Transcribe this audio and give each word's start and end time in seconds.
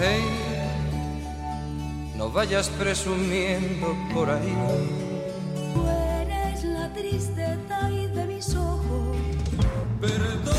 Hey, 0.00 0.24
no 2.16 2.30
vayas 2.30 2.68
presumiendo 2.70 3.94
por 4.14 4.30
ahí. 4.30 4.54
Tú 5.74 5.86
eres 5.86 6.64
la 6.64 6.92
tristeza 6.92 7.90
y 7.90 8.06
de 8.06 8.26
mis 8.26 8.54
ojos. 8.54 9.16
Perdóname. 10.00 10.52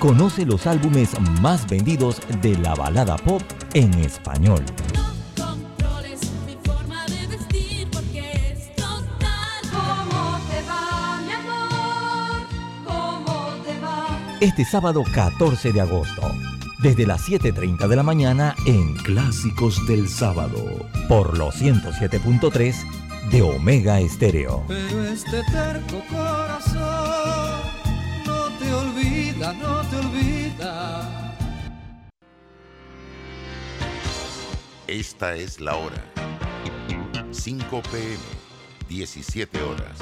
Conoce 0.00 0.44
los 0.44 0.66
álbumes 0.66 1.18
más 1.40 1.68
vendidos 1.68 2.20
de 2.42 2.58
la 2.58 2.74
balada 2.74 3.16
pop 3.16 3.42
en 3.74 3.94
español. 3.94 4.64
Este 14.40 14.64
sábado 14.64 15.02
14 15.02 15.72
de 15.72 15.80
agosto, 15.80 16.22
desde 16.78 17.08
las 17.08 17.28
7.30 17.28 17.88
de 17.88 17.96
la 17.96 18.04
mañana 18.04 18.54
en 18.66 18.94
Clásicos 18.94 19.84
del 19.88 20.08
Sábado, 20.08 20.88
por 21.08 21.36
los 21.36 21.60
107.3 21.60 23.30
de 23.32 23.42
Omega 23.42 23.98
Estéreo. 23.98 24.62
Pero 24.68 25.04
este 25.06 25.42
terco 25.50 26.04
corazón 26.08 27.62
no 28.24 28.44
te 28.60 28.72
olvida, 28.72 29.52
no 29.54 29.80
te 29.88 29.96
olvida. 29.96 31.34
Esta 34.86 35.34
es 35.34 35.60
la 35.60 35.74
hora. 35.74 36.04
5 37.32 37.82
pm, 37.90 38.18
17 38.88 39.62
horas. 39.62 39.98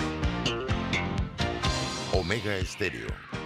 Omega 2.12 2.54
Estéreo, 2.56 3.08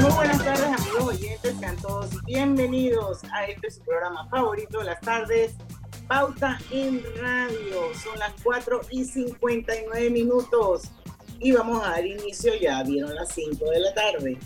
muy 0.00 0.12
buenas 0.12 0.42
tardes, 0.42 0.80
amigos 0.80 1.04
oyentes, 1.04 1.56
sean 1.58 1.76
todos 1.76 2.24
bienvenidos 2.24 3.22
a 3.32 3.44
este 3.44 3.70
su 3.70 3.82
programa 3.82 4.26
favorito 4.28 4.78
de 4.78 4.84
las 4.84 5.00
tardes, 5.00 5.52
Pauta 6.08 6.58
en 6.70 7.02
Radio. 7.20 7.82
Son 8.02 8.18
las 8.18 8.32
4 8.42 8.80
y 8.90 9.04
59 9.04 10.08
minutos 10.10 10.84
y 11.38 11.52
vamos 11.52 11.84
a 11.84 11.90
dar 11.90 12.06
inicio, 12.06 12.54
ya 12.54 12.82
vieron 12.82 13.14
las 13.14 13.28
5 13.34 13.62
de 13.70 13.80
la 13.80 13.92
tarde, 13.92 14.38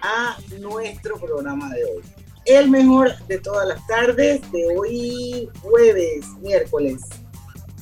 a 0.00 0.36
nuestro 0.60 1.18
programa 1.18 1.70
de 1.74 1.84
hoy. 1.84 2.02
El 2.44 2.70
mejor 2.70 3.16
de 3.26 3.38
todas 3.38 3.66
las 3.66 3.84
tardes 3.88 4.40
de 4.52 4.66
hoy, 4.76 5.48
jueves, 5.60 6.26
miércoles. 6.40 7.02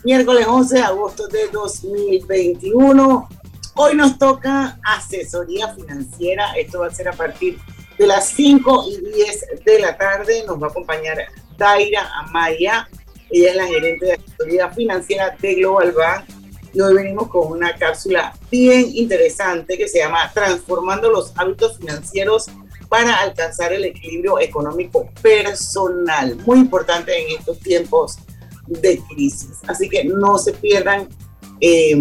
Miércoles 0.02 0.46
11 0.48 0.74
de 0.76 0.82
agosto 0.82 1.28
de 1.28 1.48
2021. 1.48 3.28
Hoy 3.74 3.94
nos 3.94 4.18
toca 4.18 4.78
asesoría 4.84 5.74
financiera. 5.74 6.52
Esto 6.58 6.80
va 6.80 6.88
a 6.88 6.94
ser 6.94 7.08
a 7.08 7.12
partir 7.12 7.58
de 7.96 8.06
las 8.06 8.28
5 8.28 8.84
y 8.88 9.14
10 9.14 9.64
de 9.64 9.78
la 9.80 9.96
tarde. 9.96 10.44
Nos 10.46 10.62
va 10.62 10.66
a 10.66 10.70
acompañar 10.70 11.18
Daira 11.56 12.10
Amaya. 12.18 12.86
Ella 13.30 13.50
es 13.50 13.56
la 13.56 13.66
gerente 13.66 14.06
de 14.06 14.12
asesoría 14.12 14.70
financiera 14.70 15.34
de 15.40 15.54
Global 15.54 15.92
Bank. 15.92 16.24
Y 16.74 16.80
hoy 16.82 16.94
venimos 16.94 17.28
con 17.28 17.50
una 17.50 17.74
cápsula 17.76 18.34
bien 18.50 18.94
interesante 18.94 19.78
que 19.78 19.88
se 19.88 20.00
llama 20.00 20.30
Transformando 20.34 21.10
los 21.10 21.32
hábitos 21.36 21.78
financieros 21.78 22.50
para 22.90 23.20
alcanzar 23.20 23.72
el 23.72 23.86
equilibrio 23.86 24.38
económico 24.38 25.08
personal. 25.22 26.36
Muy 26.44 26.58
importante 26.58 27.16
en 27.16 27.38
estos 27.38 27.58
tiempos 27.58 28.18
de 28.66 29.00
crisis. 29.08 29.60
Así 29.66 29.88
que 29.88 30.04
no 30.04 30.36
se 30.36 30.52
pierdan 30.52 31.08
eh, 31.64 31.96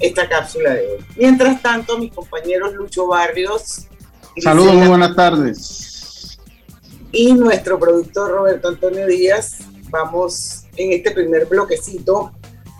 esta 0.00 0.28
cápsula 0.28 0.74
de 0.74 0.80
hoy. 0.80 1.04
Mientras 1.16 1.62
tanto, 1.62 1.96
mis 1.96 2.12
compañeros 2.12 2.74
Lucho 2.74 3.06
Barrios. 3.06 3.86
Saludos, 4.42 4.74
muy 4.74 4.88
buenas 4.88 5.14
tardes. 5.14 6.38
y 7.12 7.32
nuestro 7.32 7.78
productor 7.78 8.32
Roberto 8.32 8.68
Antonio 8.68 9.06
Díaz. 9.06 9.58
Vamos 9.90 10.64
en 10.76 10.92
este 10.92 11.12
primer 11.12 11.46
bloquecito 11.46 12.32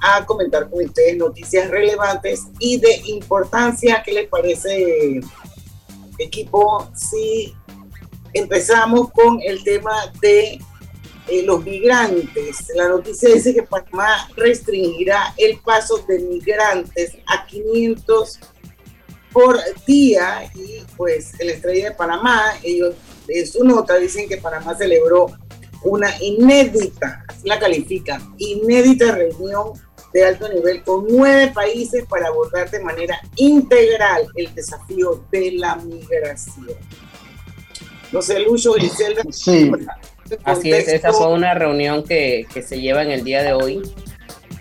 a 0.02 0.26
comentar 0.26 0.68
con 0.68 0.84
ustedes 0.84 1.16
noticias 1.16 1.70
relevantes 1.70 2.42
y 2.58 2.78
de 2.80 3.02
importancia. 3.06 4.02
¿Qué 4.04 4.12
les 4.12 4.28
parece, 4.28 5.20
equipo? 6.18 6.90
Si 6.92 7.54
empezamos 8.32 9.12
con 9.12 9.40
el 9.42 9.62
tema 9.62 10.12
de 10.20 10.60
eh, 11.28 11.42
los 11.42 11.64
migrantes. 11.64 12.72
La 12.74 12.88
noticia 12.88 13.34
dice 13.34 13.54
que 13.54 13.62
Panamá 13.62 14.28
restringirá 14.36 15.34
el 15.36 15.58
paso 15.58 16.04
de 16.08 16.18
migrantes 16.20 17.16
a 17.26 17.46
500 17.46 18.38
por 19.32 19.58
día 19.86 20.50
y 20.54 20.82
pues 20.96 21.32
la 21.40 21.52
estrella 21.52 21.90
de 21.90 21.94
Panamá, 21.94 22.54
ellos 22.62 22.94
en 23.28 23.46
su 23.46 23.64
nota 23.64 23.96
dicen 23.98 24.28
que 24.28 24.38
Panamá 24.38 24.74
celebró 24.74 25.26
una 25.82 26.10
inédita, 26.22 27.24
la 27.44 27.58
califican, 27.58 28.34
inédita 28.38 29.12
reunión 29.12 29.72
de 30.12 30.24
alto 30.24 30.48
nivel 30.48 30.82
con 30.82 31.06
nueve 31.08 31.52
países 31.54 32.04
para 32.08 32.28
abordar 32.28 32.70
de 32.70 32.80
manera 32.80 33.20
integral 33.36 34.26
el 34.36 34.54
desafío 34.54 35.24
de 35.30 35.52
la 35.52 35.76
migración. 35.76 36.76
No 38.12 38.22
sé, 38.22 38.38
Lucho, 38.40 38.72
Griselda. 38.72 39.22
Sí. 39.30 39.70
Así 40.44 40.72
es, 40.72 40.88
esa 40.88 41.12
fue 41.12 41.28
una 41.28 41.54
reunión 41.54 42.02
que, 42.04 42.46
que 42.52 42.62
se 42.62 42.80
lleva 42.80 43.02
en 43.02 43.10
el 43.10 43.24
día 43.24 43.42
de 43.42 43.52
hoy. 43.52 43.82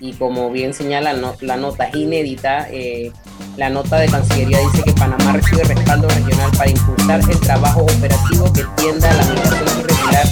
Y 0.01 0.13
como 0.13 0.51
bien 0.51 0.73
señala 0.73 1.13
no- 1.13 1.35
la 1.39 1.55
nota 1.55 1.89
inédita, 1.95 2.67
eh, 2.69 3.11
la 3.57 3.69
nota 3.69 3.97
de 3.97 4.07
Cancillería 4.07 4.59
dice 4.59 4.83
que 4.83 4.91
Panamá 4.91 5.31
recibe 5.33 5.63
respaldo 5.63 6.07
regional 6.09 6.51
para 6.57 6.69
impulsar 6.69 7.21
el 7.29 7.39
trabajo 7.39 7.81
operativo 7.81 8.51
que 8.53 8.65
tienda 8.75 9.09
a 9.09 9.13
la 9.13 9.23
migración 9.23 9.79
irregular 9.79 10.27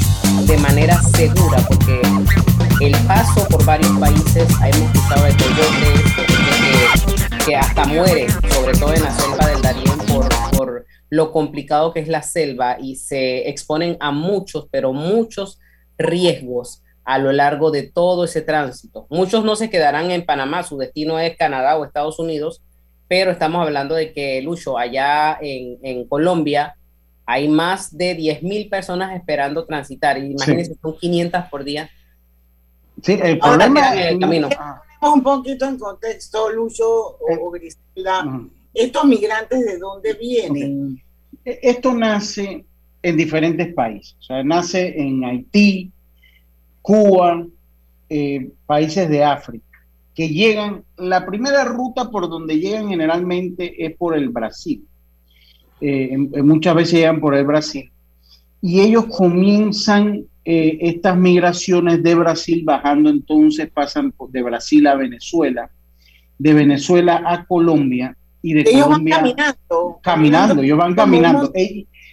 de 0.45 0.57
manera 0.57 1.01
segura, 1.15 1.57
porque 1.67 2.01
el 2.81 2.91
paso 3.07 3.47
por 3.47 3.63
varios 3.63 3.91
países, 3.97 4.45
hemos 4.61 4.95
escuchado 4.95 5.23
de 5.25 5.33
coyotes, 5.37 6.13
que, 7.37 7.45
que 7.45 7.55
hasta 7.55 7.85
muere, 7.85 8.27
sobre 8.53 8.77
todo 8.77 8.93
en 8.93 9.03
la 9.03 9.11
selva 9.11 9.47
del 9.47 9.61
Darién, 9.61 9.97
por 9.99 10.22
lo 11.13 11.31
complicado 11.31 11.93
que 11.93 11.99
es 11.99 12.07
la 12.07 12.23
selva 12.23 12.77
y 12.79 12.95
se 12.95 13.47
exponen 13.47 13.97
a 13.99 14.09
muchos, 14.09 14.67
pero 14.71 14.93
muchos 14.93 15.59
riesgos 15.95 16.81
a 17.05 17.19
lo 17.19 17.31
largo 17.31 17.69
de 17.69 17.83
todo 17.83 18.23
ese 18.23 18.41
tránsito. 18.41 19.05
Muchos 19.11 19.45
no 19.45 19.55
se 19.55 19.69
quedarán 19.69 20.09
en 20.09 20.25
Panamá, 20.25 20.63
su 20.63 20.75
destino 20.75 21.19
es 21.19 21.37
Canadá 21.37 21.77
o 21.77 21.85
Estados 21.85 22.17
Unidos, 22.17 22.63
pero 23.07 23.29
estamos 23.29 23.61
hablando 23.63 23.93
de 23.93 24.11
que, 24.11 24.41
Lucho, 24.41 24.75
allá 24.75 25.37
en, 25.39 25.77
en 25.83 26.07
Colombia 26.07 26.77
hay 27.27 27.47
más 27.47 27.95
de 27.95 28.17
10.000 28.17 28.71
personas 28.71 29.15
esperando 29.15 29.67
transitar. 29.67 30.17
Y 30.17 30.31
imagínense, 30.31 30.73
son 30.81 30.97
500 30.97 31.45
por 31.51 31.63
día. 31.63 31.91
Sí, 33.03 33.19
el 33.21 33.37
Ahora, 33.39 33.65
problema 33.65 33.91
mira, 33.91 34.09
el 34.09 34.19
camino. 34.19 34.49
Ah, 34.57 34.81
un 35.13 35.21
poquito 35.21 35.65
en 35.65 35.77
contexto, 35.77 36.49
Lucho 36.49 36.89
o, 36.89 37.17
o 37.39 37.51
Griselda. 37.51 38.25
¿Estos 38.73 39.05
migrantes 39.05 39.65
de 39.65 39.77
dónde 39.77 40.13
vienen? 40.13 41.01
E- 41.45 41.59
Esto 41.61 41.93
nace 41.93 42.65
en 43.01 43.17
diferentes 43.17 43.73
países. 43.73 44.15
O 44.19 44.23
sea, 44.23 44.43
nace 44.43 44.99
en 44.99 45.23
Haití, 45.25 45.91
Cuba, 46.81 47.45
eh, 48.09 48.49
países 48.65 49.09
de 49.09 49.23
África, 49.23 49.65
que 50.15 50.29
llegan, 50.29 50.83
la 50.97 51.25
primera 51.25 51.63
ruta 51.65 52.09
por 52.09 52.29
donde 52.29 52.59
llegan 52.59 52.89
generalmente 52.89 53.83
es 53.85 53.95
por 53.97 54.15
el 54.15 54.29
Brasil. 54.29 54.83
Eh, 55.81 56.09
en- 56.11 56.29
en 56.33 56.47
muchas 56.47 56.75
veces 56.75 56.93
llegan 56.99 57.19
por 57.19 57.35
el 57.35 57.45
Brasil. 57.45 57.89
Y 58.61 58.79
ellos 58.81 59.05
comienzan 59.05 60.25
eh, 60.45 60.77
estas 60.81 61.15
migraciones 61.17 62.03
de 62.03 62.15
Brasil 62.15 62.63
bajando, 62.65 63.09
entonces 63.09 63.69
pasan 63.71 64.13
de 64.29 64.41
Brasil 64.43 64.85
a 64.87 64.95
Venezuela, 64.95 65.69
de 66.37 66.53
Venezuela 66.53 67.23
a 67.25 67.45
Colombia 67.45 68.17
y 68.43 68.53
de 68.53 68.61
Ellos 68.61 68.81
van 68.81 68.89
Colombia 68.89 69.15
caminando. 69.15 69.99
caminando, 70.03 70.61
ellos 70.61 70.77
van 70.77 70.89
un 70.89 70.95
caminando. 70.95 71.53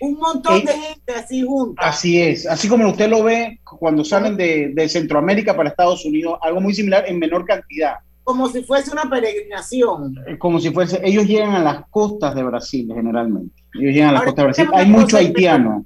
Un 0.02 0.14
montón 0.14 0.64
de 0.64 0.72
gente 0.72 1.12
así 1.12 1.42
junta. 1.44 1.82
Así 1.82 2.22
es, 2.22 2.46
así 2.46 2.68
como 2.68 2.88
usted 2.88 3.10
lo 3.10 3.22
ve 3.22 3.60
cuando 3.64 4.02
salen 4.02 4.34
de, 4.36 4.70
de 4.74 4.88
Centroamérica 4.88 5.54
para 5.54 5.68
Estados 5.68 6.06
Unidos, 6.06 6.38
algo 6.40 6.60
muy 6.62 6.72
similar 6.72 7.04
en 7.06 7.18
menor 7.18 7.44
cantidad, 7.44 7.96
Como 8.24 8.48
si 8.48 8.62
fuese 8.62 8.92
una 8.92 9.10
peregrinación. 9.10 10.14
eh, 10.26 10.38
como 10.38 10.58
si 10.58 10.70
fuese, 10.70 11.00
ellos 11.04 11.26
llegan 11.26 11.54
a 11.54 11.62
las 11.62 11.84
costas 11.90 12.34
de 12.34 12.42
Brasil 12.44 12.90
generalmente, 12.94 13.62
ellos 13.74 13.92
llegan 13.92 14.10
a 14.10 14.12
las 14.12 14.22
costas 14.22 14.36
de 14.36 14.44
Brasil, 14.44 14.68
hay 14.72 14.86
mucho 14.86 15.16
haitiano, 15.18 15.84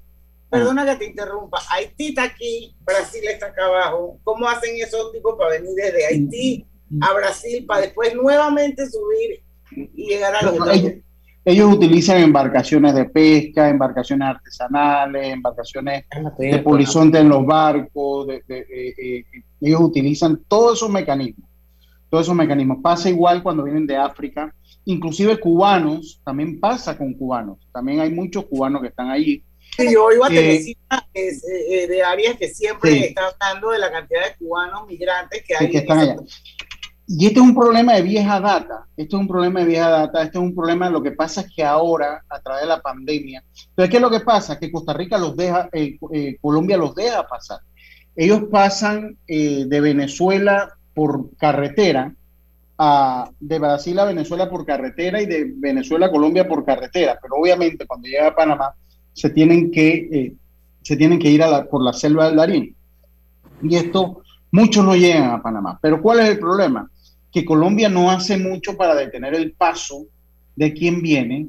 Perdona 0.50 0.87
que 0.87 0.94
te 0.94 1.06
interrumpa. 1.06 1.58
Haití 1.73 2.08
está 2.11 2.23
aquí, 2.23 2.76
Brasil 2.85 3.23
está 3.29 3.46
acá 3.46 3.64
abajo. 3.67 4.20
¿Cómo 4.23 4.46
hacen 4.46 4.76
esos 4.76 5.11
tipos 5.11 5.35
para 5.37 5.50
venir 5.58 5.73
desde 5.75 6.06
Haití 6.06 6.64
a 7.00 7.12
Brasil 7.12 7.64
para 7.67 7.81
después 7.81 8.14
nuevamente 8.14 8.88
subir 8.88 9.43
y 9.94 10.06
llegar 10.09 10.35
a 10.37 10.43
los 10.43 10.53
Estados 10.55 10.76
ellos, 10.79 10.93
ellos 11.47 11.73
utilizan 11.75 12.19
embarcaciones 12.23 12.94
de 12.94 13.05
pesca, 13.05 13.69
embarcaciones 13.69 14.29
artesanales, 14.29 15.26
embarcaciones 15.29 16.05
de 16.38 16.59
polizonte 16.61 17.19
en 17.19 17.29
los 17.29 17.44
barcos. 17.44 18.26
de- 18.26 18.43
de- 18.49 18.59
eh, 18.61 18.94
eh, 18.99 19.25
ellos 19.61 19.81
utilizan 19.82 20.41
todos 20.49 20.79
esos 20.79 20.91
mecanismos. 20.91 21.49
Todos 22.09 22.26
esos 22.26 22.35
mecanismos. 22.37 22.79
Pasa 22.82 23.09
igual 23.11 23.43
cuando 23.43 23.62
vienen 23.65 23.87
de 23.87 23.97
África. 23.97 24.55
Inclusive 24.87 25.38
cubanos, 25.38 26.20
también 26.25 26.61
pasa 26.61 26.97
con 26.97 27.12
cubanos. 27.15 27.59
También 27.73 28.00
hay 28.00 28.11
muchos 28.11 28.44
cubanos 28.47 28.81
que 28.82 28.88
están 28.88 29.11
allí. 29.11 29.43
Sí, 29.77 29.93
yo 29.93 30.05
oigo 30.05 30.25
a 30.25 30.29
Eh, 30.32 30.65
eh, 31.15 31.32
eh, 31.69 31.87
de 31.88 32.03
Arias 32.05 32.37
que 32.37 32.49
siempre 32.49 32.91
Sí. 32.93 33.05
está 33.05 33.23
hablando 33.41 33.70
de 33.70 33.79
la 33.81 33.91
cantidad 33.91 34.20
de 34.25 34.37
cubanos 34.37 34.87
migrantes 34.87 35.43
que 35.47 35.55
Sí, 35.56 35.65
hay. 35.65 35.70
que 35.70 35.79
están 35.79 35.99
allá. 35.99 36.17
Y 37.06 37.27
este 37.27 37.39
es 37.39 37.45
un 37.45 37.55
problema 37.55 37.95
de 37.95 38.03
vieja 38.03 38.41
data. 38.41 38.87
Esto 38.97 39.17
es 39.17 39.21
un 39.21 39.29
problema 39.29 39.61
de 39.61 39.67
vieja 39.67 39.89
data. 39.91 40.23
Este 40.23 40.39
es 40.39 40.43
un 40.45 40.55
problema. 40.55 40.89
Lo 40.89 41.03
que 41.03 41.12
pasa 41.12 41.43
es 41.43 41.53
que 41.55 41.62
ahora, 41.62 42.25
a 42.29 42.41
través 42.41 42.62
de 42.62 42.69
la 42.69 42.81
pandemia, 42.81 43.43
entonces, 43.69 43.91
¿qué 43.91 43.97
es 43.97 44.03
lo 44.03 44.11
que 44.11 44.21
pasa? 44.21 44.59
Que 44.59 44.73
Costa 44.73 44.95
Rica 44.95 45.19
los 45.19 45.37
deja, 45.37 45.69
eh, 45.73 45.99
eh, 46.12 46.37
Colombia 46.41 46.77
los 46.79 46.95
deja 46.95 47.27
pasar. 47.27 47.59
Ellos 48.17 48.45
pasan 48.51 49.17
eh, 49.27 49.65
de 49.67 49.81
Venezuela 49.81 50.71
por 50.95 51.37
carretera, 51.37 52.15
a, 52.79 53.29
de 53.39 53.59
Brasil 53.59 53.99
a 53.99 54.05
Venezuela 54.05 54.49
por 54.49 54.65
carretera 54.65 55.21
y 55.21 55.27
de 55.27 55.53
Venezuela 55.56 56.06
a 56.06 56.11
Colombia 56.11 56.49
por 56.49 56.65
carretera. 56.65 57.19
Pero 57.21 57.35
obviamente, 57.37 57.87
cuando 57.87 58.09
llega 58.09 58.29
a 58.29 58.35
Panamá, 58.35 58.73
se 59.12 59.31
tienen 59.31 59.71
que, 59.71 60.09
eh, 60.11 60.33
se 60.83 60.97
tienen 60.97 61.19
que 61.19 61.29
ir 61.31 61.43
a 61.43 61.49
la- 61.49 61.65
por 61.67 61.83
la 61.83 61.93
selva 61.93 62.27
del 62.27 62.37
Darién. 62.37 62.75
Y 63.62 63.77
esto, 63.77 64.23
muchos 64.51 64.85
no 64.85 64.95
llegan 64.97 65.31
a 65.31 65.43
Panamá. 65.43 65.79
Pero 65.83 66.01
¿cuál 66.01 66.21
es 66.21 66.31
el 66.31 66.39
problema? 66.39 66.89
Que 67.34 67.44
Colombia 67.44 67.90
no 67.90 68.10
hace 68.10 68.38
mucho 68.38 68.76
para 68.76 68.94
detener 68.94 69.34
el 69.34 69.52
paso 69.52 70.06
de 70.56 70.72
quien 70.72 71.02
viene 71.02 71.48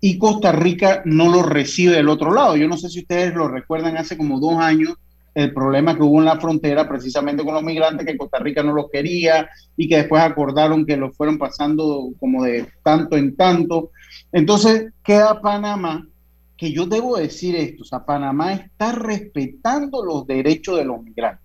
y 0.00 0.18
Costa 0.18 0.52
Rica 0.52 1.02
no 1.04 1.28
lo 1.28 1.42
recibe 1.42 1.96
del 1.96 2.08
otro 2.08 2.32
lado. 2.32 2.56
Yo 2.56 2.68
no 2.68 2.76
sé 2.76 2.88
si 2.88 3.00
ustedes 3.00 3.34
lo 3.34 3.48
recuerdan, 3.48 3.96
hace 3.96 4.16
como 4.16 4.38
dos 4.38 4.54
años 4.58 4.94
el 5.34 5.52
problema 5.52 5.94
que 5.94 6.02
hubo 6.02 6.18
en 6.18 6.24
la 6.24 6.40
frontera 6.40 6.88
precisamente 6.88 7.44
con 7.44 7.52
los 7.52 7.62
migrantes, 7.62 8.06
que 8.06 8.16
Costa 8.16 8.38
Rica 8.38 8.62
no 8.62 8.72
los 8.72 8.90
quería 8.90 9.48
y 9.76 9.86
que 9.86 9.96
después 9.96 10.22
acordaron 10.22 10.86
que 10.86 10.96
los 10.96 11.14
fueron 11.14 11.36
pasando 11.36 12.10
como 12.18 12.42
de 12.42 12.66
tanto 12.82 13.16
en 13.16 13.36
tanto. 13.36 13.90
Entonces 14.32 14.92
queda 15.04 15.40
Panamá, 15.42 16.06
que 16.56 16.72
yo 16.72 16.86
debo 16.86 17.18
decir 17.18 17.54
esto, 17.54 17.82
o 17.82 17.84
sea, 17.84 18.04
Panamá 18.06 18.54
está 18.54 18.92
respetando 18.92 20.02
los 20.02 20.26
derechos 20.26 20.78
de 20.78 20.86
los 20.86 21.02
migrantes. 21.02 21.44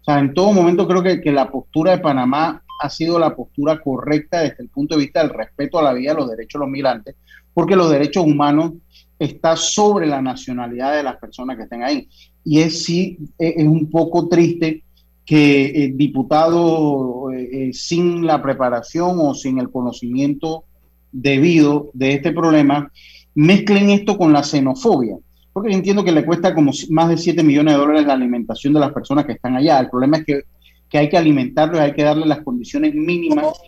O 0.00 0.04
sea, 0.04 0.18
en 0.18 0.32
todo 0.32 0.52
momento 0.52 0.88
creo 0.88 1.02
que, 1.02 1.20
que 1.20 1.32
la 1.32 1.50
postura 1.50 1.90
de 1.90 1.98
Panamá 1.98 2.62
ha 2.80 2.90
sido 2.90 3.18
la 3.18 3.34
postura 3.34 3.80
correcta 3.80 4.40
desde 4.40 4.62
el 4.62 4.68
punto 4.68 4.94
de 4.94 5.02
vista 5.02 5.20
del 5.20 5.30
respeto 5.30 5.78
a 5.78 5.82
la 5.82 5.92
vida, 5.92 6.14
los 6.14 6.30
derechos 6.30 6.58
de 6.58 6.64
los 6.66 6.70
migrantes, 6.70 7.16
porque 7.52 7.76
los 7.76 7.90
derechos 7.90 8.24
humanos 8.24 8.72
está 9.18 9.56
sobre 9.56 10.06
la 10.06 10.20
nacionalidad 10.20 10.96
de 10.96 11.02
las 11.02 11.16
personas 11.16 11.56
que 11.56 11.64
estén 11.64 11.82
ahí. 11.82 12.08
Y 12.44 12.60
es 12.60 12.84
sí, 12.84 13.18
es, 13.38 13.54
es 13.56 13.66
un 13.66 13.90
poco 13.90 14.28
triste 14.28 14.84
que 15.26 15.84
el 15.84 15.96
diputado 15.96 17.32
eh, 17.32 17.48
eh, 17.52 17.72
sin 17.72 18.24
la 18.24 18.40
preparación 18.40 19.18
o 19.18 19.34
sin 19.34 19.58
el 19.58 19.70
conocimiento 19.70 20.64
debido 21.10 21.90
de 21.94 22.12
este 22.12 22.32
problema 22.32 22.90
mezclen 23.34 23.90
esto 23.90 24.16
con 24.16 24.32
la 24.32 24.44
xenofobia. 24.44 25.16
Porque 25.52 25.72
entiendo 25.72 26.04
que 26.04 26.12
le 26.12 26.24
cuesta 26.24 26.54
como 26.54 26.70
más 26.90 27.08
de 27.08 27.16
7 27.16 27.42
millones 27.42 27.74
de 27.74 27.80
dólares 27.80 28.06
la 28.06 28.12
alimentación 28.12 28.72
de 28.72 28.80
las 28.80 28.92
personas 28.92 29.24
que 29.24 29.32
están 29.32 29.56
allá. 29.56 29.80
El 29.80 29.90
problema 29.90 30.18
es 30.18 30.24
que, 30.24 30.42
que 30.88 30.98
hay 30.98 31.08
que 31.08 31.16
alimentarlos, 31.16 31.80
hay 31.80 31.92
que 31.92 32.02
darles 32.02 32.26
las 32.26 32.40
condiciones 32.40 32.94
mínimas, 32.94 33.60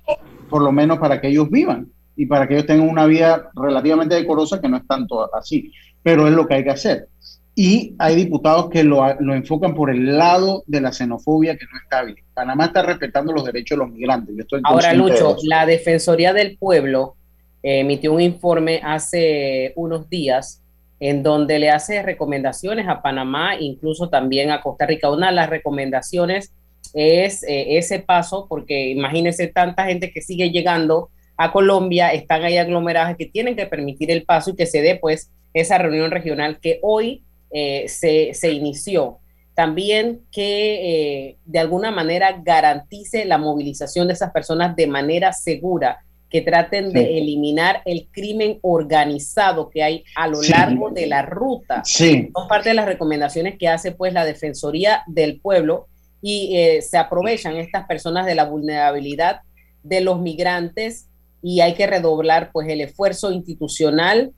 por 0.49 0.63
lo 0.63 0.73
menos 0.73 0.99
para 0.99 1.21
que 1.21 1.29
ellos 1.29 1.51
vivan 1.51 1.89
y 2.17 2.27
para 2.27 2.47
que 2.47 2.55
ellos 2.55 2.67
tengan 2.67 2.89
una 2.89 3.07
vida 3.07 3.51
relativamente 3.55 4.15
decorosa, 4.15 4.61
que 4.61 4.69
no 4.69 4.77
es 4.77 4.87
tanto 4.87 5.35
así, 5.35 5.73
pero 6.03 6.27
es 6.27 6.33
lo 6.33 6.47
que 6.47 6.55
hay 6.55 6.65
que 6.65 6.71
hacer. 6.71 7.09
Y 7.55 7.97
hay 7.99 8.15
diputados 8.15 8.71
que 8.71 8.85
lo, 8.85 9.03
lo 9.21 9.35
enfocan 9.35 9.75
por 9.75 9.91
el 9.91 10.17
lado 10.17 10.63
de 10.67 10.81
la 10.81 10.93
xenofobia, 10.93 11.57
que 11.57 11.65
no 11.73 11.79
está 11.83 12.05
bien. 12.05 12.19
Panamá 12.33 12.67
está 12.67 12.83
respetando 12.83 13.33
los 13.33 13.45
derechos 13.45 13.77
de 13.77 13.85
los 13.85 13.93
migrantes. 13.93 14.35
Yo 14.37 14.43
estoy 14.43 14.61
Ahora, 14.63 14.91
de 14.91 14.97
Lucho, 14.97 15.15
eso. 15.15 15.37
la 15.43 15.67
Defensoría 15.67 16.33
del 16.33 16.57
Pueblo 16.57 17.17
eh, 17.65 17.81
emitió 17.81 18.13
un 18.13 18.21
informe 18.21 18.81
hace 18.85 19.73
unos 19.75 20.09
días 20.09 20.63
en 21.01 21.25
donde 21.25 21.59
le 21.59 21.71
hace 21.71 22.03
recomendaciones 22.03 22.87
a 22.89 23.03
Panamá, 23.03 23.57
incluso 23.59 24.09
también 24.09 24.51
a 24.53 24.61
Costa 24.61 24.87
Rica. 24.87 25.11
Una 25.11 25.29
de 25.29 25.35
las 25.35 25.51
recomendaciones 25.51 26.53
es 26.95 27.43
eh, 27.45 27.79
ese 27.79 27.99
paso, 28.01 28.47
porque 28.49 28.91
imagínense 28.91 29.47
tanta 29.49 29.87
gente 29.87 30.11
que 30.13 30.23
sigue 30.23 30.51
llegando 30.51 31.11
a 31.37 31.53
Colombia, 31.53 32.13
están 32.13 32.43
ahí 32.45 32.57
aglomeradas, 32.57 33.17
que 33.17 33.27
tienen 33.27 33.55
que 33.57 33.67
permitir 33.67 34.11
el 34.11 34.25
paso 34.25 34.51
y 34.51 34.57
que 34.57 34.67
se 34.67 34.83
dé 34.83 34.97
pues 34.97 35.31
esa 35.55 35.79
reunión 35.79 36.11
regional 36.11 36.59
que 36.61 36.79
hoy 36.83 37.23
eh, 37.51 37.85
se, 37.89 38.35
se 38.35 38.53
inició 38.53 39.19
también 39.55 40.21
que 40.31 41.29
eh, 41.31 41.37
de 41.45 41.59
alguna 41.59 41.91
manera 41.91 42.41
garantice 42.45 43.25
la 43.25 43.39
movilización 43.39 44.07
de 44.07 44.13
esas 44.13 44.31
personas 44.31 44.77
de 44.77 44.87
manera 44.87 45.33
segura, 45.33 45.99
que 46.31 46.43
traten 46.43 46.93
de 46.93 47.19
eliminar 47.19 47.83
el 47.85 48.07
crimen 48.13 48.59
organizado 48.63 49.69
que 49.69 49.83
hay 49.83 50.05
a 50.15 50.29
lo 50.29 50.37
Sí. 50.37 50.53
largo 50.53 50.91
de 50.91 51.07
la 51.07 51.23
ruta. 51.23 51.83
Sí, 51.85 52.29
Son 52.35 52.47
parte 52.47 52.69
de 52.69 52.75
las 52.77 52.87
recomendaciones 52.87 53.57
que 53.59 53.67
hace 53.67 53.91
pues 53.93 54.13
la 54.13 54.25
Defensoría 54.25 55.03
del 55.09 55.41
Pueblo 55.41 55.89
y 56.23 56.57
eh, 56.57 56.83
se 56.83 56.97
aprovechan 56.99 57.57
estas 57.57 57.87
personas 57.87 58.27
de 58.27 58.35
la 58.35 58.45
vulnerabilidad 58.45 59.41
de 59.83 60.01
los 60.01 60.21
migrantes 60.21 61.09
y 61.43 61.61
hay 61.61 61.75
que 61.75 61.87
redoblar 61.87 62.51
pues 62.53 62.69
el 62.69 62.81
esfuerzo 62.81 63.31
institucional 63.33 64.33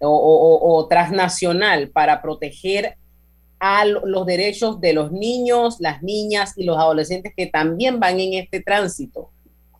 o, 0.00 0.08
o- 0.08 0.76
o- 0.76 0.88
transnacional 0.88 1.90
para 1.90 2.22
proteger 2.22 2.94
a 3.60 3.84
lo- 3.84 4.06
los 4.06 4.24
derechos 4.24 4.80
de 4.80 4.92
los 4.92 5.10
niños, 5.12 5.76
las 5.80 6.02
niñas 6.02 6.54
y 6.56 6.64
los 6.64 6.78
adolescentes 6.78 7.32
que 7.36 7.46
también 7.46 7.98
van 8.00 8.18
en 8.20 8.34
este 8.34 8.60
tránsito. 8.60 9.30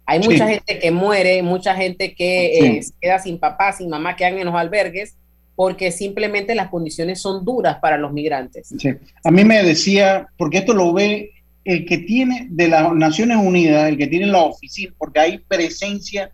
Hay 0.05 0.23
Sí. 0.23 0.29
mucha 0.31 0.49
gente 0.49 0.79
que 0.79 0.91
muere, 0.91 1.43
mucha 1.43 1.75
gente 1.75 2.15
que 2.15 2.53
Sí. 2.61 2.67
eh, 2.67 2.83
se 2.83 2.93
queda 3.01 3.19
sin 3.19 3.39
papá, 3.39 3.73
sin 3.73 3.89
mamá, 3.89 4.17
quedan 4.17 4.39
en 4.39 4.47
los 4.47 4.55
albergues 4.55 5.17
porque 5.55 5.91
simplemente 5.93 6.55
las 6.55 6.69
condiciones 6.69 7.21
son 7.21 7.45
duras 7.45 7.79
para 7.81 7.97
los 7.99 8.13
migrantes. 8.13 8.69
sí. 8.79 8.91
A 9.25 9.31
mí 9.31 9.45
me 9.45 9.63
decía, 9.63 10.27
porque 10.37 10.59
esto 10.59 10.73
lo 10.75 10.93
ve 10.93 11.31
el 11.65 11.85
que 11.85 11.99
tiene 11.99 12.47
de 12.51 12.69
las 12.69 12.93
Naciones 12.95 13.37
Unidas, 13.39 13.89
el 13.89 13.99
que 13.99 14.07
tiene 14.07 14.27
la 14.27 14.43
oficina, 14.43 14.93
porque 14.99 15.21
hay 15.21 15.39
presencia 15.39 16.31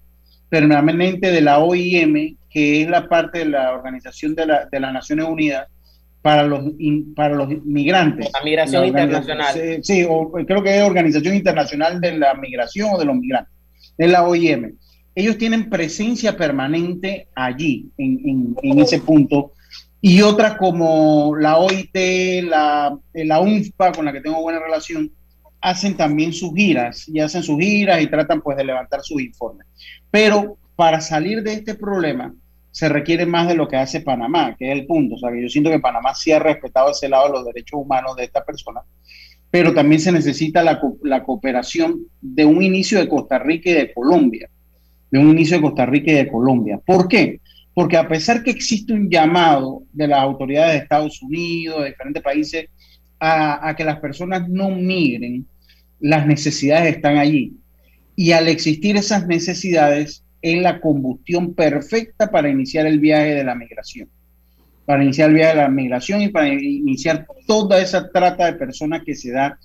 permanente 0.49 1.31
de 1.33 1.41
la 1.41 1.59
OIM, 1.59 2.37
que 2.51 2.83
es 2.83 2.89
la 2.89 3.09
parte 3.09 3.41
de 3.41 3.47
la 3.47 3.73
Organización 3.73 4.35
de, 4.35 4.47
la- 4.47 4.67
de 4.71 4.81
las 4.81 4.93
Naciones 4.93 5.27
Unidas 5.27 5.67
para 6.23 6.45
los, 6.45 6.65
in- 6.79 7.15
para 7.15 7.35
los 7.35 7.49
migrantes. 7.65 8.31
La 8.33 8.45
migración 8.45 8.83
La 8.83 8.89
internacional. 8.89 9.55
Sí, 9.55 9.61
sí, 9.83 10.07
o 10.09 10.31
creo 10.31 10.63
que 10.63 10.77
es 10.77 10.83
Organización 10.83 11.35
Internacional 11.35 12.01
de 12.01 12.17
la 12.17 12.35
Migración 12.35 12.91
o 12.95 12.99
de 12.99 13.05
los 13.05 13.17
Migrantes, 13.17 13.53
es 13.99 14.11
la 14.11 14.23
OIM. 14.23 14.75
Ellos 15.17 15.39
tienen 15.39 15.69
presencia 15.69 16.37
permanente 16.37 17.29
allí, 17.35 17.89
en, 17.99 18.21
en- 18.25 18.57
en 18.63 18.79
ese 18.79 19.01
punto. 19.01 19.53
Y 20.07 20.21
otras 20.21 20.59
como 20.59 21.35
la 21.35 21.57
OIT, 21.57 21.97
la, 22.43 22.95
la 23.15 23.41
UNFPA, 23.41 23.93
con 23.93 24.05
la 24.05 24.13
que 24.13 24.21
tengo 24.21 24.43
buena 24.43 24.59
relación, 24.59 25.11
hacen 25.63 25.97
también 25.97 26.35
sus 26.35 26.53
giras 26.55 27.09
y 27.09 27.21
hacen 27.21 27.43
sus 27.43 27.59
giras 27.59 28.03
y 28.03 28.09
tratan 28.09 28.43
pues 28.43 28.59
de 28.59 28.65
levantar 28.65 29.01
sus 29.03 29.23
informes. 29.23 29.67
Pero 30.11 30.59
para 30.77 31.01
salir 31.01 31.43
de 31.43 31.55
este 31.55 31.75
problema 31.75 32.35
se 32.71 32.91
requiere 32.91 33.25
más 33.25 33.49
de 33.49 33.55
lo 33.55 33.67
que 33.67 33.79
hace 33.79 34.03
Panamá, 34.03 34.55
que 34.59 34.71
es 34.71 34.79
el 34.79 34.85
punto. 34.85 35.15
O 35.15 35.19
sea, 35.19 35.33
que 35.33 35.41
yo 35.41 35.49
siento 35.49 35.71
que 35.71 35.81
Panamá 35.81 36.15
sí 36.15 36.33
ha 36.33 36.39
respetado 36.39 36.91
ese 36.91 37.09
lado 37.09 37.29
de 37.29 37.33
los 37.33 37.47
derechos 37.47 37.81
humanos 37.81 38.15
de 38.15 38.25
esta 38.25 38.45
persona, 38.45 38.83
pero 39.51 39.73
también 39.73 40.03
se 40.03 40.13
necesita 40.13 40.63
la, 40.63 40.83
la 41.03 41.25
cooperación 41.25 42.09
de 42.21 42.45
un 42.45 42.63
inicio 42.63 42.99
de 42.99 43.09
Costa 43.09 43.39
Rica 43.39 43.71
y 43.71 43.73
de 43.73 43.95
Colombia, 43.95 44.51
de 45.11 45.19
un 45.19 45.31
inicio 45.31 45.57
de 45.57 45.63
Costa 45.63 45.87
Rica 45.87 46.11
y 46.13 46.17
de 46.17 46.29
Colombia. 46.29 46.79
¿Por 46.85 47.09
qué? 47.09 47.41
Porque 47.75 47.97
a 47.97 48.09
pesar 48.09 48.43
que 48.43 48.51
existe 48.51 48.93
un 48.93 49.11
llamado 49.11 49.83
de 49.93 50.09
las 50.09 50.21
autoridades 50.21 50.73
de 50.73 50.79
Estados 50.79 51.21
Unidos, 51.23 51.81
de 51.83 51.91
diferentes 51.91 52.23
países, 52.23 52.69
a, 53.19 53.69
a 53.69 53.75
que 53.75 53.85
las 53.85 53.99
personas 53.99 54.49
no 54.49 54.71
migren, 54.71 55.47
las 56.01 56.27
necesidades 56.27 56.97
están 56.97 57.19
allí. 57.19 57.57
Y 58.17 58.33
al 58.33 58.49
existir 58.49 58.97
esas 58.97 59.27
necesidades, 59.27 60.25
es 60.45 60.61
la 60.61 60.79
combustión 60.79 61.55
perfecta 61.55 62.31
para 62.31 62.51
iniciar 62.51 62.87
el 62.87 63.01
viaje 63.01 63.35
de 63.35 63.45
la 63.45 63.55
migración. 63.55 64.11
Para 64.85 65.03
iniciar 65.03 65.31
el 65.31 65.37
viaje 65.37 65.57
de 65.57 65.63
la 65.63 65.71
migración 65.71 66.21
y 66.21 66.29
para 66.29 66.49
iniciar 66.49 67.27
toda 67.47 67.81
esa 67.81 68.11
trata 68.11 68.45
de 68.45 68.59
personas 68.59 69.03
que 69.07 69.15
se 69.15 69.33
da 69.33 69.59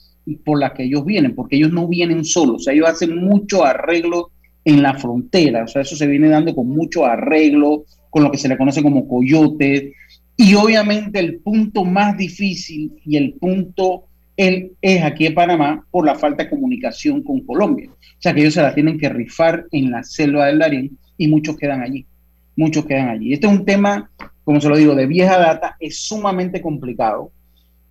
por 0.45 0.57
las 0.57 0.71
que 0.71 0.83
ellos 0.83 1.03
vienen, 1.03 1.35
porque 1.35 1.57
ellos 1.57 1.73
no 1.73 1.85
vienen 1.85 2.23
solos, 2.23 2.65
ellos 2.69 2.87
hacen 2.87 3.17
mucho 3.17 3.65
arreglo 3.65 4.31
en 4.63 4.81
la 4.81 4.93
frontera, 4.93 5.65
o 5.65 5.67
sea, 5.67 5.81
eso 5.81 5.97
se 5.97 6.07
viene 6.07 6.29
dando 6.29 6.55
con 6.55 6.67
mucho 6.69 7.05
arreglo, 7.05 7.83
con 8.09 8.23
lo 8.23 8.31
que 8.31 8.37
se 8.37 8.47
le 8.47 8.57
conoce 8.57 8.81
como 8.81 9.07
coyotes, 9.07 9.93
Y 10.35 10.55
obviamente 10.55 11.19
el 11.19 11.39
punto 11.39 11.83
más 11.83 12.17
difícil 12.17 12.93
y 13.05 13.17
el 13.17 13.33
punto 13.33 14.05
él 14.37 14.71
es 14.81 15.03
aquí 15.03 15.25
en 15.25 15.35
Panamá 15.35 15.85
por 15.91 16.05
la 16.05 16.15
falta 16.15 16.43
de 16.43 16.49
comunicación 16.49 17.21
con 17.21 17.41
Colombia. 17.41 17.89
O 17.91 18.21
sea 18.21 18.33
que 18.33 18.39
ellos 18.39 18.53
se 18.53 18.61
la 18.61 18.73
tienen 18.73 18.97
que 18.97 19.09
rifar 19.09 19.65
en 19.71 19.91
la 19.91 20.01
selva 20.01 20.45
del 20.45 20.59
Darién 20.59 20.97
y 21.17 21.27
muchos 21.27 21.57
quedan 21.57 21.81
allí. 21.81 22.05
Muchos 22.55 22.85
quedan 22.85 23.09
allí. 23.09 23.33
Este 23.33 23.47
es 23.47 23.53
un 23.53 23.65
tema, 23.65 24.09
como 24.45 24.61
se 24.61 24.69
lo 24.69 24.77
digo, 24.77 24.95
de 24.95 25.07
vieja 25.07 25.37
data, 25.37 25.75
es 25.77 25.99
sumamente 25.99 26.61
complicado. 26.61 27.31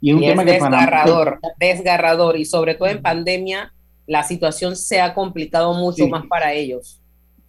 Y 0.00 0.10
es 0.10 0.16
un 0.16 0.22
tema 0.22 0.44
que 0.44 0.52
desgarrador, 0.52 1.40
desgarrador. 1.58 2.38
Y 2.38 2.46
sobre 2.46 2.74
todo 2.76 2.88
en 2.88 3.02
pandemia, 3.02 3.74
la 4.06 4.22
situación 4.22 4.74
se 4.74 5.02
ha 5.02 5.12
complicado 5.12 5.74
mucho 5.74 6.08
más 6.08 6.26
para 6.26 6.54
ellos 6.54 6.98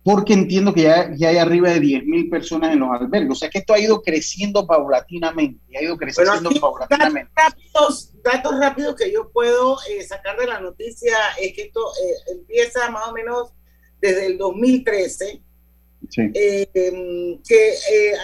porque 0.04 0.34
entiendo 0.34 0.74
que 0.74 0.84
ya, 0.84 1.12
ya 1.16 1.30
hay 1.30 1.38
arriba 1.38 1.70
de 1.72 1.82
10.000 1.82 2.30
personas 2.30 2.74
en 2.74 2.80
los 2.80 2.90
albergues. 2.90 3.32
O 3.32 3.36
sea 3.36 3.50
que 3.50 3.60
esto 3.60 3.74
ha 3.74 3.80
ido 3.80 4.02
creciendo 4.02 4.66
paulatinamente, 4.66 5.78
ha 5.78 5.84
ido 5.84 5.98
creciendo 5.98 6.50
paulatinamente. 6.60 7.32
Datos, 7.36 8.14
datos, 8.24 8.60
rápidos 8.60 8.96
que 8.96 9.12
yo 9.12 9.30
puedo 9.32 9.78
eh, 9.90 10.04
sacar 10.04 10.38
de 10.38 10.48
la 10.48 10.62
noticia 10.62 11.18
es 11.40 11.54
que 11.54 11.64
esto 11.64 11.82
eh, 12.04 12.34
empieza 12.34 12.90
más 12.90 13.10
o 13.10 13.14
menos 13.14 13.54
desde 14.02 14.28
el 14.28 14.38
2013. 14.38 15.44
Eh, 16.18 16.70
que 17.48 17.74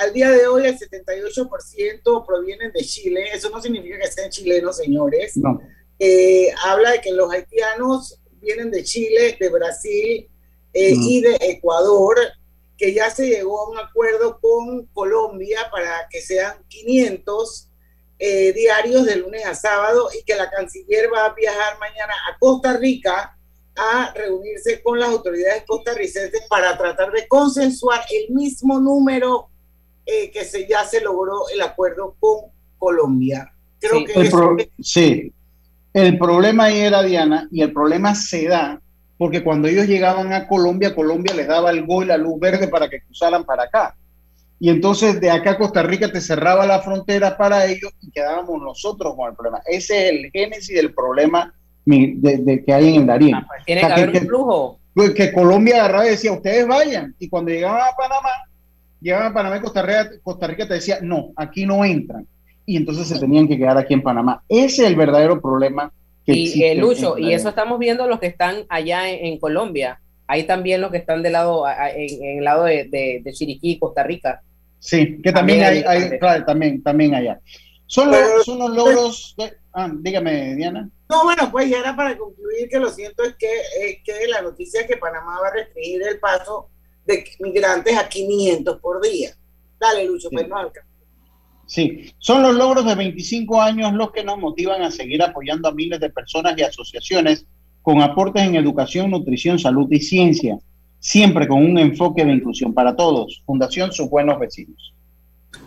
al 0.02 0.14
día 0.14 0.32
de 0.32 0.48
hoy 0.48 0.66
el 0.66 0.80
78% 0.80 2.26
provienen 2.26 2.72
de 2.72 2.82
Chile, 2.82 3.26
eso 3.34 3.50
no 3.50 3.62
significa 3.62 4.00
que 4.00 4.08
sean 4.08 4.30
chilenos, 4.30 4.78
señores. 4.78 5.36
No. 5.36 5.60
habla 6.64 6.92
de 6.94 7.02
que 7.02 7.12
los 7.12 7.30
haitianos 7.32 8.22
vienen 8.42 8.72
de 8.72 8.84
Chile, 8.84 9.38
de 9.40 9.50
Brasil, 9.50 10.30
eh, 10.76 10.94
y 10.94 11.22
de 11.22 11.38
Ecuador, 11.40 12.18
que 12.78 12.94
ya 12.94 13.10
se 13.10 13.30
llegó 13.30 13.62
a 13.62 13.70
un 13.70 13.78
acuerdo 13.78 14.40
con 14.42 14.86
Colombia 14.88 15.70
para 15.72 16.06
que 16.10 16.20
sean 16.20 16.58
500 16.68 17.70
eh, 18.20 18.52
diarios 18.52 19.06
de 19.06 19.16
lunes 19.16 19.46
a 19.46 19.56
sábado 19.56 20.10
y 20.14 20.24
que 20.26 20.36
la 20.36 20.50
canciller 20.50 21.10
va 21.14 21.28
a 21.28 21.34
viajar 21.34 21.80
mañana 21.80 22.14
a 22.30 22.38
Costa 22.38 22.76
Rica 22.76 23.38
a 23.78 24.14
reunirse 24.14 24.84
con 24.84 25.00
las 25.00 25.10
autoridades 25.10 25.64
costarricenses 25.66 26.42
para 26.50 26.78
tratar 26.78 27.10
de 27.14 27.26
consensuar 27.30 28.02
el 28.12 28.36
mismo 28.36 28.78
número 28.78 29.48
eh, 30.06 30.30
que 30.30 30.44
se, 30.44 30.68
ya 30.68 30.84
se 30.84 31.00
logró 31.00 31.48
el 31.54 31.62
acuerdo 31.62 32.18
con 32.20 32.52
Colombia. 32.78 33.50
Creo 33.80 34.04
que 34.04 34.14
el 34.14 34.70
sí, 34.82 35.34
el 35.94 36.18
problema 36.18 36.66
ahí 36.66 36.80
era 36.80 37.02
Diana 37.02 37.48
y 37.50 37.62
el 37.62 37.72
problema 37.72 38.14
se 38.14 38.50
da 38.50 38.82
porque 39.18 39.44
cuando 39.44 39.68
ellos 39.68 39.88
llegaban 39.88 40.34
a 40.34 40.48
Colombia, 40.48 40.94
Colombia 40.94 41.34
les 41.34 41.48
daba 41.48 41.72
el 41.72 41.86
go 41.86 42.04
y 42.04 42.08
la 42.08 42.18
luz 42.18 42.40
verde 42.40 42.68
para 42.68 42.90
que 42.90 43.02
cruzaran 43.02 43.46
para 43.46 43.64
acá. 43.64 43.96
Y 44.60 44.70
entonces 44.70 45.20
de 45.20 45.30
acá 45.30 45.52
a 45.52 45.58
Costa 45.58 45.84
Rica 45.84 46.12
te 46.12 46.22
cerraba 46.22 46.66
la 46.66 46.82
frontera 46.82 47.38
para 47.38 47.66
ellos 47.66 47.92
y 48.02 48.12
quedábamos 48.12 48.62
nosotros 48.62 49.16
con 49.16 49.30
el 49.30 49.36
problema. 49.36 49.62
Ese 49.66 50.08
es 50.08 50.12
el 50.14 50.32
génesis 50.32 50.76
del 50.76 50.94
problema 50.94 51.54
de, 51.86 52.64
que 52.66 52.74
hay 52.74 52.96
en 52.96 53.02
el 53.02 53.08
Darién. 53.08 53.36
Ah, 53.36 53.46
pues 53.48 53.66
tiene 53.66 53.82
que 53.82 53.88
haber 53.88 54.10
un 54.10 54.28
flujo. 54.28 54.80
Pues 54.94 55.12
que 55.12 55.34
Colombia 55.34 55.76
agarraba 55.76 56.08
y 56.08 56.12
decía, 56.12 56.32
ustedes 56.32 56.66
vayan. 56.68 57.14
Y 57.20 57.28
cuando 57.28 57.52
llegaban 57.52 57.82
a 57.82 57.96
Panamá, 57.98 58.30
llegaban 59.02 59.28
a 59.28 59.34
Panamá 59.34 59.58
y 59.58 59.62
Costa 59.62 59.82
Rica, 59.82 60.10
Costa 60.24 60.48
Rica 60.48 60.68
te 60.68 60.76
decía, 60.76 61.00
no, 61.02 61.32
aquí 61.36 61.66
no 61.66 61.84
entran. 61.84 62.26
Y 62.66 62.78
entonces 62.78 63.08
se 63.08 63.20
tenían 63.20 63.48
que 63.48 63.58
quedar 63.58 63.78
aquí 63.78 63.94
en 63.94 64.02
Panamá. 64.02 64.42
Ese 64.48 64.84
es 64.84 64.88
el 64.88 64.96
verdadero 64.96 65.42
problema 65.42 65.92
y 66.26 66.64
el 66.64 66.80
Lucho, 66.80 67.18
y 67.18 67.34
eso 67.34 67.50
estamos 67.50 67.78
viendo 67.80 68.08
los 68.08 68.20
que 68.20 68.28
están 68.28 68.66
allá 68.70 69.10
en, 69.10 69.38
Colombia. 69.40 70.02
Hay 70.28 70.44
también 70.44 70.82
los 70.82 70.92
que 70.92 70.98
están 70.98 71.22
del 71.22 71.34
lado, 71.34 71.66
en, 71.68 72.38
el 72.40 72.44
lado 72.44 72.64
de, 72.64 73.22
de, 73.24 73.34
Chiriquí, 73.34 73.78
Costa 73.78 74.04
Rica. 74.04 74.42
Sí, 74.80 75.22
que 75.22 75.32
también, 75.32 75.64
hay, 75.64 76.18
claro, 76.20 76.44
también, 76.46 76.82
también 76.82 77.14
allá. 77.16 77.40
Son, 77.88 78.10
los, 78.10 78.44
son 78.46 78.60
los 78.60 78.76
logros, 78.76 79.36
ah, 79.74 79.90
dígame, 79.94 80.56
Diana. 80.56 80.90
No, 81.08 81.24
bueno, 81.24 81.52
pues 81.52 81.70
ya 81.70 81.80
era 81.80 81.96
para 81.96 82.18
concluir 82.18 82.68
que 82.70 82.80
lo 82.80 82.90
siento 82.90 83.24
es 83.24 83.36
que, 83.36 84.02
que 84.04 84.28
la 84.28 84.42
noticia 84.42 84.82
es 84.82 84.88
que 84.88 84.98
Panamá 84.98 85.40
va 85.40 85.50
a 85.50 85.54
restringir 85.54 86.02
el 86.02 86.20
paso 86.20 86.70
de 87.06 87.24
migrantes 87.40 87.96
a 87.96 88.10
500 88.10 88.80
por 88.80 89.02
día. 89.02 89.36
Dale, 89.80 90.06
Lucho, 90.06 90.30
pues 90.32 90.48
no 90.48 90.58
alcanza. 90.58 90.95
Sí, 91.68 92.14
son 92.20 92.44
los 92.44 92.56
logros 92.56 92.86
de 92.86 92.96
25 92.96 93.62
años 93.62 93.94
los 93.94 94.12
que 94.12 94.24
nos 94.24 94.38
motivan 94.38 94.84
a 94.84 94.92
seguir 94.92 95.22
apoyando 95.24 95.68
a 95.68 95.74
miles 95.74 96.00
de 96.00 96.10
personas 96.10 96.56
y 96.58 96.64
asociaciones 96.64 97.46
con 97.82 98.02
aportes 98.02 98.44
en 98.44 98.56
educación, 98.56 99.12
nutrición, 99.12 99.60
salud 99.60 99.88
y 99.92 100.00
ciencia, 100.00 100.58
siempre 101.00 101.48
con 101.48 101.64
un 101.64 101.78
enfoque 101.78 102.26
de 102.26 102.34
inclusión 102.34 102.74
para 102.74 102.96
todos. 102.96 103.44
Fundación 103.46 103.92
Sus 103.92 104.10
Buenos 104.10 104.40
Vecinos. 104.40 104.94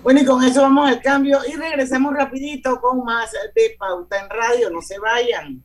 Bueno, 0.03 0.21
y 0.21 0.25
con 0.25 0.43
eso 0.43 0.63
vamos 0.63 0.89
al 0.89 1.01
cambio 1.01 1.39
y 1.49 1.57
regresemos 1.57 2.15
rapidito 2.15 2.81
con 2.81 3.05
más 3.05 3.33
de 3.33 3.77
Pauta 3.79 4.21
en 4.21 4.31
Radio. 4.31 4.71
No 4.71 4.81
se 4.81 4.99
vayan. 4.99 5.63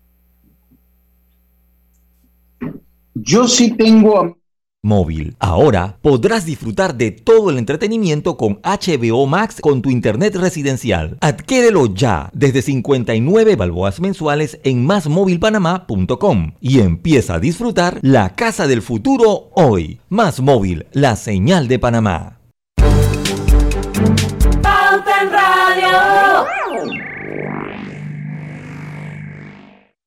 Yo 3.13 3.47
sí 3.47 3.71
tengo 3.71 4.37
móvil. 4.83 5.35
Ahora 5.39 5.97
podrás 6.01 6.45
disfrutar 6.45 6.95
de 6.95 7.09
todo 7.09 7.49
el 7.49 7.57
entretenimiento 7.57 8.37
con 8.37 8.59
HBO 8.63 9.25
Max 9.25 9.59
con 9.61 9.81
tu 9.81 9.89
internet 9.89 10.35
residencial. 10.35 11.17
Adquiérelo 11.21 11.87
ya 11.87 12.29
desde 12.33 12.61
59 12.61 13.55
balboas 13.55 13.99
mensuales 13.99 14.59
en 14.63 14.85
másmóvilpanamá.com 14.85 16.51
y 16.59 16.79
empieza 16.79 17.35
a 17.35 17.39
disfrutar 17.39 17.97
la 18.01 18.35
casa 18.35 18.67
del 18.67 18.81
futuro 18.81 19.49
hoy. 19.55 19.99
Más 20.09 20.41
móvil, 20.41 20.85
la 20.91 21.15
señal 21.15 21.67
de 21.67 21.79
Panamá. 21.79 22.39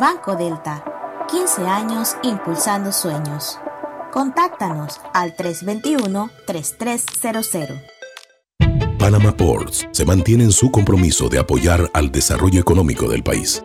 Banco 0.00 0.34
Delta, 0.34 0.82
15 1.30 1.68
años 1.68 2.16
impulsando 2.24 2.90
sueños. 2.90 3.60
Contáctanos 4.12 5.00
al 5.12 5.36
321-3300. 5.36 7.80
Panama 8.98 9.36
Ports 9.36 9.86
se 9.92 10.04
mantiene 10.04 10.42
en 10.44 10.52
su 10.52 10.72
compromiso 10.72 11.28
de 11.28 11.38
apoyar 11.38 11.88
al 11.92 12.10
desarrollo 12.10 12.60
económico 12.60 13.08
del 13.08 13.22
país. 13.22 13.64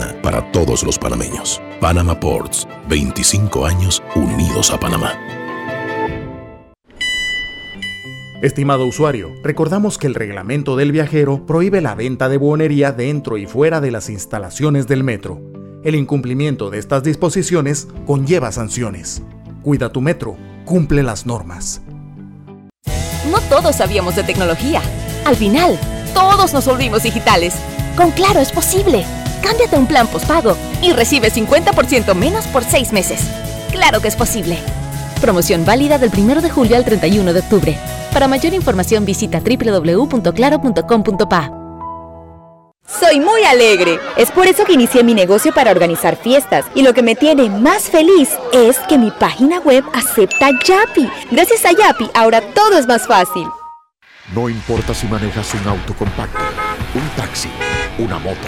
para 0.21 0.51
todos 0.51 0.83
los 0.83 0.97
panameños. 0.97 1.61
Panama 1.79 2.19
Ports, 2.19 2.67
25 2.87 3.65
años 3.65 4.03
unidos 4.15 4.71
a 4.71 4.79
Panamá. 4.79 5.13
Estimado 8.41 8.87
usuario, 8.87 9.35
recordamos 9.43 9.99
que 9.99 10.07
el 10.07 10.15
reglamento 10.15 10.75
del 10.75 10.91
viajero 10.91 11.45
prohíbe 11.45 11.79
la 11.79 11.93
venta 11.93 12.27
de 12.27 12.37
buonería 12.37 12.91
dentro 12.91 13.37
y 13.37 13.45
fuera 13.45 13.79
de 13.81 13.91
las 13.91 14.09
instalaciones 14.09 14.87
del 14.87 15.03
metro. 15.03 15.39
El 15.83 15.93
incumplimiento 15.93 16.71
de 16.71 16.79
estas 16.79 17.03
disposiciones 17.03 17.87
conlleva 18.07 18.51
sanciones. 18.51 19.21
Cuida 19.61 19.91
tu 19.91 20.01
metro, 20.01 20.37
cumple 20.65 21.03
las 21.03 21.27
normas. 21.27 21.81
No 23.29 23.39
todos 23.41 23.75
sabíamos 23.75 24.15
de 24.15 24.23
tecnología. 24.23 24.81
Al 25.25 25.35
final, 25.35 25.79
todos 26.15 26.51
nos 26.51 26.65
volvimos 26.65 27.03
digitales. 27.03 27.53
Con 27.95 28.09
Claro 28.09 28.39
es 28.39 28.51
posible. 28.51 29.05
Cámbiate 29.41 29.75
a 29.75 29.79
un 29.79 29.87
plan 29.87 30.07
postpago 30.07 30.55
y 30.81 30.93
recibe 30.93 31.31
50% 31.31 32.15
menos 32.15 32.47
por 32.47 32.63
6 32.63 32.93
meses. 32.93 33.21
Claro 33.71 34.01
que 34.01 34.07
es 34.07 34.15
posible. 34.15 34.57
Promoción 35.19 35.65
válida 35.65 35.97
del 35.97 36.11
1 36.15 36.41
de 36.41 36.49
julio 36.49 36.75
al 36.75 36.85
31 36.85 37.33
de 37.33 37.39
octubre. 37.39 37.77
Para 38.13 38.27
mayor 38.27 38.53
información 38.53 39.05
visita 39.05 39.39
www.claro.com.pa. 39.39 41.61
Soy 42.99 43.19
muy 43.19 43.43
alegre. 43.43 43.99
Es 44.17 44.31
por 44.31 44.47
eso 44.47 44.65
que 44.65 44.73
inicié 44.73 45.03
mi 45.03 45.13
negocio 45.13 45.53
para 45.53 45.71
organizar 45.71 46.17
fiestas. 46.17 46.65
Y 46.75 46.81
lo 46.81 46.93
que 46.93 47.03
me 47.03 47.15
tiene 47.15 47.49
más 47.49 47.83
feliz 47.83 48.29
es 48.51 48.79
que 48.79 48.97
mi 48.97 49.11
página 49.11 49.59
web 49.59 49.83
acepta 49.93 50.49
Yapi. 50.51 51.09
Gracias 51.31 51.65
a 51.65 51.71
Yapi, 51.71 52.09
ahora 52.13 52.41
todo 52.53 52.77
es 52.77 52.87
más 52.87 53.07
fácil. 53.07 53.47
No 54.35 54.49
importa 54.49 54.93
si 54.93 55.07
manejas 55.07 55.53
un 55.53 55.67
auto 55.67 55.95
compacto, 55.95 56.39
un 56.95 57.07
taxi, 57.15 57.49
una 57.97 58.19
moto 58.19 58.47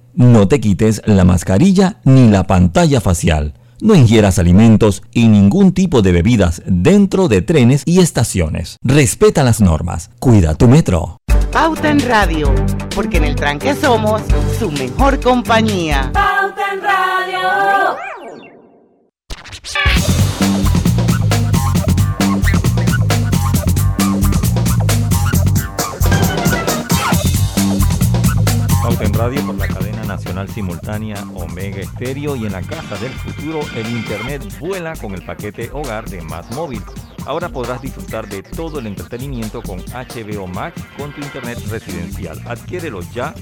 No 0.13 0.47
te 0.49 0.59
quites 0.59 1.01
la 1.05 1.23
mascarilla 1.23 2.01
ni 2.03 2.27
la 2.27 2.45
pantalla 2.45 2.99
facial. 2.99 3.53
No 3.79 3.95
ingieras 3.95 4.39
alimentos 4.39 5.03
y 5.13 5.27
ningún 5.29 5.71
tipo 5.71 6.01
de 6.01 6.11
bebidas 6.11 6.61
dentro 6.65 7.29
de 7.29 7.41
trenes 7.41 7.83
y 7.85 7.99
estaciones. 7.99 8.77
Respeta 8.83 9.43
las 9.43 9.61
normas. 9.61 10.11
Cuida 10.19 10.53
tu 10.55 10.67
metro. 10.67 11.17
Pauta 11.51 11.89
en 11.89 11.99
Radio, 12.01 12.53
porque 12.93 13.17
en 13.17 13.23
el 13.23 13.35
tranque 13.35 13.73
somos 13.73 14.21
su 14.59 14.69
mejor 14.71 15.19
compañía. 15.19 16.11
Pauta 16.13 16.73
en 16.73 16.81
Radio. 16.81 17.97
Pauta 28.83 29.03
en 29.03 29.13
Radio 29.13 29.45
por 29.45 29.55
la 29.55 29.67
cadena 29.67 29.90
nacional 30.11 30.49
simultánea 30.49 31.15
Omega 31.35 31.77
Estéreo 31.77 32.35
y 32.35 32.45
en 32.45 32.51
la 32.51 32.61
casa 32.61 32.97
del 32.97 33.11
futuro 33.11 33.61
el 33.77 33.89
internet 33.89 34.43
vuela 34.59 34.93
con 34.97 35.13
el 35.13 35.23
paquete 35.23 35.69
hogar 35.71 36.09
de 36.09 36.21
Más 36.21 36.51
Móvil. 36.51 36.81
Ahora 37.25 37.47
podrás 37.47 37.81
disfrutar 37.81 38.27
de 38.27 38.43
todo 38.43 38.79
el 38.79 38.87
entretenimiento 38.87 39.61
con 39.61 39.79
HBO 39.79 40.47
Max 40.47 40.83
con 40.97 41.13
tu 41.13 41.21
internet 41.21 41.59
residencial. 41.69 42.41
Adquiérelo 42.45 42.99
ya 43.13 43.33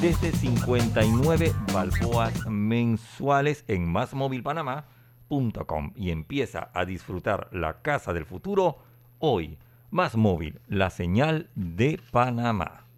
desde 0.00 0.32
59 0.32 1.52
balboas 1.72 2.34
mensuales 2.48 3.64
en 3.68 3.86
másmóvilpanamá.com 3.86 5.92
y 5.94 6.10
empieza 6.10 6.68
a 6.74 6.84
disfrutar 6.84 7.48
la 7.52 7.80
casa 7.80 8.12
del 8.12 8.24
futuro 8.24 8.78
hoy. 9.20 9.56
Más 9.92 10.16
Móvil, 10.16 10.60
la 10.66 10.90
señal 10.90 11.48
de 11.54 12.00
Panamá. 12.10 12.88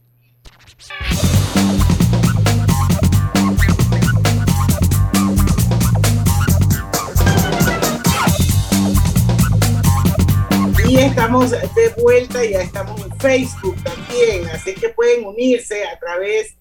Y 10.90 10.99
estamos 10.99 11.52
de 11.52 11.88
vuelta, 12.02 12.44
ya 12.44 12.62
estamos 12.62 13.00
en 13.00 13.16
Facebook 13.20 13.76
también, 13.85 14.44
así 14.49 14.75
que 14.75 14.88
pueden 14.88 15.25
unirse 15.25 15.85
a 15.85 15.97
través 16.00 16.56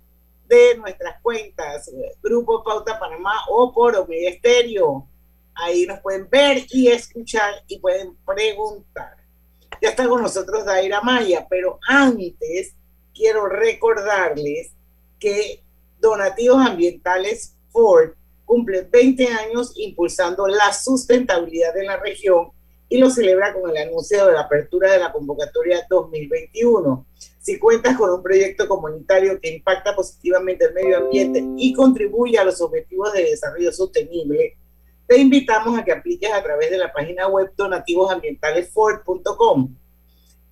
de 0.48 0.77
nuestras 0.77 1.19
cuentas, 1.24 1.89
Grupo 2.21 2.63
Pauta 2.63 3.00
Panamá 3.00 3.33
o 3.50 3.74
por 3.74 3.95
Omega 3.95 4.29
Estéreo. 4.29 5.07
Ahí 5.55 5.88
nos 5.88 6.00
pueden 6.01 6.29
ver 6.29 6.63
y 6.69 6.89
escuchar 6.89 7.55
y 7.67 7.79
pueden 7.79 8.15
preguntar. 8.23 9.17
Ya 9.82 9.89
está 9.89 10.08
con 10.08 10.21
nosotros 10.21 10.63
Daira 10.63 11.01
Maya, 11.01 11.47
pero 11.49 11.80
antes 11.88 12.75
quiero 13.15 13.47
recordarles 13.47 14.73
que 15.17 15.63
Donativos 15.99 16.67
Ambientales 16.67 17.56
Ford 17.71 18.12
cumple 18.45 18.84
20 18.84 19.27
años 19.27 19.73
impulsando 19.75 20.47
la 20.47 20.71
sustentabilidad 20.71 21.73
de 21.73 21.84
la 21.86 21.97
región 21.97 22.51
y 22.89 22.97
lo 22.97 23.10
celebra 23.12 23.54
con 23.54 23.69
el 23.69 23.78
anuncio 23.78 24.25
de 24.25 24.34
la 24.34 24.41
apertura 24.41 24.91
de 24.91 24.99
la 24.99 25.13
convocatoria 25.13 25.86
2021. 25.88 27.06
Si 27.39 27.58
cuentas 27.60 27.95
con 27.95 28.10
un 28.10 28.23
proyecto 28.23 28.67
comunitario 28.67 29.39
que 29.39 29.54
impacta 29.54 29.95
positivamente 29.95 30.65
el 30.65 30.73
medio 30.73 30.97
ambiente 30.97 31.45
y 31.56 31.71
contribuye 31.73 32.39
a 32.39 32.43
los 32.43 32.60
objetivos 32.62 33.13
de 33.13 33.25
desarrollo 33.25 33.71
sostenible, 33.71 34.58
te 35.08 35.17
invitamos 35.17 35.78
a 35.78 35.84
que 35.84 35.91
apliques 35.91 36.32
a 36.32 36.41
través 36.41 36.71
de 36.71 36.80
la 36.80 36.91
página 36.91 37.28
web 37.28 37.52
donativosambientalesford.com 37.56 39.75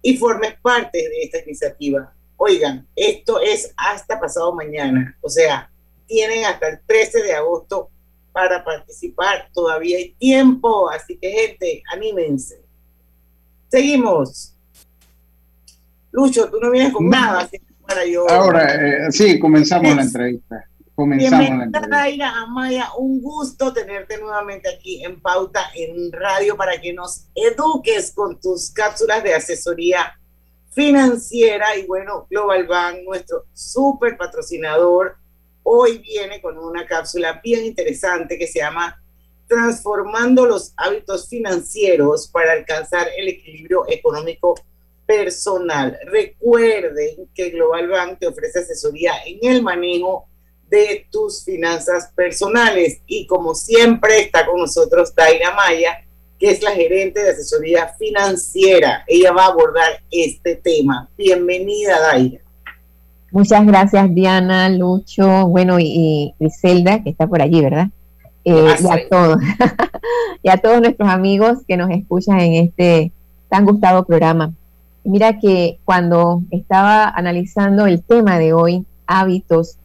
y 0.04 0.18
formes 0.18 0.54
parte 0.62 0.98
de 0.98 1.24
esta 1.24 1.40
iniciativa. 1.44 2.14
Oigan, 2.38 2.88
esto 2.96 3.40
es 3.40 3.74
hasta 3.76 4.20
pasado 4.20 4.54
mañana, 4.54 5.18
o 5.22 5.30
sea, 5.30 5.72
tienen 6.06 6.46
hasta 6.46 6.70
el 6.70 6.80
13 6.86 7.24
de 7.24 7.34
agosto 7.34 7.90
para 8.38 8.64
participar. 8.64 9.50
Todavía 9.52 9.98
hay 9.98 10.14
tiempo, 10.14 10.88
así 10.92 11.18
que 11.18 11.32
gente, 11.32 11.82
anímense. 11.92 12.62
Seguimos. 13.68 14.54
Lucho, 16.12 16.48
tú 16.48 16.60
no 16.60 16.70
vienes 16.70 16.94
con 16.94 17.10
nada, 17.10 17.40
así 17.40 17.58
que 17.58 17.74
para 17.82 18.06
yo. 18.06 18.30
Ahora, 18.30 18.76
eh, 18.76 19.12
sí, 19.12 19.40
comenzamos 19.40 19.96
la 19.96 20.04
entrevista. 20.04 20.70
Comenzamos 20.94 21.32
la 21.32 21.40
Bienvenida, 21.40 21.66
entrevista. 21.66 21.98
Daira 21.98 22.42
Amaya. 22.44 22.90
Un 23.00 23.24
gusto 23.24 23.74
tenerte 23.74 24.20
nuevamente 24.20 24.70
aquí 24.70 25.04
en 25.04 25.20
Pauta 25.20 25.72
en 25.74 26.12
Radio 26.12 26.56
para 26.56 26.80
que 26.80 26.94
nos 26.94 27.26
eduques 27.34 28.12
con 28.12 28.40
tus 28.40 28.70
cápsulas 28.70 29.24
de 29.24 29.34
asesoría 29.34 30.16
financiera. 30.70 31.76
Y 31.76 31.88
bueno, 31.88 32.28
Global 32.30 32.68
Bank, 32.68 32.98
nuestro 33.04 33.46
súper 33.54 34.16
patrocinador, 34.16 35.18
hoy 35.70 35.98
viene 35.98 36.42
con 36.42 36.58
una 36.58 36.86
cápsula 36.86 37.42
bien 37.44 37.66
interesante 37.66 38.38
que 38.38 38.48
se 38.48 38.60
llama 38.60 39.04
Transformando 39.48 40.46
los 40.46 40.72
hábitos 40.78 41.28
financieros 41.28 42.30
para 42.30 42.54
alcanzar 42.54 43.08
el 43.18 43.28
equilibrio 43.28 43.84
económico 43.90 44.56
personal. 45.06 46.00
Recuerden 46.06 47.30
que 47.36 47.50
Global 47.50 47.90
Bank 47.90 48.20
te 48.20 48.28
ofrece 48.28 48.60
asesoría 48.60 49.14
en 49.26 49.40
el 49.52 49.62
manejo 49.62 50.28
de 50.70 51.06
tus 51.12 51.44
finanzas 51.44 52.12
personales 52.16 53.02
y 53.06 53.28
como 53.28 53.54
siempre 53.54 54.22
está 54.22 54.46
con 54.46 54.60
nosotros 54.60 55.14
Daira 55.14 55.54
Maya, 55.54 56.06
que 56.40 56.52
es 56.52 56.62
la 56.62 56.72
gerente 56.72 57.22
de 57.22 57.32
asesoría 57.32 57.94
financiera. 58.00 59.04
Ella 59.06 59.34
va 59.34 59.46
a 59.46 59.52
abordar 59.52 60.02
este 60.12 60.56
tema. 60.56 61.10
Bienvenida, 61.18 62.00
Daira. 62.00 62.47
Muchas 63.38 63.68
gracias, 63.68 64.16
Diana, 64.16 64.68
Lucho, 64.68 65.46
bueno, 65.46 65.80
y, 65.80 65.86
y 65.86 66.34
Griselda, 66.40 67.04
que 67.04 67.12
está 67.12 67.28
por 67.28 67.40
allí, 67.40 67.62
¿verdad? 67.62 67.90
Eh, 68.44 68.76
y 68.82 68.88
a 68.88 69.08
todos, 69.08 69.40
y 70.42 70.50
a 70.50 70.58
todos 70.58 70.82
nuestros 70.82 71.08
amigos 71.08 71.60
que 71.68 71.78
nos 71.78 71.92
escuchan 71.92 72.40
en 72.40 72.66
este 72.66 73.12
tan 73.48 73.64
gustado 73.64 74.06
programa. 74.06 74.54
Mira 75.04 75.38
que 75.38 75.78
cuando 75.86 76.42
estaba 76.50 77.08
analizando 77.10 77.86
el 77.86 78.02
tema 78.02 78.40
de 78.40 78.54
hoy, 78.54 78.88
hábitos, 79.06 79.78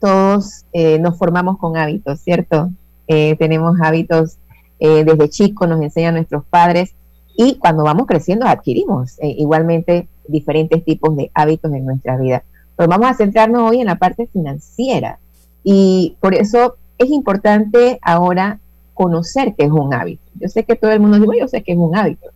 todos 0.00 0.64
eh, 0.72 0.98
nos 0.98 1.16
formamos 1.16 1.58
con 1.58 1.76
hábitos, 1.76 2.18
¿cierto? 2.18 2.70
Eh, 3.06 3.36
tenemos 3.36 3.80
hábitos 3.80 4.36
eh, 4.80 5.04
desde 5.04 5.28
chicos, 5.28 5.68
nos 5.68 5.80
enseñan 5.80 6.14
nuestros 6.14 6.44
padres 6.44 6.92
y 7.36 7.54
cuando 7.54 7.84
vamos 7.84 8.08
creciendo 8.08 8.46
adquirimos 8.46 9.16
igualmente 9.22 10.08
diferentes 10.26 10.84
tipos 10.84 11.16
de 11.16 11.30
hábitos 11.34 11.72
en 11.72 11.84
nuestra 11.84 12.16
vida. 12.16 12.42
Pero 12.80 12.88
vamos 12.88 13.10
a 13.10 13.14
centrarnos 13.14 13.70
hoy 13.70 13.80
en 13.80 13.88
la 13.88 13.96
parte 13.96 14.26
financiera 14.32 15.18
y 15.62 16.16
por 16.18 16.34
eso 16.34 16.76
es 16.96 17.10
importante 17.10 17.98
ahora 18.00 18.58
conocer 18.94 19.54
qué 19.54 19.66
es 19.66 19.70
un 19.70 19.92
hábito. 19.92 20.22
Yo 20.36 20.48
sé 20.48 20.64
que 20.64 20.76
todo 20.76 20.90
el 20.90 21.00
mundo 21.00 21.18
dice, 21.18 21.40
yo 21.40 21.46
sé 21.46 21.62
que 21.62 21.72
es 21.72 21.78
un 21.78 21.94
hábito, 21.94 22.30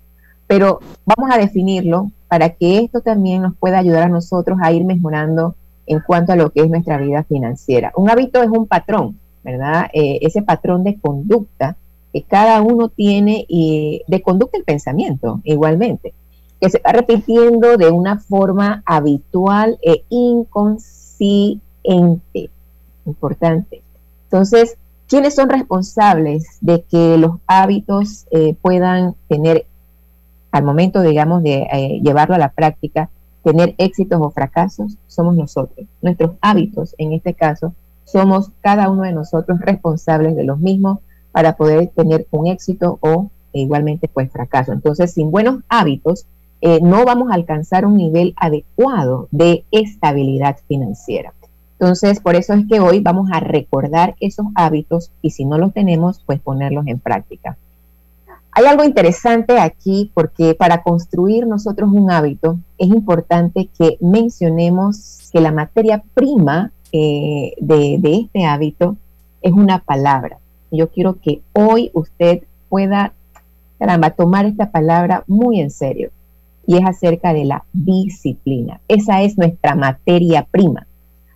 pero 0.47 0.81
vamos 1.07 1.35
a 1.35 1.39
definirlo 1.39 2.11
para 2.29 2.51
que 2.51 2.81
esto 2.81 3.01
también 3.01 3.41
nos 3.41 3.57
pueda 3.57 3.79
ayudar 3.79 4.03
a 4.03 4.09
nosotros 4.11 4.59
a 4.61 4.71
ir 4.71 4.85
mejorando 4.85 5.55
en 5.87 6.01
cuanto 6.01 6.35
a 6.35 6.37
lo 6.37 6.51
que 6.51 6.61
es 6.61 6.69
nuestra 6.69 6.99
vida 6.99 7.25
financiera. 7.25 7.91
Un 7.97 8.11
hábito 8.11 8.43
es 8.43 8.51
un 8.51 8.67
patrón, 8.67 9.19
¿verdad? 9.43 9.87
Eh, 9.95 10.19
ese 10.21 10.43
patrón 10.43 10.85
de 10.85 11.01
conducta 11.01 11.79
que 12.13 12.21
cada 12.21 12.61
uno 12.61 12.91
tiene 12.91 13.47
y 13.49 14.03
de 14.09 14.21
conducta 14.21 14.59
y 14.59 14.63
pensamiento 14.63 15.41
igualmente, 15.43 16.13
que 16.61 16.71
se 16.71 16.81
va 16.85 16.93
repitiendo 16.93 17.77
de 17.77 17.91
una 17.91 18.19
forma 18.19 18.83
habitual 18.87 19.79
e 19.83 20.05
inconsciente. 20.09 21.61
Importante. 23.07 23.83
Entonces, 24.25 24.77
¿quiénes 25.07 25.35
son 25.35 25.49
responsables 25.51 26.59
de 26.61 26.83
que 26.83 27.19
los 27.19 27.33
hábitos 27.47 28.27
eh, 28.31 28.55
puedan 28.61 29.15
tener, 29.29 29.67
al 30.51 30.65
momento, 30.65 31.03
digamos, 31.03 31.43
de 31.43 31.67
eh, 31.73 32.01
llevarlo 32.03 32.35
a 32.35 32.39
la 32.39 32.53
práctica, 32.53 33.11
tener 33.45 33.75
éxitos 33.79 34.21
o 34.21 34.31
fracasos 34.31 34.97
somos 35.07 35.37
nosotros. 35.37 35.87
Nuestros 36.01 36.33
hábitos, 36.41 36.95
en 36.99 37.13
este 37.13 37.35
caso, 37.35 37.75
somos 38.05 38.51
cada 38.63 38.89
uno 38.91 39.03
de 39.03 39.13
nosotros 39.13 39.61
responsables 39.61 40.35
de 40.35 40.45
los 40.45 40.59
mismos 40.59 40.99
para 41.31 41.57
poder 41.57 41.89
tener 41.89 42.27
un 42.31 42.47
éxito 42.47 42.99
o 43.01 43.31
igualmente 43.53 44.09
pues 44.09 44.33
fracaso. 44.33 44.73
Entonces, 44.73 45.13
sin 45.13 45.31
buenos 45.31 45.61
hábitos, 45.69 46.27
eh, 46.67 46.81
no 46.81 47.05
vamos 47.05 47.31
a 47.31 47.35
alcanzar 47.35 47.85
un 47.85 47.99
nivel 47.99 48.33
adecuado 48.39 49.29
de 49.31 49.67
estabilidad 49.71 50.57
financiera. 50.67 51.35
Entonces, 51.79 52.21
por 52.21 52.37
eso 52.37 52.55
es 52.55 52.67
que 52.67 52.81
hoy 52.81 53.01
vamos 53.01 53.29
a 53.31 53.41
recordar 53.41 54.17
esos 54.19 54.47
hábitos 54.55 55.11
y 55.21 55.33
si 55.33 55.45
no 55.45 55.59
los 55.59 55.75
tenemos, 55.75 56.23
pues 56.25 56.41
ponerlos 56.41 56.87
en 56.87 57.01
práctica. 57.01 57.59
Hay 58.51 58.65
algo 58.65 58.83
interesante 58.83 59.61
aquí 59.61 60.11
porque 60.15 60.55
para 60.55 60.83
construir 60.83 61.47
nosotros 61.47 61.91
un 61.93 62.11
hábito 62.11 62.57
es 62.79 62.89
importante 62.89 63.69
que 63.79 63.99
mencionemos 64.01 65.29
que 65.31 65.43
la 65.43 65.53
materia 65.53 66.03
prima 66.15 66.73
eh, 66.93 67.53
de, 67.59 68.01
este 68.21 68.47
hábito 68.47 68.97
es 69.43 69.53
una 69.53 69.81
palabra. 69.81 70.39
Yo 70.71 70.89
quiero 70.89 71.21
que 71.21 71.43
hoy 71.53 71.91
usted 71.93 72.45
pueda, 72.71 73.13
tomar 74.17 74.47
esta 74.47 74.71
palabra 74.71 75.25
muy 75.27 75.61
en 75.61 75.71
serio 75.71 76.11
y 76.67 76.77
es 76.77 76.85
acerca 76.85 77.33
de 77.33 77.45
la 77.45 77.65
disciplina. 77.73 78.81
Esa 78.89 79.23
es 79.23 79.37
nuestra 79.37 79.75
materia 79.75 80.47
prima, 80.51 80.87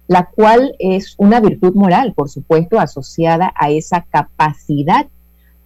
la 0.06 0.26
cual 0.26 0.74
es 0.78 1.14
una 1.18 1.40
virtud 1.40 1.74
moral, 1.74 2.12
por 2.14 2.28
supuesto, 2.28 2.78
asociada 2.78 3.52
a 3.56 3.70
esa 3.70 4.02
capacidad 4.02 5.06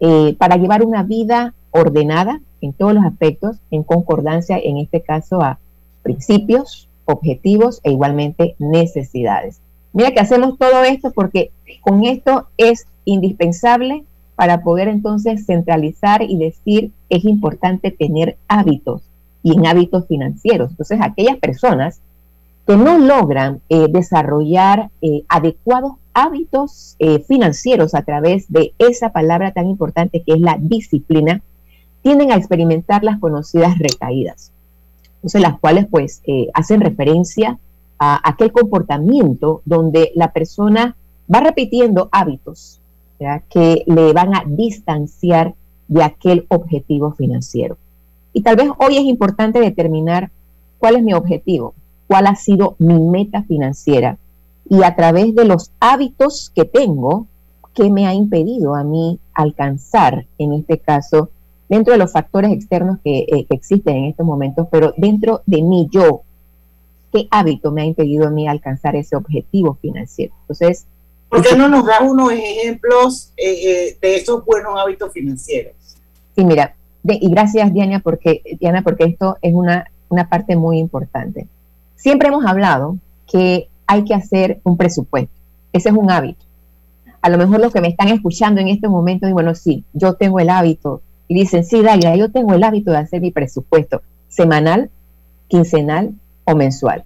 eh, 0.01 0.35
para 0.39 0.57
llevar 0.57 0.85
una 0.85 1.03
vida 1.03 1.55
ordenada 1.71 2.41
en 2.61 2.73
todos 2.73 2.95
los 2.95 3.05
aspectos, 3.05 3.57
en 3.71 3.83
concordancia, 3.83 4.59
en 4.59 4.79
este 4.79 5.01
caso, 5.01 5.43
a 5.43 5.59
principios, 6.03 6.89
objetivos 7.05 7.81
e 7.85 7.93
igualmente 7.93 8.55
necesidades. 8.59 9.61
Mira 9.93 10.13
que 10.13 10.21
hacemos 10.21 10.59
todo 10.59 10.85
esto 10.85 11.13
porque 11.13 11.51
con 11.81 12.05
esto 12.05 12.49
es 12.57 12.87
indispensable 13.05 14.05
para 14.37 14.63
poder 14.63 14.89
entonces 14.89 15.45
centralizar 15.45 16.23
y 16.23 16.39
decir 16.39 16.93
es 17.11 17.25
importante 17.25 17.91
tener 17.91 18.37
hábitos 18.49 19.03
y 19.43 19.57
en 19.57 19.67
hábitos 19.67 20.07
financieros. 20.07 20.71
Entonces, 20.71 20.99
aquellas 21.03 21.37
personas 21.39 22.01
que 22.67 22.77
no 22.77 22.99
logran 22.99 23.61
eh, 23.69 23.87
desarrollar 23.91 24.91
eh, 25.01 25.25
adecuados 25.29 25.95
hábitos 26.15 26.97
eh, 26.99 27.21
financieros 27.27 27.95
a 27.95 28.03
través 28.03 28.51
de 28.53 28.75
esa 28.79 29.11
palabra 29.11 29.53
tan 29.53 29.67
importante 29.67 30.23
que 30.23 30.35
es 30.35 30.41
la 30.41 30.59
disciplina, 30.61 31.43
tienden 32.03 32.33
a 32.33 32.37
experimentar 32.37 33.03
las 33.03 33.19
conocidas 33.19 33.79
recaídas. 33.79 34.53
Entonces, 35.17 35.41
las 35.41 35.59
cuales 35.59 35.87
pues 35.91 36.21
hacen 36.53 36.81
referencia 36.81 37.59
a 37.99 38.29
aquel 38.29 38.51
comportamiento 38.51 39.63
donde 39.65 40.11
la 40.17 40.33
persona 40.33 40.97
va 41.33 41.41
repitiendo 41.41 42.09
hábitos 42.11 42.81
que 43.49 43.85
le 43.87 44.13
van 44.13 44.35
a 44.35 44.43
distanciar 44.45 45.55
de 45.87 46.03
aquel 46.03 46.45
objetivo 46.49 47.13
financiero. 47.13 47.77
Y 48.33 48.43
tal 48.43 48.57
vez 48.57 48.69
hoy 48.79 48.97
es 48.97 49.05
importante 49.05 49.61
determinar 49.61 50.31
cuál 50.79 50.97
es 50.97 51.03
mi 51.03 51.15
objetivo, 51.15 51.75
cuál 52.07 52.27
ha 52.27 52.37
sido 52.37 52.77
mi 52.79 52.99
meta 52.99 53.43
financiera 53.43 54.19
y 54.69 54.83
a 54.85 54.95
través 54.95 55.35
de 55.35 55.45
los 55.45 55.71
hábitos 55.81 56.51
que 56.55 56.65
tengo, 56.65 57.27
qué 57.75 57.91
me 57.91 58.07
ha 58.07 58.15
impedido 58.15 58.75
a 58.75 58.85
mí 58.85 59.19
alcanzar, 59.35 60.27
en 60.39 60.53
este 60.53 60.79
caso, 60.79 61.31
dentro 61.69 61.93
de 61.93 61.99
los 61.99 62.13
factores 62.13 62.53
externos 62.53 62.99
que, 63.03 63.21
eh, 63.21 63.47
existen 63.51 63.97
en 63.97 64.05
estos 64.07 64.27
momentos, 64.27 64.69
pero 64.71 64.95
dentro 64.97 65.43
de 65.47 65.63
mí 65.63 65.89
yo, 65.91 66.23
qué 67.13 67.29
hábito 67.31 67.71
me 67.71 67.83
ha 67.83 67.85
impedido 67.85 68.27
a 68.27 68.31
mí 68.31 68.49
alcanzar 68.49 68.97
ese 68.97 69.17
objetivo 69.17 69.77
financiero. 69.81 70.33
Entonces, 70.43 70.87
¿por 71.29 71.43
qué 71.43 71.57
no 71.57 71.69
nos 71.69 71.85
da 71.85 72.01
unos 72.01 72.33
ejemplos 72.33 73.33
eh, 73.37 73.53
eh, 73.53 73.99
de 74.01 74.17
esos 74.17 74.45
buenos 74.45 74.79
hábitos 74.79 75.13
financieros? 75.13 75.75
Sí, 76.35 76.45
mira, 76.45 76.75
y 77.05 77.31
gracias 77.31 77.73
Diana 77.73 78.01
porque, 78.01 78.43
Diana, 78.61 78.83
porque 78.83 79.05
esto 79.05 79.37
es 79.43 79.55
una, 79.55 79.87
una 80.09 80.29
parte 80.29 80.57
muy 80.57 80.79
importante. 80.79 81.47
Siempre 81.97 82.29
hemos 82.29 82.45
hablado 82.47 82.97
que 83.31 83.69
hay 83.87 84.05
que 84.05 84.15
hacer 84.15 84.61
un 84.65 84.77
presupuesto. 84.77 85.33
Ese 85.73 85.89
es 85.89 85.95
un 85.95 86.11
hábito. 86.11 86.45
A 87.21 87.29
lo 87.29 87.39
mejor 87.39 87.61
los 87.61 87.73
que 87.73 87.81
me 87.81 87.89
están 87.89 88.09
escuchando 88.09 88.61
en 88.61 88.69
este 88.69 88.89
momento 88.89 89.27
dicen, 89.27 89.35
bueno, 89.35 89.55
sí, 89.55 89.85
yo 89.93 90.15
tengo 90.15 90.41
el 90.41 90.51
hábito. 90.51 91.03
Y 91.29 91.35
dicen, 91.35 91.65
sí, 91.65 91.83
Dalia, 91.83 92.17
yo 92.17 92.31
tengo 92.31 92.55
el 92.55 92.65
hábito 92.65 92.91
de 92.91 92.99
hacer 92.99 93.21
mi 93.21 93.31
presupuesto 93.31 94.03
semanal, 94.29 94.91
quincenal 95.49 96.15
o 96.45 96.55
mensual. 96.55 97.05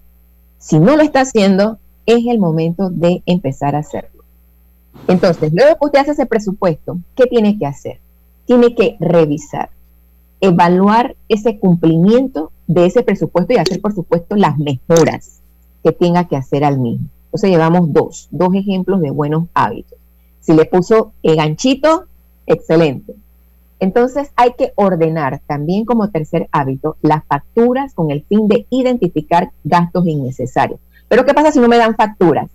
Si 0.57 0.79
no 0.79 0.95
lo 0.95 1.03
está 1.03 1.21
haciendo, 1.21 1.77
es 2.05 2.25
el 2.25 2.39
momento 2.39 2.89
de 2.89 3.21
empezar 3.25 3.75
a 3.75 3.79
hacerlo. 3.79 4.23
Entonces, 5.07 5.53
luego 5.53 5.77
que 5.77 5.85
usted 5.85 5.99
hace 5.99 6.11
ese 6.11 6.25
presupuesto, 6.25 6.97
¿qué 7.15 7.25
tiene 7.27 7.57
que 7.57 7.65
hacer? 7.65 7.99
Tiene 8.45 8.73
que 8.75 8.97
revisar 8.99 9.69
evaluar 10.41 11.15
ese 11.29 11.59
cumplimiento 11.59 12.51
de 12.67 12.85
ese 12.85 13.03
presupuesto 13.03 13.53
y 13.53 13.57
hacer, 13.57 13.81
por 13.81 13.93
supuesto, 13.93 14.35
las 14.35 14.57
mejoras 14.57 15.41
que 15.83 15.91
tenga 15.91 16.27
que 16.27 16.35
hacer 16.35 16.63
al 16.63 16.79
mismo. 16.79 17.07
Entonces 17.25 17.49
llevamos 17.49 17.91
dos, 17.93 18.27
dos 18.31 18.53
ejemplos 18.53 19.01
de 19.01 19.11
buenos 19.11 19.45
hábitos. 19.53 19.97
Si 20.39 20.53
le 20.53 20.65
puso 20.65 21.11
el 21.23 21.35
ganchito, 21.35 22.05
excelente. 22.45 23.15
Entonces 23.79 24.31
hay 24.35 24.53
que 24.57 24.71
ordenar 24.75 25.41
también 25.45 25.85
como 25.85 26.09
tercer 26.09 26.47
hábito 26.51 26.97
las 27.01 27.23
facturas 27.25 27.93
con 27.93 28.11
el 28.11 28.23
fin 28.23 28.47
de 28.47 28.65
identificar 28.69 29.51
gastos 29.63 30.07
innecesarios. 30.07 30.79
Pero 31.07 31.25
¿qué 31.25 31.33
pasa 31.33 31.51
si 31.51 31.59
no 31.59 31.67
me 31.67 31.77
dan 31.77 31.95
facturas? 31.95 32.49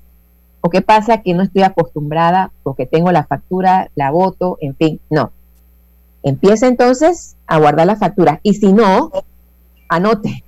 ¿O 0.61 0.71
qué 0.71 0.81
pasa 0.81 1.23
que 1.23 1.35
no 1.35 1.43
estoy 1.43 1.63
acostumbrada 1.63 2.53
porque 2.63 2.87
tengo 2.87 3.13
la 3.13 3.25
factura, 3.25 3.91
la 3.95 4.11
voto, 4.11 4.59
en 4.61 4.75
fin? 4.75 5.01
No. 5.11 5.33
Empieza 6.23 6.69
entonces 6.69 7.37
a 7.47 7.59
guardar 7.59 7.87
la 7.87 7.97
factura 7.97 8.41
y 8.43 8.55
si 8.55 8.73
no, 8.73 9.11
anote. 9.89 10.45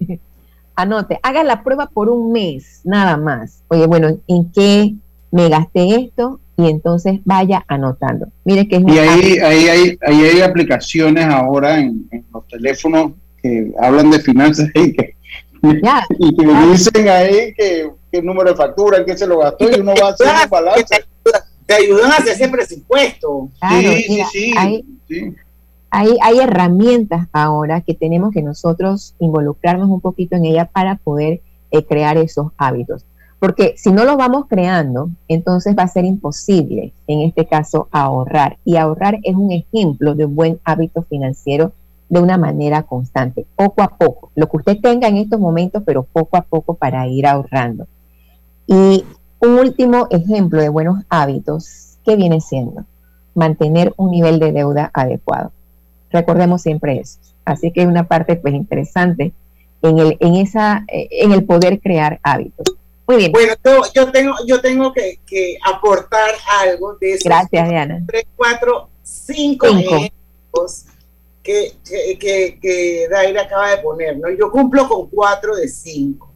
anote, 0.76 1.18
haga 1.22 1.44
la 1.44 1.62
prueba 1.62 1.86
por 1.86 2.08
un 2.08 2.32
mes, 2.32 2.80
nada 2.84 3.16
más. 3.16 3.62
Oye, 3.68 3.86
bueno, 3.86 4.18
¿en 4.26 4.52
qué 4.52 4.94
me 5.30 5.48
gasté 5.48 5.96
esto? 5.96 6.40
Y 6.56 6.68
entonces 6.68 7.20
vaya 7.24 7.64
anotando. 7.68 8.28
Mire 8.44 8.66
que 8.66 8.76
es 8.76 8.82
Y 8.86 8.98
ahí, 8.98 9.38
ahí, 9.38 9.68
hay, 9.68 9.98
ahí 10.02 10.22
hay 10.22 10.40
aplicaciones 10.40 11.24
ahora 11.26 11.78
en, 11.78 12.08
los 12.32 12.46
teléfonos 12.48 13.12
que 13.40 13.72
hablan 13.80 14.10
de 14.10 14.18
finanzas 14.18 14.68
y 14.74 14.92
que, 14.92 15.14
y 15.62 16.36
que 16.36 16.46
dicen 16.72 17.08
ahí 17.08 17.54
que 17.54 17.90
qué 18.10 18.22
número 18.22 18.50
de 18.50 18.56
factura, 18.56 18.98
en 18.98 19.04
qué 19.04 19.16
se 19.16 19.26
lo 19.26 19.38
gastó 19.38 19.70
y 19.70 19.80
uno 19.80 19.94
va 20.00 20.08
a 20.08 20.10
hacer 20.12 20.26
un 20.26 20.50
balance. 20.50 21.04
Te 21.68 21.74
ayudan 21.74 22.10
a 22.10 22.16
hacer 22.16 22.32
ese 22.32 22.48
presupuesto. 22.48 23.50
sí, 23.68 24.24
sí, 24.32 24.54
sí. 25.06 25.34
Hay, 25.90 26.16
hay, 26.22 26.38
herramientas 26.38 27.28
ahora 27.30 27.82
que 27.82 27.92
tenemos 27.92 28.32
que 28.32 28.40
nosotros 28.40 29.14
involucrarnos 29.18 29.90
un 29.90 30.00
poquito 30.00 30.36
en 30.36 30.46
ellas 30.46 30.70
para 30.72 30.96
poder 30.96 31.42
eh, 31.70 31.84
crear 31.84 32.16
esos 32.16 32.52
hábitos. 32.56 33.04
Porque 33.38 33.74
si 33.76 33.92
no 33.92 34.06
los 34.06 34.16
vamos 34.16 34.46
creando, 34.48 35.10
entonces 35.28 35.76
va 35.78 35.82
a 35.82 35.88
ser 35.88 36.06
imposible, 36.06 36.94
en 37.06 37.20
este 37.20 37.46
caso, 37.46 37.88
ahorrar. 37.90 38.56
Y 38.64 38.76
ahorrar 38.76 39.18
es 39.22 39.34
un 39.36 39.52
ejemplo 39.52 40.14
de 40.14 40.24
un 40.24 40.36
buen 40.36 40.60
hábito 40.64 41.02
financiero 41.02 41.72
de 42.08 42.20
una 42.20 42.38
manera 42.38 42.84
constante, 42.84 43.44
poco 43.56 43.82
a 43.82 43.88
poco. 43.88 44.30
Lo 44.34 44.48
que 44.48 44.56
usted 44.56 44.78
tenga 44.80 45.08
en 45.08 45.18
estos 45.18 45.38
momentos, 45.38 45.82
pero 45.84 46.04
poco 46.04 46.38
a 46.38 46.42
poco 46.42 46.74
para 46.74 47.06
ir 47.08 47.26
ahorrando. 47.26 47.86
Y 48.66 49.04
un 49.40 49.50
último 49.50 50.08
ejemplo 50.10 50.60
de 50.60 50.68
buenos 50.68 51.04
hábitos, 51.08 51.98
¿qué 52.04 52.16
viene 52.16 52.40
siendo? 52.40 52.84
mantener 53.38 53.94
un 53.96 54.10
nivel 54.10 54.38
de 54.38 54.52
deuda 54.52 54.90
adecuado. 54.92 55.52
Recordemos 56.10 56.60
siempre 56.60 56.98
eso. 56.98 57.18
Así 57.44 57.70
que 57.70 57.82
es 57.82 57.86
una 57.86 58.06
parte 58.06 58.36
pues 58.36 58.52
interesante 58.52 59.32
en 59.80 59.98
el, 59.98 60.16
en 60.20 60.34
esa, 60.34 60.84
eh, 60.88 61.08
en 61.10 61.32
el 61.32 61.44
poder 61.44 61.80
crear 61.80 62.18
hábitos. 62.22 62.76
Muy 63.06 63.16
bien. 63.16 63.32
Bueno, 63.32 63.54
yo, 63.94 64.10
tengo, 64.10 64.34
yo 64.46 64.60
tengo 64.60 64.92
que, 64.92 65.18
aportar 65.64 66.30
algo 66.60 66.94
de 66.94 67.14
eso. 67.14 67.22
Gracias, 67.24 67.68
Diana. 67.68 68.02
Tres, 68.06 68.26
cuatro, 68.36 68.90
cinco, 69.02 69.66
ejemplos 69.66 70.84
que, 71.42 71.72
que, 72.18 72.58
que, 72.60 73.08
Daira 73.08 73.42
acaba 73.42 73.70
de 73.70 73.78
poner, 73.78 74.18
¿no? 74.18 74.28
Yo 74.30 74.50
cumplo 74.50 74.86
con 74.86 75.08
cuatro 75.08 75.56
de 75.56 75.68
cinco. 75.68 76.30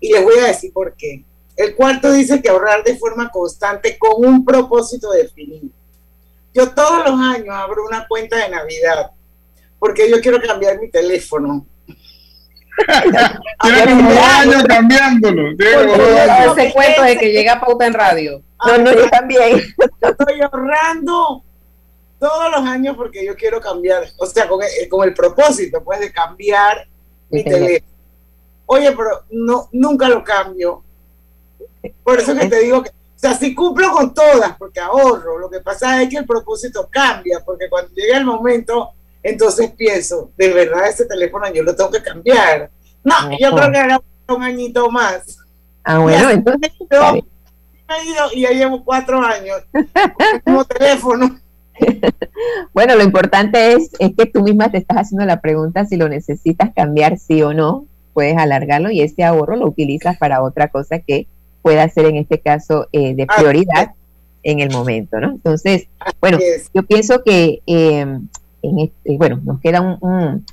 Y 0.00 0.12
les 0.12 0.24
voy 0.24 0.38
a 0.38 0.46
decir 0.46 0.72
por 0.72 0.94
qué. 0.94 1.22
El 1.56 1.74
cuarto 1.74 2.10
dice 2.12 2.40
que 2.40 2.48
ahorrar 2.48 2.82
de 2.82 2.96
forma 2.96 3.30
constante 3.30 3.98
con 3.98 4.24
un 4.24 4.44
propósito 4.44 5.10
definido. 5.10 5.68
Yo 6.54 6.70
todos 6.70 7.08
los 7.08 7.20
años 7.20 7.54
abro 7.54 7.84
una 7.86 8.06
cuenta 8.06 8.36
de 8.36 8.48
Navidad 8.48 9.10
porque 9.78 10.08
yo 10.08 10.20
quiero 10.20 10.40
cambiar 10.40 10.78
mi 10.78 10.88
teléfono. 10.88 11.66
Tiene 13.62 14.18
años 14.20 14.64
cambiándolo. 14.64 15.50
Ese 15.50 16.72
cuento 16.72 17.02
de 17.02 17.18
que 17.18 17.32
llega 17.32 17.60
pauta 17.60 17.86
en 17.86 17.94
radio. 17.94 18.42
No, 18.64 18.78
no, 18.78 18.92
yo 18.92 19.08
también. 19.10 19.60
Estoy 20.00 20.40
ahorrando 20.40 21.42
todos 22.18 22.50
los 22.52 22.60
años 22.64 22.96
porque 22.96 23.26
yo 23.26 23.34
quiero 23.34 23.60
cambiar, 23.60 24.04
o 24.16 24.26
sea, 24.26 24.46
con 24.46 24.60
el, 24.62 24.88
con 24.88 25.08
el 25.08 25.12
propósito, 25.12 25.82
pues, 25.82 25.98
de 25.98 26.12
cambiar 26.12 26.86
mi 27.28 27.42
teléfono. 27.42 27.92
Oye, 28.66 28.92
pero 28.92 29.24
no, 29.30 29.68
nunca 29.72 30.08
lo 30.08 30.22
cambio. 30.22 30.84
Por 32.04 32.20
eso 32.20 32.34
que 32.34 32.46
te 32.46 32.60
digo 32.60 32.82
que, 32.82 32.90
o 32.90 33.18
sea, 33.18 33.34
si 33.34 33.54
cumplo 33.54 33.90
con 33.92 34.12
todas, 34.14 34.56
porque 34.56 34.80
ahorro, 34.80 35.38
lo 35.38 35.50
que 35.50 35.60
pasa 35.60 36.02
es 36.02 36.08
que 36.08 36.18
el 36.18 36.26
propósito 36.26 36.88
cambia, 36.90 37.40
porque 37.44 37.68
cuando 37.68 37.92
llega 37.94 38.18
el 38.18 38.24
momento, 38.24 38.90
entonces 39.22 39.70
pienso, 39.72 40.30
de 40.36 40.52
verdad 40.52 40.88
ese 40.88 41.06
teléfono 41.06 41.52
yo 41.52 41.62
lo 41.62 41.74
tengo 41.76 41.90
que 41.90 42.02
cambiar. 42.02 42.70
No, 43.04 43.14
yo 43.38 43.50
creo 43.52 43.72
que 43.72 43.78
era 43.78 44.00
un 44.28 44.42
añito 44.42 44.90
más. 44.90 45.38
Ah, 45.84 45.98
bueno, 45.98 46.30
entonces. 46.30 46.72
y 48.32 48.40
ya 48.40 48.50
llevo 48.50 48.84
cuatro 48.84 49.20
años 49.20 49.62
como 50.44 50.64
teléfono. 50.66 51.38
bueno, 52.72 52.96
lo 52.96 53.02
importante 53.02 53.72
es, 53.72 53.90
es 53.98 54.12
que 54.16 54.26
tú 54.26 54.42
misma 54.42 54.70
te 54.70 54.78
estás 54.78 54.98
haciendo 54.98 55.26
la 55.26 55.40
pregunta 55.40 55.84
si 55.84 55.96
lo 55.96 56.08
necesitas 56.08 56.70
cambiar 56.74 57.18
sí 57.18 57.42
o 57.42 57.52
no, 57.52 57.86
puedes 58.14 58.36
alargarlo 58.36 58.90
y 58.90 59.00
ese 59.00 59.24
ahorro 59.24 59.56
lo 59.56 59.66
utilizas 59.66 60.16
para 60.18 60.42
otra 60.42 60.68
cosa 60.68 61.00
que 61.00 61.26
pueda 61.62 61.88
ser 61.88 62.06
en 62.06 62.16
este 62.16 62.40
caso 62.40 62.88
eh, 62.92 63.14
de 63.14 63.26
prioridad 63.26 63.92
en 64.42 64.60
el 64.60 64.70
momento, 64.70 65.20
¿no? 65.20 65.30
Entonces, 65.30 65.86
bueno, 66.20 66.38
yo 66.74 66.82
pienso 66.82 67.22
que 67.22 67.60
em, 67.66 68.28
en 68.62 68.78
este, 68.80 69.16
bueno, 69.16 69.40
nos 69.44 69.60
queda 69.60 69.80
un, 69.80 70.44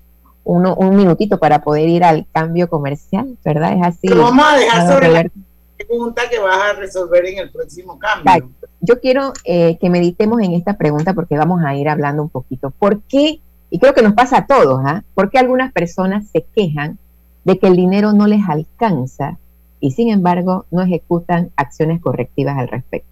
un, 0.43 0.95
minutito 0.95 1.39
para 1.39 1.61
poder 1.61 1.89
ir 1.89 2.03
al 2.03 2.25
cambio 2.31 2.69
comercial, 2.69 3.37
¿verdad? 3.43 3.73
Es 3.73 3.83
así. 3.83 4.07
vamos 4.09 4.45
a 4.47 4.57
dejar 4.57 4.93
sobre 4.93 5.07
la 5.09 5.25
pregunta 5.77 6.23
que 6.29 6.39
vas 6.39 6.57
a 6.57 6.73
resolver 6.73 7.25
en 7.25 7.39
el 7.39 7.51
próximo 7.51 7.97
cambio. 7.97 8.49
Yo 8.81 8.99
quiero 8.99 9.33
eh, 9.43 9.77
que 9.79 9.89
meditemos 9.89 10.41
en 10.41 10.53
esta 10.53 10.77
pregunta 10.77 11.13
porque 11.13 11.37
vamos 11.37 11.61
a 11.65 11.75
ir 11.75 11.89
hablando 11.89 12.23
un 12.23 12.29
poquito. 12.29 12.71
¿Por 12.71 13.01
qué? 13.03 13.39
Y 13.69 13.79
creo 13.79 13.93
que 13.93 14.01
nos 14.01 14.13
pasa 14.13 14.39
a 14.39 14.47
todos, 14.47 14.81
¿ah? 14.85 15.03
¿Por 15.13 15.29
qué 15.29 15.37
algunas 15.37 15.71
personas 15.71 16.25
se 16.31 16.45
quejan 16.55 16.97
de 17.43 17.59
que 17.59 17.67
el 17.67 17.75
dinero 17.75 18.13
no 18.13 18.27
les 18.27 18.41
alcanza 18.47 19.37
y 19.79 19.91
sin 19.91 20.09
embargo 20.09 20.65
no 20.71 20.81
ejecutan 20.81 21.51
acciones 21.55 22.01
correctivas 22.01 22.57
al 22.57 22.67
respecto? 22.67 23.09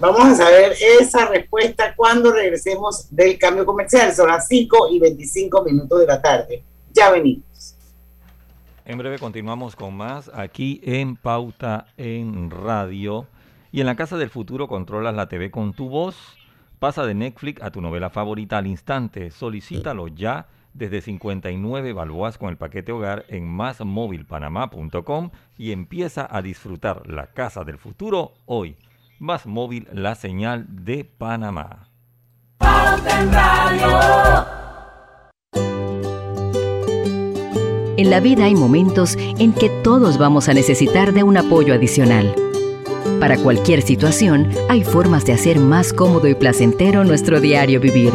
Vamos 0.00 0.24
a 0.24 0.34
saber 0.34 0.72
esa 0.98 1.26
respuesta 1.26 1.94
cuando 1.94 2.32
regresemos 2.32 3.14
del 3.14 3.38
cambio 3.38 3.66
comercial. 3.66 4.14
Son 4.14 4.28
las 4.28 4.48
5 4.48 4.88
y 4.92 4.98
25 4.98 5.62
minutos 5.62 6.00
de 6.00 6.06
la 6.06 6.22
tarde. 6.22 6.62
Ya 6.94 7.10
venimos. 7.10 7.76
En 8.86 8.96
breve 8.96 9.18
continuamos 9.18 9.76
con 9.76 9.94
más 9.94 10.30
aquí 10.32 10.80
en 10.84 11.16
Pauta 11.16 11.86
en 11.98 12.50
Radio. 12.50 13.26
Y 13.72 13.80
en 13.80 13.86
la 13.86 13.94
Casa 13.94 14.16
del 14.16 14.30
Futuro 14.30 14.68
controlas 14.68 15.14
la 15.14 15.28
TV 15.28 15.50
con 15.50 15.74
tu 15.74 15.90
voz. 15.90 16.16
Pasa 16.78 17.04
de 17.04 17.14
Netflix 17.14 17.62
a 17.62 17.70
tu 17.70 17.82
novela 17.82 18.08
favorita 18.08 18.56
al 18.56 18.66
instante. 18.66 19.30
Solicítalo 19.30 20.08
ya 20.08 20.46
desde 20.74 21.00
59 21.00 21.92
balboas 21.92 22.38
con 22.38 22.50
el 22.50 22.56
paquete 22.56 22.92
hogar 22.92 23.24
en 23.28 23.48
másmóvilpanamá.com 23.48 25.30
y 25.56 25.72
empieza 25.72 26.28
a 26.30 26.42
disfrutar 26.42 27.06
la 27.06 27.28
Casa 27.28 27.64
del 27.64 27.78
Futuro 27.78 28.32
hoy. 28.46 28.76
Más 29.18 29.46
móvil, 29.46 29.86
la 29.92 30.14
señal 30.14 30.66
de 30.68 31.04
Panamá. 31.04 31.90
En 37.96 38.08
la 38.08 38.20
vida 38.20 38.46
hay 38.46 38.54
momentos 38.54 39.16
en 39.18 39.52
que 39.52 39.68
todos 39.84 40.16
vamos 40.16 40.48
a 40.48 40.54
necesitar 40.54 41.12
de 41.12 41.22
un 41.22 41.36
apoyo 41.36 41.74
adicional. 41.74 42.34
Para 43.20 43.36
cualquier 43.36 43.82
situación, 43.82 44.50
hay 44.70 44.84
formas 44.84 45.26
de 45.26 45.34
hacer 45.34 45.58
más 45.58 45.92
cómodo 45.92 46.26
y 46.26 46.34
placentero 46.34 47.04
nuestro 47.04 47.40
diario 47.40 47.78
vivir. 47.78 48.14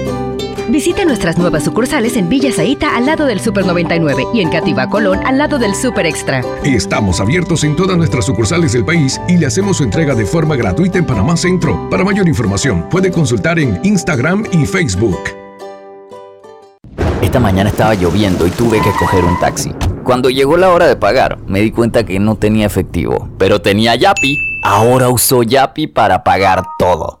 Visite 0.71 1.03
nuestras 1.03 1.37
nuevas 1.37 1.65
sucursales 1.65 2.15
en 2.15 2.29
Villa 2.29 2.49
Zaita 2.53 2.95
al 2.95 3.05
lado 3.05 3.25
del 3.25 3.41
Super 3.41 3.65
99 3.65 4.27
y 4.33 4.39
en 4.39 4.49
Cativa 4.49 4.89
Colón 4.89 5.19
al 5.25 5.37
lado 5.37 5.59
del 5.59 5.75
Super 5.75 6.05
Extra. 6.05 6.45
Estamos 6.63 7.19
abiertos 7.19 7.65
en 7.65 7.75
todas 7.75 7.97
nuestras 7.97 8.25
sucursales 8.25 8.71
del 8.71 8.85
país 8.85 9.19
y 9.27 9.35
le 9.37 9.47
hacemos 9.47 9.77
su 9.77 9.83
entrega 9.83 10.15
de 10.15 10.25
forma 10.25 10.55
gratuita 10.55 10.97
en 10.97 11.05
Panamá 11.05 11.35
Centro. 11.35 11.89
Para 11.89 12.05
mayor 12.05 12.25
información, 12.25 12.87
puede 12.89 13.11
consultar 13.11 13.59
en 13.59 13.81
Instagram 13.83 14.45
y 14.53 14.65
Facebook. 14.65 15.19
Esta 17.21 17.41
mañana 17.41 17.69
estaba 17.69 17.93
lloviendo 17.93 18.47
y 18.47 18.51
tuve 18.51 18.79
que 18.79 18.91
coger 18.97 19.25
un 19.25 19.37
taxi. 19.41 19.73
Cuando 20.05 20.29
llegó 20.29 20.55
la 20.55 20.69
hora 20.69 20.87
de 20.87 20.95
pagar, 20.95 21.37
me 21.47 21.59
di 21.59 21.71
cuenta 21.71 22.05
que 22.05 22.17
no 22.17 22.37
tenía 22.37 22.65
efectivo, 22.65 23.27
pero 23.37 23.61
tenía 23.61 23.95
Yapi. 23.95 24.37
Ahora 24.63 25.09
uso 25.09 25.43
Yapi 25.43 25.87
para 25.87 26.23
pagar 26.23 26.63
todo. 26.79 27.20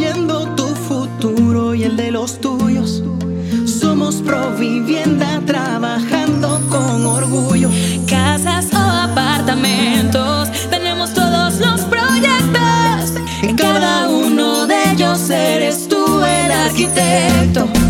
arquitecto. 16.71 17.80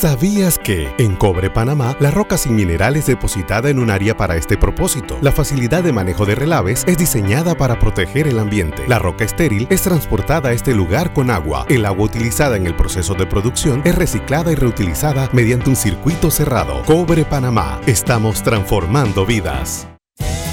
¿Sabías 0.00 0.60
que 0.60 0.94
en 0.98 1.16
Cobre 1.16 1.50
Panamá 1.50 1.96
la 1.98 2.12
roca 2.12 2.38
sin 2.38 2.54
mineral 2.54 2.94
es 2.94 3.06
depositada 3.06 3.68
en 3.68 3.80
un 3.80 3.90
área 3.90 4.16
para 4.16 4.36
este 4.36 4.56
propósito? 4.56 5.18
La 5.22 5.32
facilidad 5.32 5.82
de 5.82 5.92
manejo 5.92 6.24
de 6.24 6.36
relaves 6.36 6.84
es 6.86 6.98
diseñada 6.98 7.56
para 7.56 7.80
proteger 7.80 8.28
el 8.28 8.38
ambiente. 8.38 8.86
La 8.86 9.00
roca 9.00 9.24
estéril 9.24 9.66
es 9.70 9.82
transportada 9.82 10.50
a 10.50 10.52
este 10.52 10.72
lugar 10.72 11.12
con 11.12 11.32
agua. 11.32 11.66
El 11.68 11.84
agua 11.84 12.04
utilizada 12.04 12.56
en 12.56 12.68
el 12.68 12.76
proceso 12.76 13.14
de 13.14 13.26
producción 13.26 13.82
es 13.84 13.96
reciclada 13.96 14.52
y 14.52 14.54
reutilizada 14.54 15.30
mediante 15.32 15.68
un 15.68 15.74
circuito 15.74 16.30
cerrado. 16.30 16.84
Cobre 16.84 17.24
Panamá. 17.24 17.80
Estamos 17.86 18.44
transformando 18.44 19.26
vidas. 19.26 19.88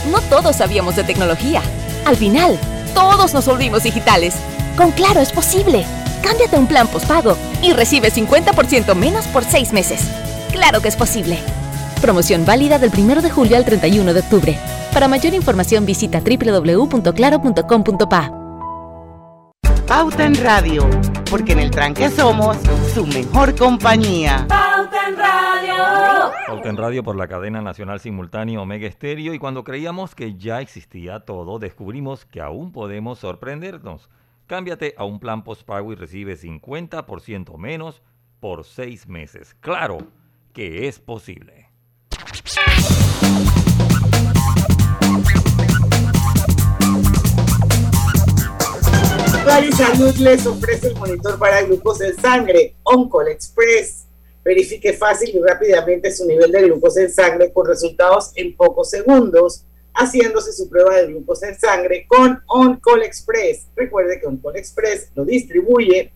No 0.10 0.22
todos 0.22 0.56
sabíamos 0.56 0.96
de 0.96 1.04
tecnología. 1.04 1.62
Al 2.06 2.16
final, 2.16 2.60
todos 2.96 3.36
nos 3.36 3.46
volvimos 3.46 3.84
digitales. 3.84 4.34
Con 4.76 4.90
Claro 4.90 5.20
es 5.20 5.32
posible. 5.32 5.86
Cámbiate 6.26 6.56
a 6.56 6.60
un 6.60 6.66
plan 6.66 6.88
postpago 6.88 7.38
y 7.62 7.74
recibe 7.74 8.10
50% 8.10 8.96
menos 8.96 9.28
por 9.28 9.44
seis 9.44 9.72
meses. 9.72 10.10
Claro 10.52 10.82
que 10.82 10.88
es 10.88 10.96
posible. 10.96 11.38
Promoción 12.02 12.48
válida 12.48 12.80
del 12.80 12.90
1 12.98 13.22
de 13.22 13.30
julio 13.30 13.58
al 13.58 13.64
31 13.64 14.12
de 14.12 14.22
octubre. 14.22 14.58
Para 14.92 15.08
mayor 15.08 15.36
información 15.36 15.86
visita 15.86 16.22
www.claro.com.pa. 16.22 18.32
Pauta 19.88 20.26
en 20.26 20.34
Radio, 20.44 20.90
porque 21.30 21.52
en 21.52 21.60
el 21.60 21.70
tranque 21.70 22.10
somos 22.10 22.58
su 22.92 23.06
mejor 23.06 23.56
compañía. 23.56 24.48
Pauta 24.50 25.08
en 25.08 25.18
Radio. 25.18 25.76
Pauta 26.48 26.70
en 26.70 26.78
Radio 26.78 27.04
por 27.04 27.18
la 27.18 27.28
cadena 27.28 27.62
nacional 27.62 28.00
simultánea 28.00 28.60
Omega 28.60 28.88
Estéreo 28.88 29.36
y 29.36 29.38
cuando 29.38 29.64
creíamos 29.64 30.16
que 30.16 30.34
ya 30.34 30.60
existía 30.60 31.20
todo, 31.20 31.60
descubrimos 31.60 32.26
que 32.26 32.42
aún 32.42 32.72
podemos 32.72 33.20
sorprendernos. 33.20 34.10
Cámbiate 34.48 34.94
a 34.98 35.06
un 35.06 35.20
plan 35.20 35.44
postpago 35.44 35.92
y 35.92 35.96
recibe 35.96 36.38
50% 36.38 37.58
menos 37.58 38.04
por 38.40 38.64
seis 38.64 39.08
meses. 39.08 39.56
Claro 39.60 39.98
que 40.54 40.88
es 40.88 41.00
posible. 41.00 41.70
Y 49.64 49.72
Salud 49.72 50.14
les 50.18 50.46
ofrece 50.46 50.90
el 50.90 50.96
monitor 50.96 51.40
para 51.40 51.64
glucosa 51.64 52.06
en 52.06 52.16
sangre, 52.16 52.76
Oncol 52.84 53.30
Express. 53.30 54.06
Verifique 54.44 54.94
fácil 54.94 55.30
y 55.34 55.40
rápidamente 55.40 56.12
su 56.12 56.28
nivel 56.28 56.52
de 56.52 56.64
glucosa 56.64 57.02
en 57.02 57.10
sangre 57.10 57.52
con 57.52 57.66
resultados 57.66 58.32
en 58.36 58.56
pocos 58.56 58.90
segundos 58.92 59.66
haciéndose 59.96 60.52
su 60.54 60.70
prueba 60.70 60.96
de 60.96 61.08
glucosa 61.08 61.50
en 61.50 61.60
sangre 61.60 62.06
con 62.08 62.42
OnCall 62.48 63.04
Express. 63.04 63.68
Recuerde 63.76 64.20
que 64.20 64.28
OnCall 64.28 64.58
Express 64.58 65.10
lo 65.16 65.26
distribuye 65.26 66.12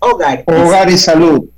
Hogar. 0.00 0.44
Hogar 0.46 0.90
y 0.90 0.98
Salud. 0.98 1.48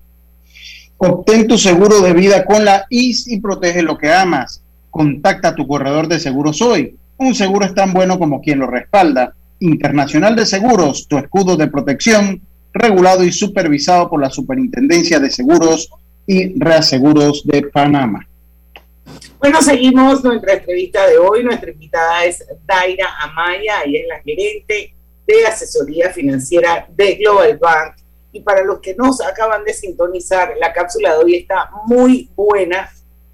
Obtén 0.98 1.46
tu 1.46 1.56
seguro 1.56 2.00
de 2.00 2.12
vida 2.12 2.44
con 2.44 2.64
la 2.64 2.86
IS 2.90 3.28
y 3.28 3.40
protege 3.40 3.82
lo 3.82 3.96
que 3.96 4.12
amas. 4.12 4.62
Contacta 4.90 5.48
a 5.48 5.54
tu 5.54 5.66
corredor 5.66 6.08
de 6.08 6.20
seguros 6.20 6.60
hoy. 6.60 6.96
Un 7.16 7.34
seguro 7.34 7.66
es 7.66 7.74
tan 7.74 7.92
bueno 7.92 8.18
como 8.18 8.40
quien 8.40 8.58
lo 8.58 8.66
respalda. 8.66 9.34
Internacional 9.60 10.34
de 10.36 10.46
Seguros, 10.46 11.06
tu 11.06 11.18
escudo 11.18 11.56
de 11.56 11.68
protección, 11.68 12.40
regulado 12.72 13.24
y 13.24 13.32
supervisado 13.32 14.08
por 14.08 14.20
la 14.20 14.30
Superintendencia 14.30 15.20
de 15.20 15.30
Seguros 15.30 15.90
y 16.26 16.58
Reaseguros 16.58 17.46
de 17.46 17.62
Panamá. 17.62 18.26
Bueno, 19.38 19.62
seguimos 19.62 20.22
nuestra 20.22 20.54
entrevista 20.54 21.06
de 21.06 21.18
hoy. 21.18 21.42
Nuestra 21.44 21.70
invitada 21.70 22.24
es 22.24 22.44
Daira 22.66 23.08
Amaya, 23.20 23.82
ella 23.84 24.00
es 24.00 24.06
la 24.06 24.20
gerente 24.20 24.94
de 25.26 25.46
asesoría 25.46 26.10
financiera 26.10 26.86
de 26.90 27.14
Global 27.14 27.56
Bank. 27.58 27.94
Y 28.32 28.40
para 28.40 28.62
los 28.62 28.80
que 28.80 28.94
nos 28.94 29.20
acaban 29.20 29.64
de 29.64 29.74
sintonizar, 29.74 30.54
la 30.60 30.72
cápsula 30.72 31.16
de 31.16 31.24
hoy 31.24 31.34
está 31.36 31.70
muy 31.86 32.30
buena. 32.36 32.90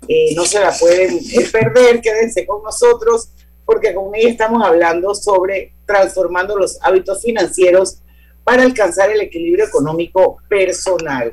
Eh, 0.08 0.34
no 0.34 0.44
se 0.44 0.60
la 0.60 0.72
pueden 0.72 1.18
perder, 1.52 2.00
quédense 2.00 2.46
con 2.46 2.62
nosotros 2.62 3.30
porque 3.66 3.92
con 3.92 4.14
ella 4.14 4.30
estamos 4.30 4.64
hablando 4.64 5.14
sobre 5.14 5.74
transformando 5.84 6.56
los 6.56 6.78
hábitos 6.82 7.20
financieros 7.22 7.98
para 8.44 8.62
alcanzar 8.62 9.10
el 9.10 9.20
equilibrio 9.20 9.66
económico 9.66 10.38
personal. 10.48 11.32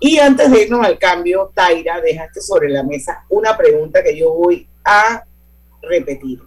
Y 0.00 0.18
antes 0.18 0.50
de 0.50 0.62
irnos 0.62 0.84
al 0.84 0.98
cambio, 0.98 1.52
Taira, 1.54 2.00
dejaste 2.00 2.40
sobre 2.40 2.70
la 2.70 2.82
mesa 2.82 3.24
una 3.28 3.54
pregunta 3.56 4.02
que 4.02 4.16
yo 4.16 4.32
voy 4.32 4.66
a 4.82 5.24
repetir. 5.82 6.40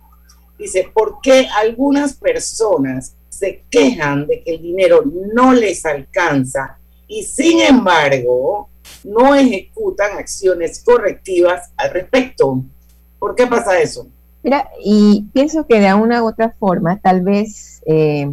Dice, 0.58 0.90
¿por 0.92 1.20
qué 1.22 1.48
algunas 1.56 2.16
personas 2.16 3.16
se 3.30 3.64
quejan 3.70 4.26
de 4.26 4.42
que 4.42 4.56
el 4.56 4.62
dinero 4.62 5.04
no 5.34 5.54
les 5.54 5.86
alcanza 5.86 6.78
y 7.08 7.24
sin 7.24 7.62
embargo 7.62 8.70
no 9.04 9.36
ejecutan 9.36 10.18
acciones 10.18 10.84
correctivas 10.84 11.72
al 11.78 11.92
respecto? 11.92 12.64
¿Por 13.20 13.36
qué 13.36 13.46
pasa 13.46 13.80
eso? 13.80 14.08
Mira, 14.42 14.68
y 14.84 15.26
pienso 15.32 15.68
que 15.68 15.80
de 15.80 15.94
una 15.94 16.24
u 16.24 16.28
otra 16.28 16.56
forma, 16.60 17.00
tal 17.00 17.22
vez 17.22 17.82
eh, 17.86 18.32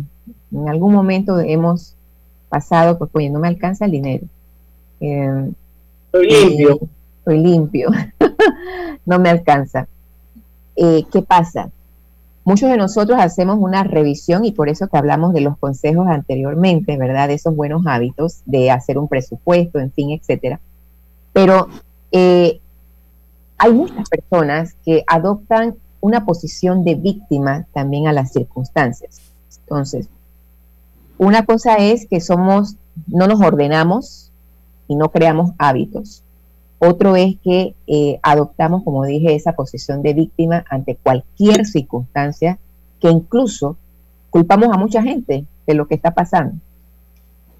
en 0.52 0.68
algún 0.68 0.94
momento 0.94 1.38
hemos 1.38 1.94
pasado, 2.48 2.98
pues, 2.98 3.10
oye, 3.12 3.28
no 3.28 3.38
me 3.38 3.48
alcanza 3.48 3.84
el 3.84 3.92
dinero. 3.92 4.26
Eh, 5.00 5.50
estoy 6.06 6.30
limpio. 6.30 6.80
Estoy 7.18 7.38
limpio. 7.38 7.90
no 9.06 9.18
me 9.18 9.30
alcanza. 9.30 9.88
Eh, 10.76 11.04
¿Qué 11.10 11.22
pasa? 11.22 11.70
Muchos 12.44 12.70
de 12.70 12.76
nosotros 12.76 13.18
hacemos 13.20 13.58
una 13.60 13.84
revisión 13.84 14.44
y 14.44 14.52
por 14.52 14.68
eso 14.68 14.88
que 14.88 14.96
hablamos 14.96 15.34
de 15.34 15.42
los 15.42 15.58
consejos 15.58 16.06
anteriormente, 16.08 16.96
¿verdad? 16.96 17.28
De 17.28 17.34
esos 17.34 17.54
buenos 17.54 17.86
hábitos 17.86 18.40
de 18.46 18.70
hacer 18.70 18.98
un 18.98 19.08
presupuesto, 19.08 19.78
en 19.78 19.92
fin, 19.92 20.10
etcétera. 20.10 20.58
Pero 21.32 21.68
hay 22.12 23.72
muchas 23.72 24.08
personas 24.08 24.74
que 24.84 25.04
adoptan 25.06 25.76
una 26.00 26.24
posición 26.24 26.82
de 26.82 26.94
víctima 26.94 27.66
también 27.72 28.08
a 28.08 28.12
las 28.12 28.32
circunstancias. 28.32 29.20
Entonces, 29.60 30.08
una 31.18 31.44
cosa 31.44 31.76
es 31.76 32.06
que 32.06 32.20
somos, 32.20 32.76
no 33.06 33.26
nos 33.26 33.40
ordenamos 33.40 34.29
y 34.90 34.96
no 34.96 35.08
creamos 35.10 35.52
hábitos. 35.56 36.24
Otro 36.80 37.14
es 37.14 37.36
que 37.44 37.74
eh, 37.86 38.18
adoptamos, 38.22 38.82
como 38.82 39.04
dije, 39.04 39.36
esa 39.36 39.52
posición 39.52 40.02
de 40.02 40.14
víctima 40.14 40.64
ante 40.68 40.96
cualquier 40.96 41.64
circunstancia 41.64 42.58
que 43.00 43.08
incluso 43.08 43.76
culpamos 44.30 44.70
a 44.72 44.78
mucha 44.78 45.00
gente 45.00 45.44
de 45.64 45.74
lo 45.74 45.86
que 45.86 45.94
está 45.94 46.10
pasando. 46.10 46.56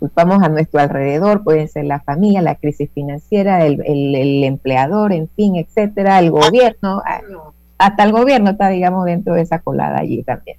Culpamos 0.00 0.42
a 0.42 0.48
nuestro 0.48 0.80
alrededor, 0.80 1.44
pueden 1.44 1.68
ser 1.68 1.84
la 1.84 2.00
familia, 2.00 2.42
la 2.42 2.56
crisis 2.56 2.90
financiera, 2.92 3.64
el, 3.64 3.80
el 3.86 4.42
empleador, 4.42 5.12
en 5.12 5.28
fin, 5.28 5.54
etcétera, 5.54 6.18
el 6.18 6.32
gobierno 6.32 7.00
hasta 7.78 8.02
el 8.02 8.10
gobierno 8.10 8.50
está, 8.50 8.70
digamos, 8.70 9.04
dentro 9.04 9.34
de 9.34 9.42
esa 9.42 9.60
colada 9.60 10.00
allí 10.00 10.24
también. 10.24 10.56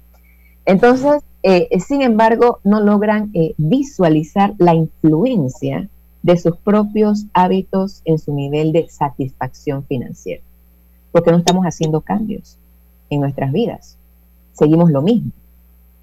Entonces, 0.64 1.22
eh, 1.42 1.68
sin 1.80 2.00
embargo, 2.00 2.60
no 2.64 2.80
logran 2.80 3.30
eh, 3.34 3.54
visualizar 3.58 4.54
la 4.56 4.74
influencia 4.74 5.88
de 6.22 6.36
sus 6.36 6.56
propios 6.58 7.26
hábitos 7.32 8.02
en 8.04 8.18
su 8.18 8.34
nivel 8.34 8.72
de 8.72 8.88
satisfacción 8.88 9.84
financiera, 9.84 10.42
porque 11.10 11.30
no 11.30 11.38
estamos 11.38 11.64
haciendo 11.64 12.00
cambios 12.00 12.58
en 13.10 13.20
nuestras 13.20 13.52
vidas, 13.52 13.98
seguimos 14.52 14.90
lo 14.90 15.02
mismo. 15.02 15.32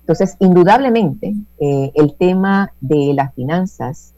Entonces, 0.02 0.36
indudablemente, 0.40 1.36
eh, 1.60 1.92
el 1.94 2.16
tema 2.16 2.74
de 2.82 3.14
las 3.14 3.34
finanzas, 3.36 4.14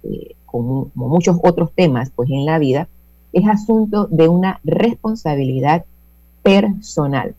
como 0.46 0.90
muchos 0.96 1.38
otros 1.44 1.72
temas 1.74 2.12
pues 2.16 2.30
en 2.30 2.46
la 2.46 2.60
vida, 2.60 2.88
es 3.34 3.48
asunto 3.48 4.08
de 4.08 4.28
una 4.28 4.60
responsabilidad 4.64 5.86
personal. 6.44 7.36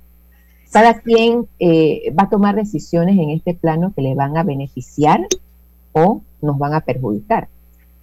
Cada 0.71 1.01
quien 1.01 1.47
eh, 1.59 2.15
va 2.19 2.25
a 2.25 2.31
tomar 2.31 2.57
decisiones 2.57 3.19
en 3.19 3.31
este 3.31 3.55
plano 3.55 3.93
que 3.95 4.03
le 4.03 4.15
van 4.15 4.37
a 4.37 4.43
beneficiar 4.43 5.21
o 5.93 6.23
nos 6.41 6.59
van 6.59 6.75
a 6.75 6.81
perjudicar. 6.81 7.49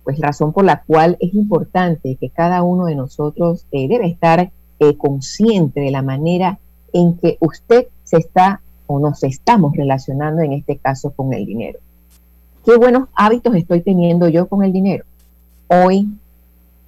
Pues 0.03 0.19
razón 0.19 0.53
por 0.53 0.65
la 0.65 0.83
cual 0.83 1.17
es 1.19 1.33
importante 1.33 2.15
que 2.15 2.29
cada 2.29 2.63
uno 2.63 2.85
de 2.85 2.95
nosotros 2.95 3.65
eh, 3.71 3.88
debe 3.88 4.07
estar 4.07 4.51
eh, 4.79 4.97
consciente 4.97 5.81
de 5.81 5.91
la 5.91 6.01
manera 6.01 6.59
en 6.93 7.17
que 7.17 7.38
usted 7.39 7.88
se 8.03 8.17
está 8.17 8.62
o 8.88 8.99
nos 8.99 9.23
estamos 9.23 9.75
relacionando 9.75 10.41
en 10.41 10.53
este 10.53 10.77
caso 10.77 11.12
con 11.12 11.33
el 11.33 11.45
dinero. 11.45 11.79
¿Qué 12.65 12.75
buenos 12.77 13.09
hábitos 13.13 13.55
estoy 13.55 13.81
teniendo 13.81 14.27
yo 14.29 14.47
con 14.47 14.63
el 14.63 14.73
dinero? 14.73 15.05
Hoy, 15.67 16.07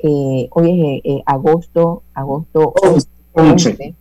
hoy 0.02 1.02
es 1.04 1.22
agosto, 1.26 2.02
agosto 2.14 2.74
11 3.34 3.96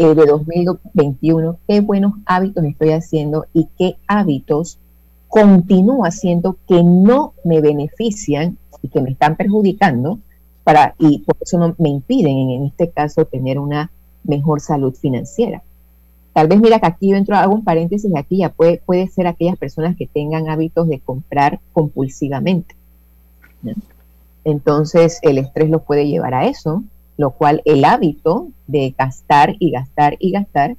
eh, 0.00 0.14
de 0.14 0.26
2021, 0.26 1.58
qué 1.66 1.80
buenos 1.80 2.12
hábitos 2.24 2.64
estoy 2.64 2.90
haciendo 2.90 3.46
y 3.52 3.66
qué 3.76 3.96
hábitos 4.06 4.78
continúo 5.28 6.04
haciendo 6.04 6.56
que 6.66 6.82
no 6.82 7.34
me 7.44 7.60
benefician 7.60 8.58
y 8.82 8.88
que 8.88 9.00
me 9.00 9.10
están 9.10 9.36
perjudicando 9.36 10.18
para, 10.64 10.94
y 10.98 11.20
por 11.20 11.36
eso 11.40 11.58
no 11.58 11.74
me 11.78 11.88
impiden 11.88 12.50
en 12.50 12.66
este 12.66 12.90
caso 12.90 13.24
tener 13.24 13.58
una 13.58 13.90
mejor 14.24 14.60
salud 14.60 14.94
financiera. 14.94 15.62
Tal 16.32 16.46
vez 16.46 16.60
mira 16.60 16.78
que 16.78 16.86
aquí 16.86 17.10
yo 17.10 17.34
hago 17.34 17.54
un 17.54 17.64
paréntesis 17.64 18.14
aquí 18.14 18.38
ya 18.38 18.50
puede, 18.50 18.80
puede 18.84 19.08
ser 19.08 19.26
aquellas 19.26 19.56
personas 19.56 19.96
que 19.96 20.06
tengan 20.06 20.48
hábitos 20.48 20.88
de 20.88 21.00
comprar 21.00 21.58
compulsivamente. 21.72 22.74
Entonces 24.44 25.18
el 25.22 25.38
estrés 25.38 25.68
los 25.68 25.82
puede 25.82 26.06
llevar 26.06 26.34
a 26.34 26.46
eso, 26.46 26.84
lo 27.16 27.30
cual 27.30 27.60
el 27.64 27.84
hábito 27.84 28.48
de 28.66 28.94
gastar 28.96 29.56
y 29.58 29.72
gastar 29.72 30.16
y 30.20 30.30
gastar 30.30 30.76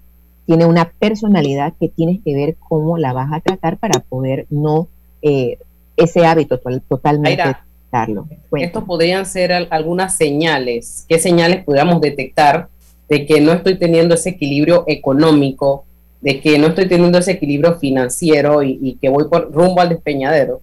tiene 0.49 0.65
una 0.65 0.91
personalidad 0.97 1.73
que 1.79 1.89
tienes 1.89 2.21
que 2.25 2.33
ver 2.33 2.55
cómo 2.57 2.97
la 2.97 3.13
vas 3.13 3.31
a 3.31 3.39
tratar 3.39 3.77
para 3.77 3.99
poder 3.99 4.47
no 4.49 4.87
eh, 5.21 5.59
ese 5.95 6.25
hábito 6.25 6.59
totalmente 6.89 7.55
darlo. 7.91 8.27
Estos 8.53 8.83
podrían 8.85 9.27
ser 9.27 9.51
algunas 9.69 10.17
señales. 10.17 11.05
¿Qué 11.07 11.19
señales 11.19 11.63
podríamos 11.63 12.01
detectar 12.01 12.67
de 13.07 13.27
que 13.27 13.39
no 13.41 13.53
estoy 13.53 13.77
teniendo 13.77 14.15
ese 14.15 14.29
equilibrio 14.31 14.85
económico, 14.87 15.85
de 16.19 16.41
que 16.41 16.57
no 16.57 16.69
estoy 16.69 16.87
teniendo 16.87 17.19
ese 17.19 17.33
equilibrio 17.33 17.75
financiero 17.75 18.63
y, 18.63 18.97
que 18.99 19.09
voy 19.09 19.25
por 19.29 19.51
rumbo 19.51 19.81
al 19.81 19.89
despeñadero? 19.89 20.61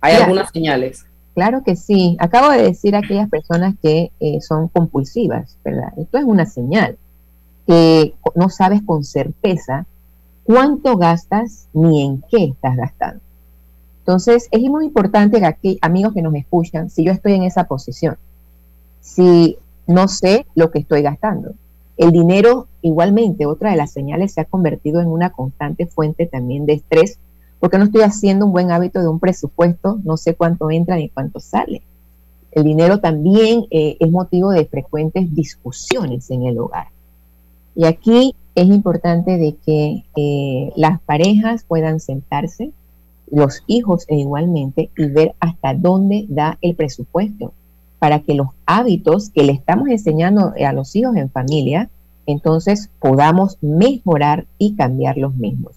¿Hay 0.00 0.14
algunas 0.14 0.52
señales? 0.52 1.04
Claro 1.34 1.64
que 1.64 1.74
sí. 1.74 2.16
Acabo 2.20 2.52
de 2.52 2.62
decir 2.62 2.94
a 2.94 2.98
aquellas 2.98 3.28
personas 3.28 3.74
que 3.82 4.12
eh, 4.20 4.40
son 4.42 4.68
compulsivas, 4.68 5.58
¿verdad? 5.64 5.88
Esto 5.96 6.18
es 6.18 6.24
una 6.24 6.46
señal 6.46 6.96
que 7.68 8.14
no 8.34 8.48
sabes 8.48 8.80
con 8.82 9.04
certeza 9.04 9.84
cuánto 10.42 10.96
gastas 10.96 11.68
ni 11.74 12.02
en 12.02 12.24
qué 12.30 12.44
estás 12.44 12.76
gastando. 12.78 13.20
Entonces, 13.98 14.48
es 14.50 14.62
muy 14.62 14.86
importante 14.86 15.38
que 15.60 15.76
amigos 15.82 16.14
que 16.14 16.22
nos 16.22 16.34
escuchan, 16.34 16.88
si 16.88 17.04
yo 17.04 17.12
estoy 17.12 17.34
en 17.34 17.42
esa 17.42 17.64
posición, 17.64 18.16
si 19.02 19.58
no 19.86 20.08
sé 20.08 20.46
lo 20.54 20.70
que 20.70 20.78
estoy 20.78 21.02
gastando. 21.02 21.52
El 21.98 22.12
dinero, 22.12 22.68
igualmente, 22.80 23.44
otra 23.44 23.72
de 23.72 23.76
las 23.76 23.90
señales, 23.90 24.32
se 24.32 24.40
ha 24.40 24.46
convertido 24.46 25.02
en 25.02 25.08
una 25.08 25.30
constante 25.30 25.84
fuente 25.84 26.24
también 26.24 26.64
de 26.64 26.72
estrés 26.72 27.18
porque 27.60 27.76
no 27.76 27.84
estoy 27.84 28.00
haciendo 28.00 28.46
un 28.46 28.52
buen 28.52 28.70
hábito 28.70 29.00
de 29.00 29.08
un 29.08 29.20
presupuesto, 29.20 30.00
no 30.04 30.16
sé 30.16 30.34
cuánto 30.34 30.70
entra 30.70 30.96
ni 30.96 31.10
cuánto 31.10 31.38
sale. 31.38 31.82
El 32.50 32.64
dinero 32.64 33.00
también 33.00 33.66
eh, 33.70 33.98
es 34.00 34.10
motivo 34.10 34.52
de 34.52 34.64
frecuentes 34.64 35.34
discusiones 35.34 36.30
en 36.30 36.44
el 36.44 36.58
hogar. 36.58 36.86
Y 37.78 37.84
aquí 37.84 38.34
es 38.56 38.66
importante 38.66 39.38
de 39.38 39.54
que 39.64 40.72
las 40.74 41.00
parejas 41.02 41.62
puedan 41.62 42.00
sentarse, 42.00 42.72
los 43.30 43.62
hijos 43.68 44.04
e 44.08 44.16
igualmente, 44.16 44.90
y 44.98 45.06
ver 45.06 45.36
hasta 45.38 45.74
dónde 45.74 46.26
da 46.28 46.58
el 46.60 46.74
presupuesto 46.74 47.52
para 48.00 48.18
que 48.18 48.34
los 48.34 48.48
hábitos 48.66 49.30
que 49.30 49.44
le 49.44 49.52
estamos 49.52 49.86
enseñando 49.90 50.54
a 50.58 50.72
los 50.72 50.96
hijos 50.96 51.14
en 51.14 51.30
familia, 51.30 51.88
entonces 52.26 52.90
podamos 52.98 53.58
mejorar 53.60 54.46
y 54.58 54.74
cambiar 54.74 55.16
los 55.16 55.36
mismos. 55.36 55.76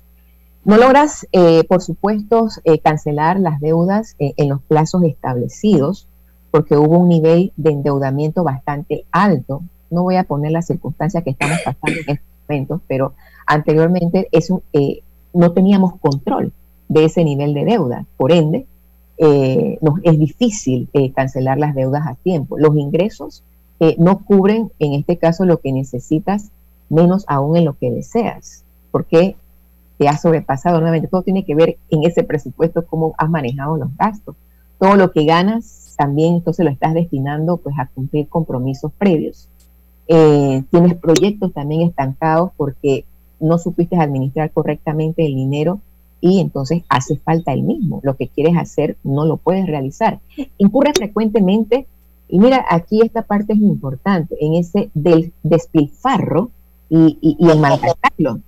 No 0.66 0.78
logras, 0.78 1.28
eh, 1.34 1.64
por 1.66 1.84
supuesto, 1.84 2.48
eh, 2.64 2.80
cancelar 2.80 3.40
las 3.40 3.60
deudas 3.60 4.16
eh, 4.18 4.34
en 4.38 4.50
los 4.50 4.62
plazos 4.64 5.04
establecidos 5.04 6.08
porque 6.50 6.78
hubo 6.78 6.98
un 6.98 7.10
nivel 7.10 7.54
de 7.58 7.70
endeudamiento 7.70 8.44
bastante 8.44 9.06
alto. 9.12 9.62
No 9.92 10.04
voy 10.04 10.16
a 10.16 10.24
poner 10.24 10.52
las 10.52 10.68
circunstancias 10.68 11.24
que 11.24 11.32
estamos 11.32 11.60
pasando 11.64 12.00
en 12.08 12.16
estos 12.16 12.28
momentos, 12.48 12.82
pero 12.88 13.14
anteriormente 13.46 14.30
eh, 14.74 15.02
no 15.34 15.52
teníamos 15.52 16.00
control 16.00 16.52
de 16.90 17.06
ese 17.06 17.24
nivel 17.24 17.54
de 17.54 17.66
deuda. 17.66 18.06
Por 18.18 18.32
ende, 18.32 18.66
eh, 19.18 19.78
es 20.04 20.20
difícil 20.20 20.90
eh, 20.94 21.12
cancelar 21.12 21.60
las 21.60 21.76
deudas 21.76 22.08
a 22.08 22.16
tiempo. 22.16 22.58
Los 22.58 22.76
ingresos 22.76 23.44
no 23.98 24.24
cubren, 24.24 24.72
en 24.78 24.94
este 24.94 25.18
caso, 25.18 25.44
lo 25.44 25.60
que 25.60 25.72
necesitas, 25.72 26.52
menos 26.90 27.26
aún 27.28 27.58
en 27.58 27.66
lo 27.66 27.74
que 27.74 27.90
deseas, 27.90 28.64
porque 28.92 29.36
te 29.98 30.08
has 30.08 30.22
sobrepasado 30.22 30.78
nuevamente. 30.78 31.08
Todo 31.08 31.22
tiene 31.22 31.46
que 31.46 31.56
ver 31.56 31.78
en 31.90 32.04
ese 32.04 32.24
presupuesto, 32.24 32.86
cómo 32.86 33.14
has 33.18 33.30
manejado 33.30 33.78
los 33.78 33.96
gastos. 33.98 34.36
Todo 34.80 34.96
lo 34.96 35.12
que 35.12 35.26
ganas, 35.26 35.94
también 35.96 36.34
entonces 36.34 36.66
lo 36.66 36.72
estás 36.72 36.96
destinando 36.96 37.58
pues 37.58 37.76
a 37.78 37.86
cumplir 37.86 38.28
compromisos 38.28 38.92
previos. 38.98 39.48
Eh, 40.14 40.64
tienes 40.70 40.96
proyectos 40.96 41.54
también 41.54 41.84
estancados 41.84 42.52
porque 42.58 43.06
no 43.40 43.58
supiste 43.58 43.96
administrar 43.96 44.52
correctamente 44.52 45.26
el 45.26 45.36
dinero 45.36 45.80
y 46.20 46.42
entonces 46.42 46.84
hace 46.90 47.16
falta 47.16 47.54
el 47.54 47.64
mismo. 47.64 48.02
Lo 48.04 48.18
que 48.18 48.28
quieres 48.28 48.58
hacer 48.58 48.98
no 49.06 49.26
lo 49.26 49.38
puedes 49.38 49.66
realizar. 49.68 50.20
Incurre 50.58 50.92
frecuentemente, 50.94 51.88
y 52.28 52.40
mira, 52.40 52.66
aquí 52.70 53.02
esta 53.02 53.22
parte 53.22 53.54
es 53.54 53.60
importante, 53.60 54.36
en 54.42 54.56
ese 54.56 54.90
del 54.94 55.32
despilfarro 55.44 56.52
y, 56.90 57.18
y, 57.22 57.38
y 57.40 57.50
el 57.50 57.60
malgastarlo. 57.60 58.42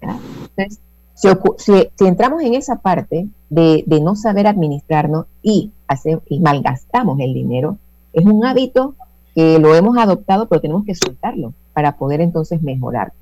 Entonces, 0.00 0.80
si, 1.14 2.04
entramos 2.04 2.42
en 2.42 2.54
esa 2.54 2.80
parte 2.80 3.28
de, 3.50 3.84
no 4.02 4.16
saber 4.16 4.48
administrarnos 4.48 5.26
y, 5.42 5.70
hacer, 5.86 6.20
y 6.28 6.40
malgastamos 6.40 7.20
el 7.20 7.34
dinero, 7.34 7.78
es 8.12 8.24
un 8.24 8.44
hábito 8.44 8.96
que 9.34 9.58
lo 9.58 9.74
hemos 9.74 9.96
adoptado, 9.96 10.46
pero 10.46 10.60
tenemos 10.60 10.84
que 10.84 10.94
soltarlo 10.94 11.54
para 11.72 11.96
poder 11.96 12.20
entonces 12.20 12.62
mejorar. 12.62 13.12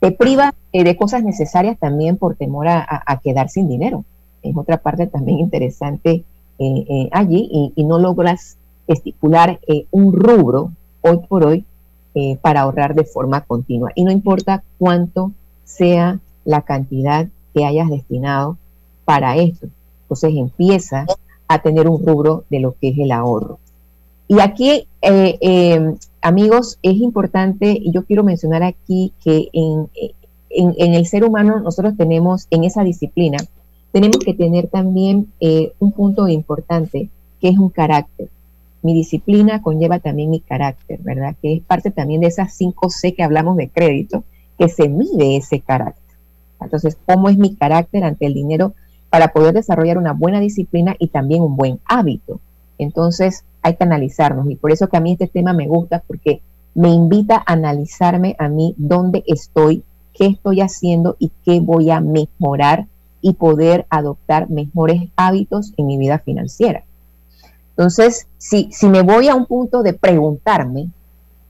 Te 0.00 0.10
priva 0.10 0.54
eh, 0.72 0.84
de 0.84 0.96
cosas 0.96 1.22
necesarias 1.22 1.78
también 1.78 2.16
por 2.16 2.36
temor 2.36 2.68
a, 2.68 3.20
quedar 3.22 3.48
sin 3.48 3.68
dinero. 3.68 4.04
Es 4.42 4.56
otra 4.56 4.78
parte 4.78 5.06
también 5.06 5.38
interesante 5.38 6.24
eh, 6.58 6.84
eh, 6.88 7.08
allí 7.12 7.72
y, 7.74 7.84
no 7.84 7.98
logras 7.98 8.58
estipular 8.86 9.58
un 9.90 10.12
rubro 10.12 10.72
hoy 11.00 11.20
por 11.26 11.44
hoy 11.46 11.64
para 12.42 12.60
ahorrar 12.60 12.94
de 12.94 13.04
forma 13.04 13.40
continua. 13.40 13.92
Y 13.94 14.04
no 14.04 14.10
importa 14.12 14.62
cuánto 14.78 15.32
sea 15.64 16.20
la 16.44 16.60
cantidad 16.60 17.26
que 17.54 17.64
hayas 17.64 17.88
destinado 17.88 18.58
para 19.04 19.36
esto. 19.36 19.68
Entonces 20.02 20.34
empieza 20.36 21.06
a 21.48 21.58
tener 21.60 21.88
un 21.88 22.04
rubro 22.04 22.44
de 22.50 22.60
lo 22.60 22.74
que 22.78 22.88
es 22.88 22.98
el 22.98 23.10
ahorro. 23.10 23.58
Y 24.26 24.40
aquí, 24.40 24.86
eh, 25.02 25.38
eh, 25.40 25.94
amigos, 26.22 26.78
es 26.82 26.96
importante, 26.96 27.78
y 27.80 27.92
yo 27.92 28.04
quiero 28.04 28.24
mencionar 28.24 28.62
aquí 28.62 29.12
que 29.22 29.48
en, 29.52 29.88
el 30.76 31.06
ser 31.06 31.24
humano 31.24 31.60
nosotros 31.60 31.96
tenemos, 31.96 32.46
en 32.50 32.64
esa 32.64 32.84
disciplina, 32.84 33.38
tenemos 33.92 34.18
que 34.18 34.34
tener 34.34 34.68
también 34.68 35.32
eh, 35.40 35.72
un 35.78 35.92
punto 35.92 36.26
importante, 36.28 37.08
que 37.40 37.48
es 37.48 37.58
un 37.58 37.68
carácter. 37.68 38.28
Mi 38.82 38.94
disciplina 38.94 39.62
conlleva 39.62 39.98
también 39.98 40.30
mi 40.30 40.40
carácter, 40.40 41.00
¿verdad? 41.02 41.36
Que 41.40 41.54
es 41.54 41.62
parte 41.62 41.90
también 41.90 42.20
de 42.20 42.28
esas 42.28 42.54
5 42.54 42.90
C 42.90 43.14
que 43.14 43.22
hablamos 43.22 43.56
de 43.56 43.68
crédito, 43.68 44.24
que 44.58 44.68
se 44.68 44.88
mide 44.88 45.36
ese 45.36 45.60
carácter. 45.60 46.02
Entonces, 46.60 46.96
¿cómo 47.06 47.28
es 47.28 47.36
mi 47.36 47.54
carácter 47.54 48.04
ante 48.04 48.26
el 48.26 48.34
dinero 48.34 48.74
para 49.10 49.28
poder 49.28 49.54
desarrollar 49.54 49.98
una 49.98 50.12
buena 50.12 50.40
disciplina 50.40 50.96
y 50.98 51.08
también 51.08 51.42
un 51.42 51.56
buen 51.56 51.80
hábito? 51.84 52.40
Entonces, 52.78 53.44
hay 53.64 53.74
que 53.74 53.84
analizarnos 53.84 54.48
y 54.48 54.54
por 54.54 54.70
eso 54.70 54.88
que 54.88 54.96
a 54.96 55.00
mí 55.00 55.12
este 55.12 55.26
tema 55.26 55.52
me 55.52 55.66
gusta 55.66 56.02
porque 56.06 56.40
me 56.74 56.90
invita 56.90 57.36
a 57.36 57.52
analizarme 57.52 58.36
a 58.38 58.48
mí 58.48 58.74
dónde 58.76 59.24
estoy, 59.26 59.82
qué 60.12 60.26
estoy 60.26 60.60
haciendo 60.60 61.16
y 61.18 61.32
qué 61.44 61.60
voy 61.60 61.90
a 61.90 62.00
mejorar 62.00 62.86
y 63.20 63.32
poder 63.32 63.86
adoptar 63.90 64.48
mejores 64.50 65.08
hábitos 65.16 65.72
en 65.76 65.86
mi 65.86 65.98
vida 65.98 66.20
financiera. 66.20 66.84
Entonces, 67.70 68.28
si, 68.38 68.70
si 68.70 68.88
me 68.88 69.02
voy 69.02 69.28
a 69.28 69.34
un 69.34 69.46
punto 69.46 69.82
de 69.82 69.94
preguntarme 69.94 70.88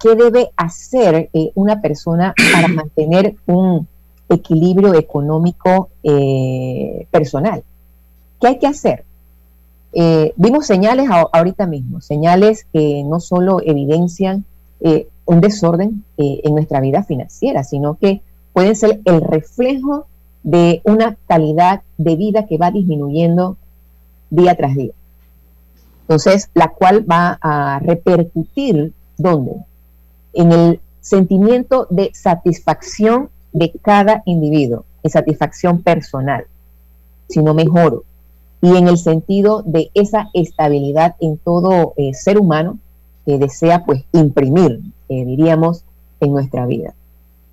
qué 0.01 0.15
debe 0.15 0.51
hacer 0.57 1.29
eh, 1.33 1.51
una 1.55 1.83
persona 1.83 2.33
para 2.53 2.69
mantener 2.69 3.37
un, 3.47 3.87
equilibrio 4.29 4.95
económico 4.95 5.91
eh, 6.03 7.07
personal. 7.11 7.63
¿Qué 8.41 8.49
hay 8.49 8.59
que 8.59 8.67
hacer? 8.67 9.05
Eh, 9.95 10.33
vimos 10.37 10.67
señales 10.67 11.09
ahorita 11.11 11.67
mismo, 11.67 12.01
señales 12.01 12.67
que 12.73 13.03
no 13.05 13.21
solo 13.21 13.61
evidencian 13.65 14.45
eh, 14.81 15.09
un 15.25 15.41
desorden 15.41 16.05
en 16.17 16.55
nuestra 16.55 16.81
vida 16.81 17.05
financiera, 17.05 17.65
sino 17.65 17.95
que 17.95 18.21
pueden 18.53 18.77
ser 18.77 19.01
el 19.05 19.21
reflejo 19.23 20.07
de 20.43 20.83
una 20.85 21.17
calidad 21.27 21.83
de 21.97 22.17
vida 22.17 22.47
que 22.47 22.59
va 22.59 22.71
disminuyendo 22.71 23.57
día 24.29 24.55
tras 24.55 24.75
día. 24.75 24.93
Entonces, 26.03 26.51
la 26.53 26.69
cual 26.69 27.11
va 27.11 27.39
a 27.41 27.79
repercutir, 27.79 28.93
¿dónde? 29.17 29.53
En 30.35 30.53
el 30.53 30.81
sentimiento 31.01 31.87
de 31.89 32.11
satisfacción 32.13 33.31
de 33.53 33.73
cada 33.83 34.23
individuo 34.27 34.85
en 35.03 35.11
satisfacción 35.11 35.83
personal, 35.83 36.47
sino 37.29 37.55
mejoro. 37.55 38.05
Y 38.65 38.79
en 38.79 38.89
el 38.89 38.97
sentido 38.97 39.63
de 39.67 39.91
esa 39.93 40.31
estabilidad 40.33 41.17
en 41.21 41.37
todo 41.37 41.93
eh, 41.99 42.15
ser 42.15 42.39
humano 42.39 42.79
que 43.27 43.37
desea 43.37 43.85
pues 43.85 44.05
imprimir, 44.13 44.81
eh, 45.11 45.23
diríamos, 45.27 45.85
en 46.21 46.33
nuestra 46.33 46.65
vida. 46.65 46.95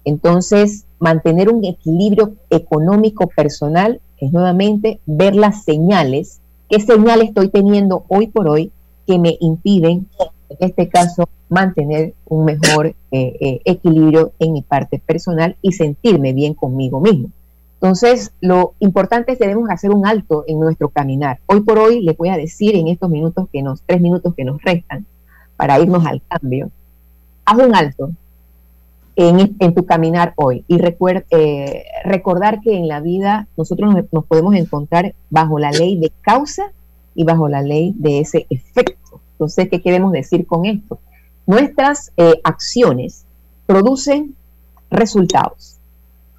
Entonces, 0.06 0.86
mantener 1.00 1.50
un 1.50 1.66
equilibrio 1.66 2.36
económico 2.50 3.28
personal 3.28 4.00
es 4.20 4.32
nuevamente 4.32 5.02
ver 5.06 5.36
las 5.36 5.66
señales, 5.66 6.40
qué 6.70 6.80
señales 6.80 7.28
estoy 7.28 7.50
teniendo 7.50 8.06
hoy 8.08 8.28
por 8.28 8.48
hoy 8.48 8.72
que 9.06 9.20
me 9.20 9.36
impiden, 9.42 10.08
en 10.48 10.58
este 10.60 10.88
caso, 10.88 11.28
mantener 11.50 12.14
un 12.30 12.46
mejor 12.46 12.88
eh, 12.88 12.96
eh, 13.12 13.62
equilibrio 13.66 14.32
en 14.40 14.54
mi 14.54 14.62
parte 14.62 14.98
personal 15.06 15.58
y 15.62 15.74
sentirme 15.74 16.32
bien 16.32 16.54
conmigo 16.54 17.02
mismo. 17.02 17.32
Entonces, 17.82 18.32
lo 18.42 18.76
importante 18.78 19.32
es 19.32 19.40
que 19.40 19.48
debemos 19.48 19.72
hacer 19.72 19.90
un 19.90 20.06
alto 20.06 20.44
en 20.46 20.60
nuestro 20.60 20.90
caminar. 20.90 21.40
Hoy 21.48 21.62
por 21.62 21.80
hoy 21.80 22.02
les 22.02 22.16
voy 22.16 22.30
a 22.30 22.38
decir 22.38 22.76
en 22.76 22.88
estos 22.88 23.10
minutos 23.10 23.48
que 23.52 23.64
nos, 23.64 23.82
tres 23.82 24.00
minutos 24.00 24.36
que 24.36 24.46
nos 24.46 24.62
restan 24.62 25.08
para 25.58 25.80
irnos 25.80 26.06
al 26.06 26.22
cambio, 26.30 26.70
haz 27.44 27.58
un 27.58 27.76
alto 27.76 28.12
en, 29.16 29.74
tu 29.74 29.86
caminar 29.86 30.34
hoy 30.36 30.64
y 30.68 30.80
eh, 31.32 31.84
recordar 32.06 32.62
que 32.62 32.78
en 32.78 32.88
la 32.88 33.00
vida 33.00 33.48
nosotros 33.58 33.96
nos 34.12 34.26
podemos 34.26 34.54
encontrar 34.54 35.16
bajo 35.32 35.58
la 35.58 35.72
ley 35.72 35.98
de 35.98 36.12
causa 36.22 36.72
y 37.16 37.24
bajo 37.24 37.50
la 37.50 37.64
ley 37.64 37.96
de 37.98 38.20
ese 38.20 38.46
efecto. 38.52 39.20
Entonces, 39.34 39.70
¿qué 39.70 39.82
queremos 39.82 40.12
decir 40.12 40.46
con 40.46 40.68
esto? 40.68 41.00
Nuestras 41.48 42.12
eh, 42.16 42.40
acciones 42.44 43.26
producen 43.66 44.36
resultados. 44.92 45.81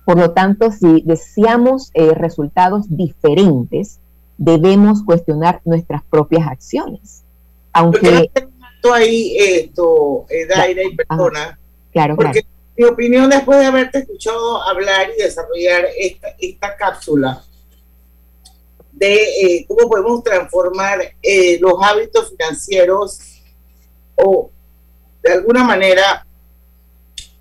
Por 0.05 0.18
lo 0.18 0.32
tanto, 0.32 0.72
si 0.72 1.03
deseamos 1.03 1.90
eh, 1.94 2.12
resultados 2.14 2.86
diferentes, 2.88 4.00
debemos 4.36 5.03
cuestionar 5.05 5.61
nuestras 5.64 6.03
propias 6.05 6.46
acciones. 6.48 7.22
Aunque... 7.72 8.30
ahí 8.92 9.36
esto, 9.38 10.26
eh, 10.28 10.46
Daira 10.46 10.82
y 10.82 10.96
perdona. 10.96 11.59
Claro, 11.92 12.16
porque 12.16 12.44
mi 12.76 12.84
opinión 12.84 13.30
después 13.30 13.61
de 13.61 13.66
haberte 13.66 13.98
escuchado 13.98 14.61
hablar 14.62 15.09
y 15.16 15.22
desarrollar 15.22 15.84
esta, 15.96 16.28
esta 16.38 16.76
cápsula 16.76 17.44
de 18.90 19.64
cómo 19.68 19.88
podemos 19.88 20.24
transformar 20.24 20.98
los 21.61 21.74
hábitos 21.82 22.30
financieros 22.30 23.20
o 24.16 24.50
de 25.22 25.32
alguna 25.32 25.64
manera 25.64 26.26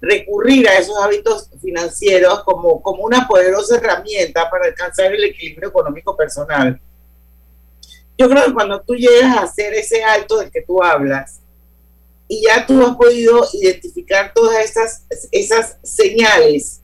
recurrir 0.02 0.68
a 0.68 0.78
esos 0.78 0.98
hábitos 0.98 1.50
financieros 1.62 2.44
como, 2.44 2.82
como 2.82 3.04
una 3.04 3.28
poderosa 3.28 3.78
herramienta 3.78 4.50
para 4.50 4.66
alcanzar 4.66 5.14
el 5.14 5.24
equilibrio 5.24 5.70
económico 5.70 6.18
personal. 6.18 6.80
Yo 8.18 8.30
creo 8.30 8.46
que 8.46 8.54
cuando 8.54 8.82
tú 8.82 8.96
llegas 8.96 9.38
a 9.38 9.44
hacer 9.44 9.74
ese 9.74 10.04
alto 10.04 10.40
del 10.40 10.52
que 10.52 10.62
tú 10.62 10.84
hablas 10.84 11.40
y 12.28 12.44
ya 12.46 12.66
tú 12.66 12.82
has 12.86 12.96
podido 12.96 13.46
identificar 13.54 14.32
todas 14.34 14.64
esas, 14.64 15.06
esas 15.32 15.78
señales 15.84 16.82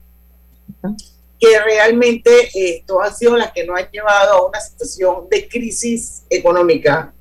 que 1.40 1.60
realmente 1.60 2.50
esto 2.54 3.00
han 3.00 3.14
sido 3.14 3.36
las 3.36 3.52
que 3.52 3.64
nos 3.64 3.78
han 3.78 3.90
llevado 3.90 4.32
a 4.32 4.46
una 4.46 4.60
situación 4.60 5.28
de 5.30 5.48
crisis 5.48 6.24
económica, 6.28 7.14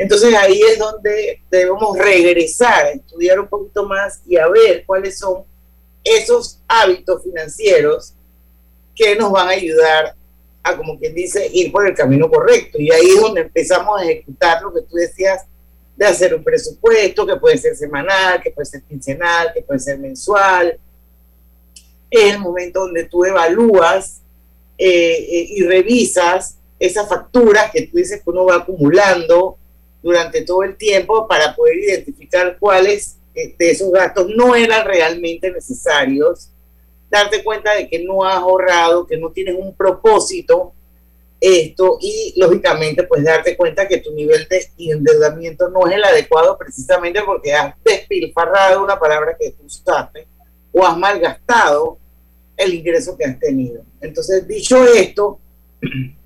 entonces 0.00 0.34
ahí 0.34 0.58
es 0.62 0.78
donde 0.78 1.42
debemos 1.50 1.98
regresar, 1.98 2.86
a 2.86 2.90
estudiar 2.92 3.38
un 3.38 3.48
poquito 3.48 3.86
más 3.86 4.22
y 4.26 4.38
a 4.38 4.48
ver 4.48 4.82
cuáles 4.86 5.18
son 5.18 5.44
esos 6.02 6.58
hábitos 6.66 7.22
financieros 7.22 8.14
que 8.94 9.14
nos 9.14 9.30
van 9.30 9.48
a 9.48 9.50
ayudar 9.50 10.14
a, 10.62 10.74
como 10.74 10.98
quien 10.98 11.14
dice, 11.14 11.50
ir 11.52 11.70
por 11.70 11.86
el 11.86 11.94
camino 11.94 12.30
correcto. 12.30 12.78
Y 12.80 12.90
ahí 12.90 13.10
es 13.10 13.20
donde 13.20 13.42
empezamos 13.42 14.00
a 14.00 14.04
ejecutar 14.04 14.62
lo 14.62 14.72
que 14.72 14.80
tú 14.80 14.96
decías 14.96 15.44
de 15.94 16.06
hacer 16.06 16.34
un 16.34 16.42
presupuesto 16.42 17.26
que 17.26 17.36
puede 17.36 17.58
ser 17.58 17.76
semanal, 17.76 18.40
que 18.42 18.52
puede 18.52 18.64
ser 18.64 18.82
quincenal, 18.84 19.52
que 19.52 19.60
puede 19.60 19.80
ser 19.80 19.98
mensual. 19.98 20.80
Es 22.10 22.32
el 22.32 22.38
momento 22.38 22.80
donde 22.80 23.04
tú 23.04 23.22
evalúas 23.26 24.22
eh, 24.78 24.88
eh, 24.88 25.46
y 25.50 25.62
revisas 25.64 26.56
esas 26.78 27.06
facturas 27.06 27.70
que 27.70 27.82
tú 27.82 27.98
dices 27.98 28.22
que 28.24 28.30
uno 28.30 28.46
va 28.46 28.56
acumulando 28.56 29.58
durante 30.02 30.42
todo 30.42 30.62
el 30.62 30.76
tiempo 30.76 31.26
para 31.28 31.54
poder 31.54 31.78
identificar 31.78 32.56
cuáles 32.58 33.18
de 33.34 33.70
esos 33.70 33.90
gastos 33.92 34.28
no 34.34 34.54
eran 34.54 34.86
realmente 34.86 35.50
necesarios, 35.50 36.50
darte 37.10 37.42
cuenta 37.42 37.74
de 37.74 37.88
que 37.88 38.02
no 38.02 38.24
has 38.24 38.36
ahorrado, 38.36 39.06
que 39.06 39.16
no 39.16 39.30
tienes 39.30 39.56
un 39.58 39.74
propósito 39.74 40.72
esto 41.40 41.96
y 42.00 42.34
lógicamente 42.36 43.04
pues 43.04 43.24
darte 43.24 43.56
cuenta 43.56 43.88
que 43.88 43.98
tu 43.98 44.12
nivel 44.12 44.46
de 44.48 44.68
endeudamiento 44.76 45.70
no 45.70 45.86
es 45.88 45.94
el 45.94 46.04
adecuado 46.04 46.58
precisamente 46.58 47.22
porque 47.22 47.54
has 47.54 47.74
despilfarrado 47.82 48.84
una 48.84 48.98
palabra 48.98 49.36
que 49.38 49.50
tú 49.52 49.64
usaste 49.64 50.26
o 50.72 50.84
has 50.86 50.96
malgastado 50.98 51.98
el 52.56 52.74
ingreso 52.74 53.16
que 53.16 53.24
has 53.24 53.38
tenido. 53.38 53.82
Entonces, 54.02 54.46
dicho 54.46 54.84
esto, 54.84 55.40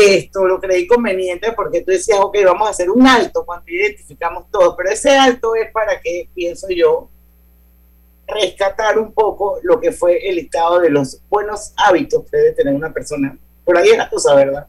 esto 0.00 0.46
lo 0.46 0.60
creí 0.60 0.86
conveniente 0.86 1.52
porque 1.52 1.82
tú 1.82 1.90
decías, 1.90 2.18
ok, 2.20 2.36
vamos 2.44 2.68
a 2.68 2.70
hacer 2.70 2.90
un 2.90 3.06
alto 3.06 3.44
cuando 3.44 3.70
identificamos 3.70 4.50
todo, 4.50 4.76
pero 4.76 4.90
ese 4.90 5.10
alto 5.10 5.54
es 5.54 5.70
para 5.72 6.00
que, 6.00 6.28
pienso 6.34 6.68
yo, 6.70 7.08
rescatar 8.26 8.98
un 8.98 9.12
poco 9.12 9.58
lo 9.62 9.80
que 9.80 9.92
fue 9.92 10.28
el 10.28 10.38
estado 10.38 10.80
de 10.80 10.90
los 10.90 11.20
buenos 11.28 11.72
hábitos 11.76 12.24
que 12.30 12.36
debe 12.36 12.52
tener 12.52 12.74
una 12.74 12.92
persona. 12.92 13.36
Por 13.64 13.76
ahí 13.76 13.90
es 13.90 13.98
la 13.98 14.08
cosa, 14.08 14.34
¿verdad? 14.34 14.66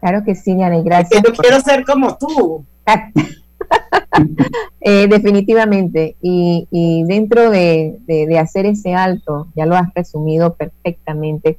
Claro 0.00 0.22
que 0.24 0.34
sí, 0.34 0.54
Diana, 0.54 0.76
y 0.76 0.82
gracias. 0.82 1.22
yo 1.22 1.32
quiero 1.34 1.60
ser 1.60 1.84
como 1.84 2.16
tú. 2.16 2.64
eh, 4.80 5.08
definitivamente. 5.08 6.16
Y, 6.20 6.68
y 6.70 7.04
dentro 7.04 7.50
de, 7.50 7.96
de, 8.06 8.26
de, 8.26 8.38
hacer 8.38 8.66
ese 8.66 8.94
alto, 8.94 9.48
ya 9.54 9.66
lo 9.66 9.76
has 9.76 9.92
resumido 9.94 10.54
perfectamente, 10.54 11.58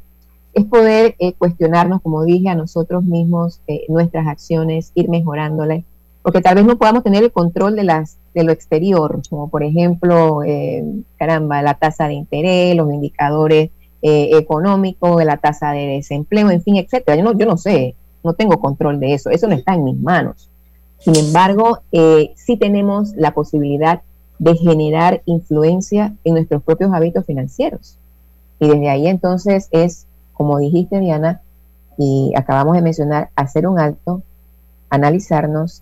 es 0.58 0.66
poder 0.66 1.16
eh, 1.20 1.34
cuestionarnos, 1.34 2.02
como 2.02 2.24
dije, 2.24 2.50
a 2.50 2.56
nosotros 2.56 3.04
mismos, 3.04 3.62
eh, 3.68 3.86
nuestras 3.90 4.26
acciones, 4.26 4.92
ir 4.96 5.08
mejorándolas, 5.08 5.84
porque 6.24 6.42
tal 6.42 6.56
vez 6.56 6.66
no 6.66 6.80
podamos 6.80 7.04
tener 7.04 7.24
el 7.24 7.32
control 7.32 7.76
de, 7.76 7.84
las, 7.84 8.18
de 8.34 8.44
lo 8.44 8.52
exterior, 8.52 9.22
como 9.30 9.50
por 9.50 9.62
ejemplo, 9.62 10.44
eh, 10.44 10.84
caramba, 11.18 11.62
la 11.62 11.76
tasa 11.76 12.08
de 12.08 12.16
interés, 12.16 12.76
los 12.76 12.92
indicadores 12.92 13.70
económicos, 14.02 15.18
de 15.18 15.26
la 15.26 15.38
tasa 15.38 15.72
de 15.72 15.86
desempleo, 15.88 16.50
en 16.50 16.62
fin, 16.62 16.78
etcétera. 16.78 17.18
Yo 17.18 17.24
no, 17.24 17.38
yo 17.38 17.46
no 17.46 17.58
sé, 17.58 17.96
no 18.24 18.34
tengo 18.34 18.60
control 18.60 19.00
de 19.00 19.14
eso, 19.14 19.30
eso 19.32 19.48
no 19.48 19.56
está 19.56 19.74
en 19.74 19.84
mis 19.84 20.00
manos. 20.00 20.50
Sin 21.00 21.16
embargo, 21.18 21.80
sí 21.92 22.58
tenemos 22.58 23.14
la 23.16 23.34
posibilidad 23.34 24.02
de 24.40 24.56
generar 24.56 25.24
influencia 25.26 26.16
en 26.24 26.36
nuestros 26.36 26.64
propios 26.64 26.94
hábitos 26.94 27.26
financieros. 27.26 27.98
Y 28.60 28.68
desde 28.70 28.90
ahí 28.90 29.08
entonces 29.08 29.68
es 29.72 30.07
como 30.38 30.60
dijiste 30.60 31.00
Diana, 31.00 31.42
y 31.98 32.32
acabamos 32.38 32.76
de 32.76 32.84
mencionar, 32.84 33.32
hacer 33.36 33.68
un 33.68 33.80
alto, 33.80 34.22
analizarnos, 34.90 35.82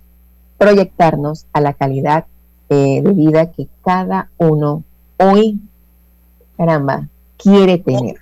proyectarnos 0.57 1.45
a 1.51 1.59
la 1.59 1.73
calidad 1.73 2.25
eh, 2.69 3.01
de 3.03 3.11
vida 3.11 3.51
que 3.51 3.67
cada 3.83 4.29
uno 4.37 4.83
hoy, 5.17 5.59
caramba, 6.57 7.09
quiere 7.37 7.77
tener. 7.79 8.15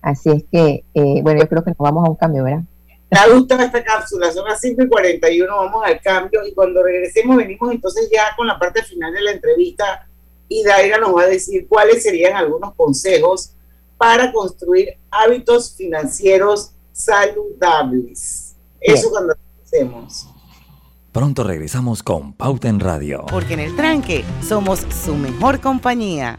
Así 0.00 0.30
es 0.30 0.44
que, 0.50 0.84
eh, 0.94 1.22
bueno, 1.22 1.40
yo 1.40 1.48
creo 1.48 1.64
que 1.64 1.70
nos 1.70 1.78
vamos 1.78 2.06
a 2.06 2.10
un 2.10 2.16
cambio, 2.16 2.44
¿verdad? 2.44 2.62
Traduzcan 3.08 3.60
esta 3.62 3.82
cápsula, 3.82 4.30
son 4.30 4.44
las 4.44 4.60
5 4.60 4.82
y 4.84 4.88
41, 4.88 5.56
vamos 5.56 5.84
al 5.84 6.00
cambio 6.00 6.46
y 6.46 6.54
cuando 6.54 6.82
regresemos 6.82 7.36
venimos 7.36 7.72
entonces 7.72 8.08
ya 8.12 8.34
con 8.36 8.46
la 8.46 8.58
parte 8.58 8.82
final 8.82 9.12
de 9.12 9.22
la 9.22 9.32
entrevista 9.32 10.06
y 10.48 10.62
Daira 10.62 10.98
nos 10.98 11.16
va 11.16 11.22
a 11.22 11.26
decir 11.26 11.66
cuáles 11.68 12.02
serían 12.02 12.36
algunos 12.36 12.74
consejos 12.74 13.54
para 14.04 14.30
construir 14.32 14.98
hábitos 15.10 15.74
financieros 15.74 16.72
saludables. 16.92 18.54
Eso 18.78 19.08
cuando 19.08 19.34
hacemos. 19.64 20.28
Pronto 21.10 21.42
regresamos 21.42 22.02
con 22.02 22.34
Pauta 22.34 22.68
en 22.68 22.80
Radio. 22.80 23.24
Porque 23.30 23.54
en 23.54 23.60
el 23.60 23.74
tranque 23.74 24.22
somos 24.46 24.80
su 25.02 25.14
mejor 25.14 25.58
compañía. 25.58 26.38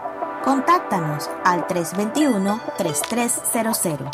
Contáctanos 0.43 1.29
al 1.45 1.67
321-3300. 1.67 4.09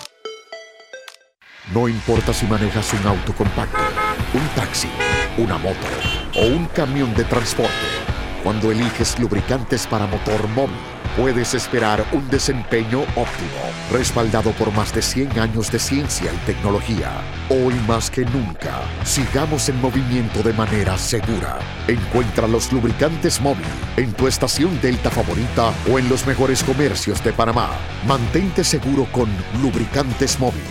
No 1.74 1.88
importa 1.88 2.34
si 2.34 2.46
manejas 2.48 2.92
un 2.94 3.08
auto 3.08 3.34
compacto, 3.34 3.80
un 4.34 4.46
taxi, 4.50 4.90
una 5.38 5.58
moto 5.58 5.88
o 6.36 6.48
un 6.48 6.66
camión 6.66 7.16
de 7.16 7.24
transporte, 7.24 7.72
cuando 8.44 8.72
eliges 8.72 9.18
lubricantes 9.20 9.88
para 9.88 10.06
motor 10.06 10.50
móvil 10.50 10.76
puedes 11.18 11.56
esperar 11.56 12.06
un 12.14 12.30
desempeño 12.30 13.02
óptimo, 13.16 13.60
respaldado 13.92 14.52
por 14.52 14.72
más 14.72 14.94
de 14.94 15.02
100 15.02 15.40
años 15.40 15.72
de 15.72 15.80
ciencia 15.80 16.32
y 16.32 16.38
tecnología. 16.46 17.10
Hoy 17.50 17.74
más 17.88 18.12
que 18.12 18.24
nunca, 18.24 18.82
sigamos 19.04 19.68
en 19.68 19.82
movimiento 19.82 20.44
de 20.44 20.54
manera 20.54 20.96
segura. 20.98 21.58
Encuentra 21.88 22.48
los 22.48 22.72
lubricantes 22.72 23.42
móvil 23.42 23.66
en 23.98 24.14
tu 24.14 24.28
estación 24.28 24.80
Delta 24.80 25.10
favorita 25.10 25.74
o 25.92 25.98
en 25.98 26.08
los 26.08 26.26
mejores 26.28 26.64
comercios 26.64 27.24
de 27.24 27.34
Panamá. 27.34 27.72
Mantente 28.06 28.64
seguro 28.64 29.08
con 29.12 29.28
lubricantes 29.62 30.40
móvil. 30.40 30.62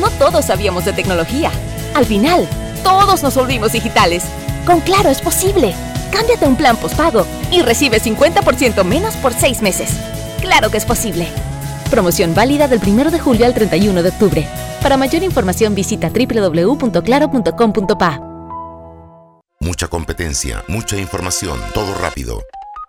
No 0.00 0.10
todos 0.18 0.46
sabíamos 0.46 0.84
de 0.84 0.92
tecnología. 0.92 1.52
Al 1.94 2.04
final, 2.04 2.48
todos 2.82 3.22
nos 3.22 3.36
volvimos 3.36 3.72
digitales. 3.72 4.24
Con 4.66 4.80
Claro 4.80 5.08
es 5.08 5.20
posible. 5.20 5.72
Cámbiate 6.14 6.44
a 6.44 6.48
un 6.48 6.56
plan 6.56 6.76
postpago 6.76 7.26
y 7.50 7.62
recibe 7.62 8.00
50% 8.00 8.84
menos 8.84 9.16
por 9.16 9.32
seis 9.32 9.62
meses. 9.62 9.90
Claro 10.40 10.70
que 10.70 10.76
es 10.76 10.84
posible. 10.84 11.26
Promoción 11.90 12.36
válida 12.36 12.68
del 12.68 12.80
1 12.86 13.10
de 13.10 13.18
julio 13.18 13.46
al 13.46 13.52
31 13.52 14.00
de 14.00 14.10
octubre. 14.10 14.46
Para 14.80 14.96
mayor 14.96 15.24
información 15.24 15.74
visita 15.74 16.10
www.claro.com.pa. 16.10 18.20
Mucha 19.60 19.88
competencia, 19.88 20.62
mucha 20.68 20.96
información, 20.98 21.58
todo 21.72 21.94
rápido. 21.94 22.44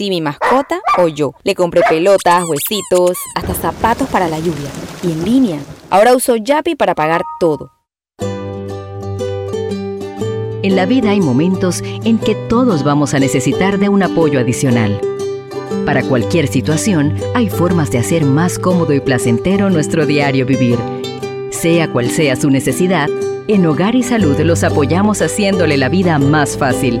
si 0.00 0.08
mi 0.08 0.22
mascota 0.22 0.80
o 0.96 1.08
yo. 1.08 1.34
Le 1.44 1.54
compré 1.54 1.82
pelotas, 1.86 2.42
huesitos, 2.48 3.18
hasta 3.34 3.52
zapatos 3.52 4.08
para 4.08 4.28
la 4.28 4.38
lluvia. 4.38 4.70
Y 5.02 5.12
en 5.12 5.24
línea. 5.26 5.58
Ahora 5.90 6.14
uso 6.14 6.36
Yapi 6.36 6.74
para 6.74 6.94
pagar 6.94 7.20
todo. 7.38 7.70
En 10.62 10.74
la 10.74 10.86
vida 10.86 11.10
hay 11.10 11.20
momentos 11.20 11.82
en 11.82 12.18
que 12.18 12.34
todos 12.34 12.82
vamos 12.82 13.12
a 13.12 13.18
necesitar 13.18 13.78
de 13.78 13.90
un 13.90 14.02
apoyo 14.02 14.40
adicional. 14.40 14.98
Para 15.84 16.02
cualquier 16.02 16.48
situación, 16.48 17.14
hay 17.34 17.50
formas 17.50 17.90
de 17.90 17.98
hacer 17.98 18.24
más 18.24 18.58
cómodo 18.58 18.94
y 18.94 19.00
placentero 19.00 19.68
nuestro 19.68 20.06
diario 20.06 20.46
vivir. 20.46 20.78
Sea 21.50 21.92
cual 21.92 22.08
sea 22.08 22.36
su 22.36 22.48
necesidad, 22.48 23.10
en 23.48 23.66
Hogar 23.66 23.94
y 23.94 24.02
Salud 24.02 24.38
los 24.40 24.64
apoyamos 24.64 25.20
haciéndole 25.20 25.76
la 25.76 25.90
vida 25.90 26.18
más 26.18 26.56
fácil 26.56 27.00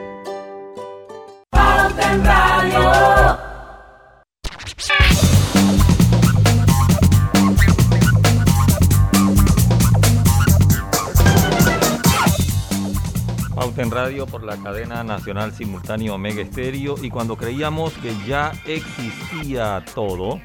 Por 14.25 14.43
la 14.43 14.55
cadena 14.55 15.03
nacional 15.03 15.51
simultáneo 15.51 16.15
Omega 16.15 16.41
Estéreo 16.41 16.95
y 17.01 17.09
cuando 17.09 17.35
creíamos 17.35 17.93
que 17.93 18.13
ya 18.27 18.51
existía 18.67 19.83
todo, 19.95 20.39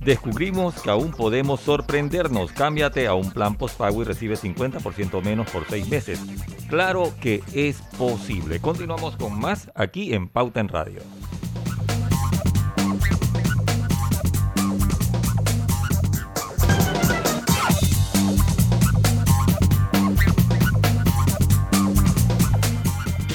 descubrimos 0.00 0.74
que 0.82 0.90
aún 0.90 1.12
podemos 1.12 1.60
sorprendernos. 1.60 2.52
Cámbiate 2.52 3.06
a 3.06 3.14
un 3.14 3.30
plan 3.32 3.54
postpago 3.56 4.02
y 4.02 4.04
recibe 4.04 4.36
50% 4.36 5.22
menos 5.22 5.50
por 5.50 5.66
seis 5.66 5.88
meses. 5.88 6.20
Claro 6.68 7.12
que 7.20 7.42
es 7.54 7.80
posible. 7.96 8.60
Continuamos 8.60 9.16
con 9.16 9.38
más 9.38 9.70
aquí 9.74 10.12
en 10.12 10.28
Pauta 10.28 10.60
en 10.60 10.68
Radio. 10.68 11.00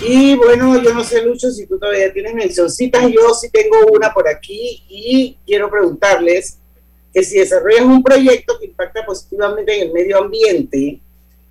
Y 0.09 0.35
bueno, 0.35 0.81
yo 0.81 0.93
no 0.93 1.03
sé, 1.03 1.21
Lucho, 1.21 1.51
si 1.51 1.67
tú 1.67 1.77
todavía 1.77 2.13
tienes 2.13 2.33
mencioncitas, 2.33 3.11
yo 3.11 3.33
sí 3.33 3.49
tengo 3.49 3.75
una 3.91 4.13
por 4.13 4.25
aquí 4.29 4.81
y 4.87 5.37
quiero 5.45 5.69
preguntarles 5.69 6.59
que 7.13 7.21
si 7.23 7.39
desarrollas 7.39 7.81
un 7.81 8.01
proyecto 8.01 8.57
que 8.57 8.67
impacta 8.67 9.05
positivamente 9.05 9.75
en 9.75 9.87
el 9.87 9.93
medio 9.93 10.19
ambiente, 10.19 11.01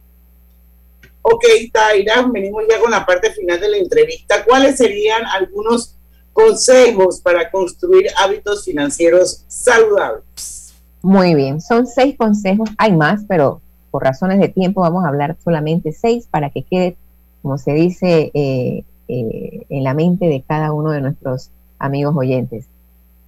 Ok, 1.22 1.44
Taira, 1.72 2.26
venimos 2.32 2.64
ya 2.68 2.80
con 2.80 2.90
la 2.90 3.06
parte 3.06 3.30
final 3.32 3.60
de 3.60 3.68
la 3.68 3.76
entrevista. 3.76 4.44
¿Cuáles 4.44 4.76
serían 4.76 5.24
algunos 5.26 5.96
consejos 6.32 7.20
para 7.20 7.50
construir 7.50 8.06
hábitos 8.18 8.64
financieros 8.64 9.44
saludables? 9.46 10.74
Muy 11.02 11.34
bien, 11.34 11.60
son 11.60 11.86
seis 11.86 12.16
consejos, 12.16 12.70
hay 12.78 12.92
más, 12.92 13.22
pero 13.28 13.60
por 13.90 14.02
razones 14.02 14.40
de 14.40 14.48
tiempo 14.48 14.80
vamos 14.80 15.04
a 15.04 15.08
hablar 15.08 15.36
solamente 15.44 15.92
seis 15.92 16.26
para 16.30 16.50
que 16.50 16.62
quede, 16.62 16.96
como 17.42 17.58
se 17.58 17.72
dice, 17.72 18.30
eh, 18.34 18.84
eh, 19.08 19.66
en 19.68 19.84
la 19.84 19.94
mente 19.94 20.26
de 20.26 20.42
cada 20.42 20.72
uno 20.72 20.90
de 20.90 21.00
nuestros 21.00 21.50
amigos 21.78 22.14
oyentes. 22.16 22.66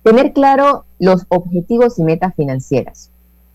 Tener 0.04 0.34
claro 0.34 0.84
los 0.98 1.24
objetivos 1.30 1.98
y 1.98 2.04
metas 2.04 2.34
financieras. 2.34 3.10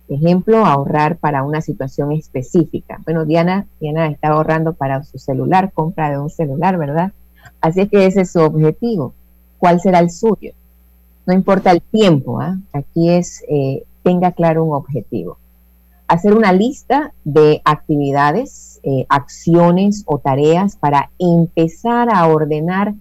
Ejemplo, 0.08 0.66
ahorrar 0.66 1.18
para 1.18 1.43
una 1.43 1.62
situación 1.62 2.12
específica. 2.12 3.00
Bueno, 3.06 3.26
Diana, 3.26 3.68
Diana 3.80 4.08
está 4.08 4.30
ahorrando 4.30 4.74
para 4.74 5.04
su 5.04 5.20
celular, 5.20 5.72
compra 5.72 6.10
de 6.10 6.18
un 6.18 6.32
celular, 6.32 6.80
¿verdad? 6.80 7.12
Así 7.62 7.82
es 7.82 7.89
que 7.89 8.08
ese 8.08 8.22
es 8.22 8.32
su 8.32 8.39
objetivo. 8.39 9.14
¿Cuál 9.60 9.80
será 9.80 10.00
el 10.00 10.10
suyo? 10.10 10.54
No 11.28 11.36
importa 11.36 11.70
el 11.72 11.84
tiempo, 11.84 12.41
¿ah? 12.41 12.58
aquí 12.74 13.12
es, 13.12 13.43
eh, 13.47 13.84
tenga 14.02 14.32
claro 14.32 14.64
un 14.64 14.74
objetivo. 14.74 15.38
Hacer 16.08 16.34
una 16.34 16.52
lista 16.52 17.14
de 17.24 17.62
actividades, 17.64 18.80
eh, 18.82 19.06
acciones 19.08 20.02
o 20.08 20.18
tareas 20.18 20.78
para 20.78 21.12
empezar 21.20 22.10
a 22.12 22.26
ordenar 22.26 22.95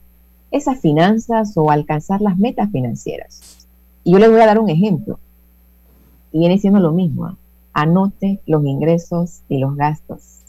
esas 0.51 0.80
finanzas 0.80 1.53
o 1.57 1.70
alcanzar 1.70 2.20
las 2.20 2.38
metas 2.38 2.70
financieras. 2.70 3.66
Y 4.05 4.12
yo 4.12 4.18
les 4.18 4.30
voy 4.30 4.40
a 4.40 4.46
dar 4.46 4.59
un 4.59 4.70
ejemplo. 4.70 5.18
Y 6.32 6.40
viene 6.40 6.59
siendo 6.59 6.80
lo 6.80 6.92
mismo. 6.92 7.26
¿ah? 7.26 7.36
Anote 7.72 8.40
los 8.46 8.64
ingresos 8.64 9.40
y 9.49 9.59
los 9.59 9.76
gastos. 9.76 10.40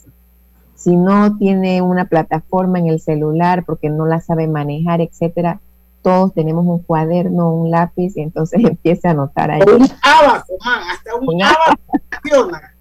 Si 0.74 0.96
no 0.96 1.36
tiene 1.36 1.82
una 1.82 2.06
plataforma 2.06 2.78
en 2.78 2.88
el 2.88 3.00
celular 3.00 3.64
porque 3.66 3.90
no 3.90 4.06
la 4.06 4.20
sabe 4.20 4.46
manejar, 4.48 5.02
etcétera, 5.02 5.60
todos 6.02 6.32
tenemos 6.32 6.66
un 6.66 6.78
cuaderno, 6.78 7.52
un 7.52 7.70
lápiz, 7.70 8.16
y 8.16 8.22
entonces 8.22 8.60
empiece 8.64 9.08
a 9.08 9.10
anotar 9.10 9.50
ahí. 9.50 9.60
Un 9.60 9.86
abaco, 10.02 10.54
man, 10.64 10.82
hasta 10.90 11.16
un, 11.16 11.34
Un 11.34 11.42
abaco 11.42 11.80
funciona. 12.22 12.74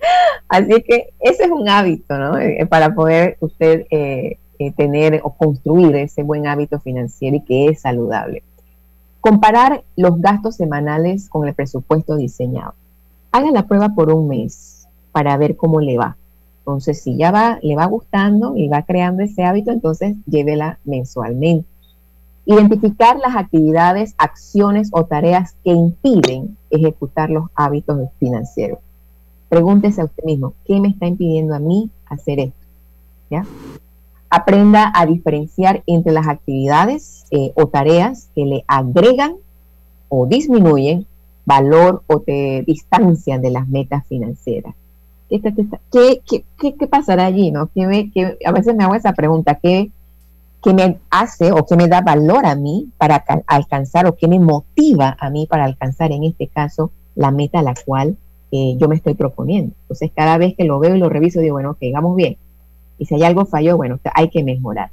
Así 0.48 0.82
que 0.82 1.14
ese 1.20 1.44
es 1.44 1.50
un 1.50 1.68
hábito, 1.68 2.16
¿no? 2.18 2.38
Eh, 2.38 2.66
Para 2.66 2.94
poder 2.94 3.36
usted 3.40 3.86
eh, 3.90 4.38
eh, 4.58 4.72
tener 4.72 5.20
o 5.24 5.30
construir 5.30 5.96
ese 5.96 6.22
buen 6.22 6.46
hábito 6.46 6.78
financiero 6.80 7.36
y 7.36 7.40
que 7.40 7.66
es 7.68 7.80
saludable. 7.80 8.42
Comparar 9.20 9.84
los 9.96 10.20
gastos 10.20 10.56
semanales 10.56 11.28
con 11.28 11.48
el 11.48 11.54
presupuesto 11.54 12.16
diseñado. 12.16 12.74
Haga 13.32 13.50
la 13.50 13.66
prueba 13.66 13.90
por 13.90 14.12
un 14.12 14.28
mes 14.28 14.86
para 15.12 15.36
ver 15.36 15.56
cómo 15.56 15.80
le 15.80 15.96
va. 15.96 16.16
Entonces, 16.58 17.02
si 17.02 17.16
ya 17.16 17.30
va, 17.30 17.58
le 17.62 17.76
va 17.76 17.84
gustando 17.86 18.56
y 18.56 18.68
va 18.68 18.82
creando 18.82 19.22
ese 19.22 19.44
hábito, 19.44 19.70
entonces 19.70 20.16
llévela 20.26 20.78
mensualmente. 20.84 21.68
Identificar 22.46 23.18
las 23.18 23.36
actividades, 23.36 24.14
acciones 24.18 24.88
o 24.92 25.04
tareas 25.04 25.56
que 25.64 25.72
impiden 25.72 26.56
ejecutar 26.70 27.30
los 27.30 27.46
hábitos 27.54 27.98
financieros. 28.18 28.78
Pregúntese 29.48 30.00
a 30.00 30.04
usted 30.04 30.24
mismo, 30.24 30.54
¿qué 30.64 30.80
me 30.80 30.88
está 30.88 31.06
impidiendo 31.06 31.54
a 31.54 31.58
mí 31.58 31.90
hacer 32.06 32.40
esto? 32.40 32.66
¿Ya? 33.30 33.46
Aprenda 34.36 34.90
a 34.94 35.06
diferenciar 35.06 35.82
entre 35.86 36.12
las 36.12 36.26
actividades 36.26 37.24
eh, 37.30 37.52
o 37.54 37.68
tareas 37.68 38.28
que 38.34 38.44
le 38.44 38.64
agregan 38.66 39.36
o 40.08 40.26
disminuyen 40.26 41.06
valor 41.46 42.02
o 42.08 42.20
te 42.20 42.64
distancian 42.66 43.40
de 43.42 43.50
las 43.50 43.68
metas 43.68 44.04
financieras. 44.08 44.74
¿Qué, 45.28 45.40
qué, 45.40 45.52
qué, 45.92 46.42
qué- 46.58 46.74
qué- 46.74 46.86
pasará 46.86 47.26
allí? 47.26 47.50
¿no? 47.50 47.68
¿Qué 47.74 47.86
me- 47.86 48.10
a 48.44 48.52
veces 48.52 48.74
me 48.74 48.82
hago 48.84 48.94
esa 48.94 49.12
pregunta, 49.12 49.54
¿qué, 49.62 49.90
qué 50.62 50.72
me 50.74 50.98
hace 51.10 51.52
o 51.52 51.64
qué 51.66 51.76
me 51.76 51.88
da 51.88 52.00
valor 52.00 52.44
a 52.46 52.54
mí 52.56 52.88
para 52.98 53.16
alca- 53.16 53.42
alcanzar 53.46 54.06
o 54.06 54.16
qué 54.16 54.26
me 54.26 54.40
motiva 54.40 55.16
a 55.20 55.30
mí 55.30 55.46
para 55.46 55.64
alcanzar 55.64 56.10
en 56.12 56.24
este 56.24 56.48
caso 56.48 56.90
la 57.14 57.30
meta 57.30 57.60
a 57.60 57.62
la 57.62 57.74
cual 57.86 58.16
eh, 58.50 58.76
yo 58.78 58.88
me 58.88 58.96
estoy 58.96 59.14
proponiendo? 59.14 59.74
Entonces 59.82 60.10
cada 60.14 60.38
vez 60.38 60.54
que 60.56 60.64
lo 60.64 60.78
veo 60.78 60.96
y 60.96 60.98
lo 60.98 61.08
reviso 61.08 61.40
digo, 61.40 61.54
bueno, 61.54 61.72
ok, 61.72 61.82
vamos 61.92 62.16
bien. 62.16 62.36
Y 62.98 63.06
si 63.06 63.14
hay 63.14 63.24
algo 63.24 63.44
falló, 63.46 63.76
bueno, 63.76 63.98
hay 64.14 64.30
que 64.30 64.44
mejorar. 64.44 64.90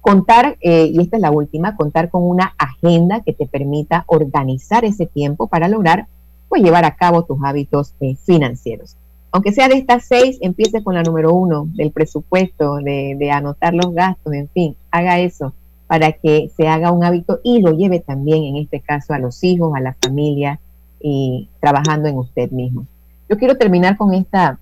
Contar, 0.00 0.56
eh, 0.60 0.90
y 0.92 1.00
esta 1.00 1.16
es 1.16 1.22
la 1.22 1.30
última, 1.30 1.76
contar 1.76 2.10
con 2.10 2.24
una 2.24 2.54
agenda 2.58 3.20
que 3.20 3.32
te 3.32 3.46
permita 3.46 4.04
organizar 4.06 4.84
ese 4.84 5.06
tiempo 5.06 5.46
para 5.46 5.68
lograr 5.68 6.06
pues, 6.48 6.62
llevar 6.62 6.84
a 6.84 6.96
cabo 6.96 7.22
tus 7.22 7.38
hábitos 7.42 7.94
eh, 8.00 8.16
financieros. 8.16 8.96
Aunque 9.30 9.52
sea 9.52 9.68
de 9.68 9.76
estas 9.76 10.04
seis, 10.04 10.36
empiece 10.42 10.84
con 10.84 10.94
la 10.94 11.02
número 11.02 11.32
uno, 11.32 11.66
del 11.72 11.90
presupuesto, 11.90 12.76
de, 12.76 13.30
anotar 13.32 13.72
los 13.72 13.94
gastos, 13.94 14.34
en 14.34 14.48
fin, 14.48 14.76
haga 14.90 15.18
eso 15.20 15.54
para 15.86 16.12
que 16.12 16.50
se 16.54 16.68
haga 16.68 16.92
un 16.92 17.04
hábito 17.04 17.40
y 17.42 17.62
lo 17.62 17.72
lleve 17.72 18.00
también, 18.00 18.44
en 18.44 18.56
este 18.56 18.80
caso, 18.80 19.14
a 19.14 19.18
los 19.18 19.42
hijos, 19.42 19.72
a 19.74 19.80
la 19.80 19.94
familia 19.94 20.60
y 21.00 21.48
trabajando 21.60 22.08
en 22.08 22.18
usted 22.18 22.50
mismo. 22.50 22.86
Yo 23.28 23.38
quiero 23.38 23.56
terminar 23.56 23.96
con 23.96 24.12
esta, 24.12 24.58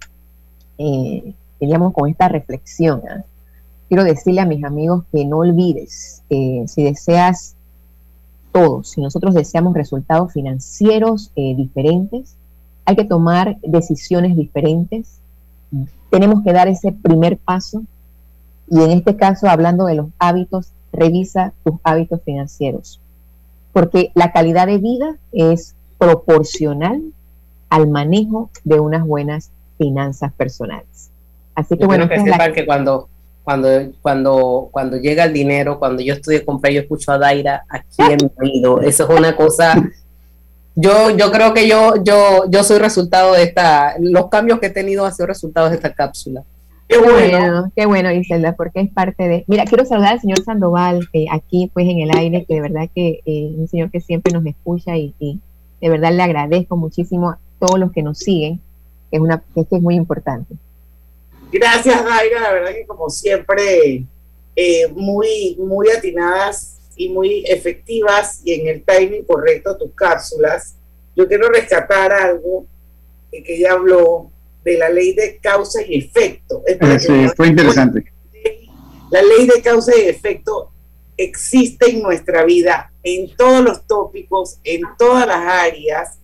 eh, 0.78 1.34
diríamos, 1.60 1.92
con 1.92 2.08
esta 2.08 2.28
reflexión. 2.28 3.02
¿ah? 3.08 3.24
Quiero 3.88 4.04
decirle 4.04 4.40
a 4.40 4.46
mis 4.46 4.64
amigos 4.64 5.04
que 5.12 5.24
no 5.24 5.38
olvides, 5.38 6.22
que 6.28 6.64
si 6.66 6.84
deseas 6.84 7.54
todos, 8.52 8.90
si 8.90 9.00
nosotros 9.00 9.34
deseamos 9.34 9.74
resultados 9.74 10.32
financieros 10.32 11.30
eh, 11.36 11.54
diferentes, 11.56 12.36
hay 12.84 12.96
que 12.96 13.04
tomar 13.04 13.58
decisiones 13.62 14.36
diferentes, 14.36 15.18
tenemos 16.10 16.42
que 16.42 16.52
dar 16.52 16.68
ese 16.68 16.92
primer 16.92 17.38
paso 17.38 17.82
y 18.68 18.80
en 18.82 18.90
este 18.92 19.16
caso, 19.16 19.48
hablando 19.48 19.86
de 19.86 19.96
los 19.96 20.06
hábitos, 20.18 20.72
revisa 20.92 21.52
tus 21.64 21.74
hábitos 21.84 22.20
financieros, 22.24 23.00
porque 23.72 24.10
la 24.14 24.32
calidad 24.32 24.66
de 24.66 24.78
vida 24.78 25.16
es 25.32 25.74
proporcional 25.98 27.02
al 27.68 27.88
manejo 27.88 28.50
de 28.64 28.80
unas 28.80 29.06
buenas 29.06 29.50
finanzas 29.78 30.32
personales. 30.32 31.09
Así 31.60 31.76
que 31.76 31.82
Yo 31.82 31.86
bueno, 31.86 32.08
quiero 32.08 32.24
que 32.24 32.30
la- 32.30 32.36
sepan 32.36 32.52
que 32.52 32.66
cuando, 32.66 33.08
cuando, 33.44 33.68
cuando, 34.02 34.68
cuando 34.70 34.96
llega 34.96 35.24
el 35.24 35.32
dinero, 35.32 35.78
cuando 35.78 36.02
yo 36.02 36.14
estoy 36.14 36.36
de 36.36 36.44
comprar, 36.44 36.72
yo 36.72 36.80
escucho 36.80 37.12
a 37.12 37.18
Daira 37.18 37.64
aquí 37.68 38.12
en 38.12 38.18
mi 38.22 38.30
oído. 38.48 38.80
Eso 38.80 39.10
es 39.10 39.18
una 39.18 39.34
cosa 39.36 39.74
Yo, 40.76 41.10
yo 41.10 41.30
creo 41.30 41.52
que 41.52 41.68
yo, 41.68 41.94
yo, 42.02 42.48
yo 42.48 42.62
soy 42.62 42.78
resultado 42.78 43.34
de 43.34 43.42
esta, 43.42 43.96
los 43.98 44.28
cambios 44.28 44.60
que 44.60 44.66
he 44.66 44.70
tenido 44.70 45.04
han 45.04 45.12
sido 45.12 45.26
resultados 45.26 45.70
de 45.70 45.76
esta 45.76 45.92
cápsula. 45.92 46.42
Qué 46.88 46.98
bueno, 46.98 47.70
qué 47.76 47.86
bueno, 47.86 48.10
Iselda, 48.10 48.54
porque 48.54 48.80
es 48.80 48.90
parte 48.90 49.28
de... 49.28 49.44
Mira, 49.46 49.64
quiero 49.64 49.84
saludar 49.84 50.14
al 50.14 50.20
señor 50.20 50.42
Sandoval, 50.42 51.08
que 51.12 51.26
aquí 51.30 51.70
pues 51.72 51.86
en 51.88 52.00
el 52.00 52.10
aire, 52.10 52.44
que 52.46 52.54
de 52.54 52.60
verdad 52.60 52.88
que 52.94 53.20
eh, 53.26 53.52
un 53.56 53.68
señor 53.68 53.90
que 53.90 54.00
siempre 54.00 54.32
nos 54.32 54.44
escucha 54.46 54.96
y, 54.96 55.14
y, 55.18 55.38
de 55.80 55.88
verdad 55.88 56.12
le 56.12 56.22
agradezco 56.22 56.76
muchísimo 56.76 57.30
a 57.30 57.38
todos 57.58 57.78
los 57.78 57.92
que 57.92 58.02
nos 58.02 58.18
siguen, 58.18 58.60
que 59.10 59.18
es, 59.18 59.22
una, 59.22 59.42
que 59.54 59.66
es 59.70 59.82
muy 59.82 59.96
importante. 59.96 60.54
Gracias, 61.52 62.04
Daira, 62.04 62.40
la 62.40 62.52
verdad 62.52 62.72
que 62.72 62.86
como 62.86 63.10
siempre, 63.10 64.04
eh, 64.56 64.88
muy, 64.88 65.56
muy 65.58 65.90
atinadas 65.90 66.78
y 66.96 67.08
muy 67.08 67.44
efectivas 67.46 68.40
y 68.44 68.52
en 68.52 68.68
el 68.68 68.84
timing 68.84 69.24
correcto 69.24 69.76
tus 69.76 69.92
cápsulas. 69.94 70.76
Yo 71.16 71.26
quiero 71.26 71.48
rescatar 71.48 72.12
algo 72.12 72.66
que, 73.30 73.42
que 73.42 73.56
ella 73.56 73.72
habló 73.72 74.30
de 74.64 74.78
la 74.78 74.88
ley 74.88 75.14
de 75.14 75.38
causa 75.38 75.80
y 75.82 75.98
efecto. 75.98 76.62
Sí, 76.98 77.28
fue 77.36 77.48
interesante. 77.48 78.12
La 79.10 79.22
ley 79.22 79.46
de 79.46 79.60
causa 79.62 79.92
y 79.96 80.02
efecto 80.02 80.70
existe 81.16 81.90
en 81.90 82.02
nuestra 82.02 82.44
vida, 82.44 82.92
en 83.02 83.34
todos 83.36 83.62
los 83.62 83.86
tópicos, 83.86 84.58
en 84.62 84.82
todas 84.98 85.26
las 85.26 85.40
áreas, 85.40 86.18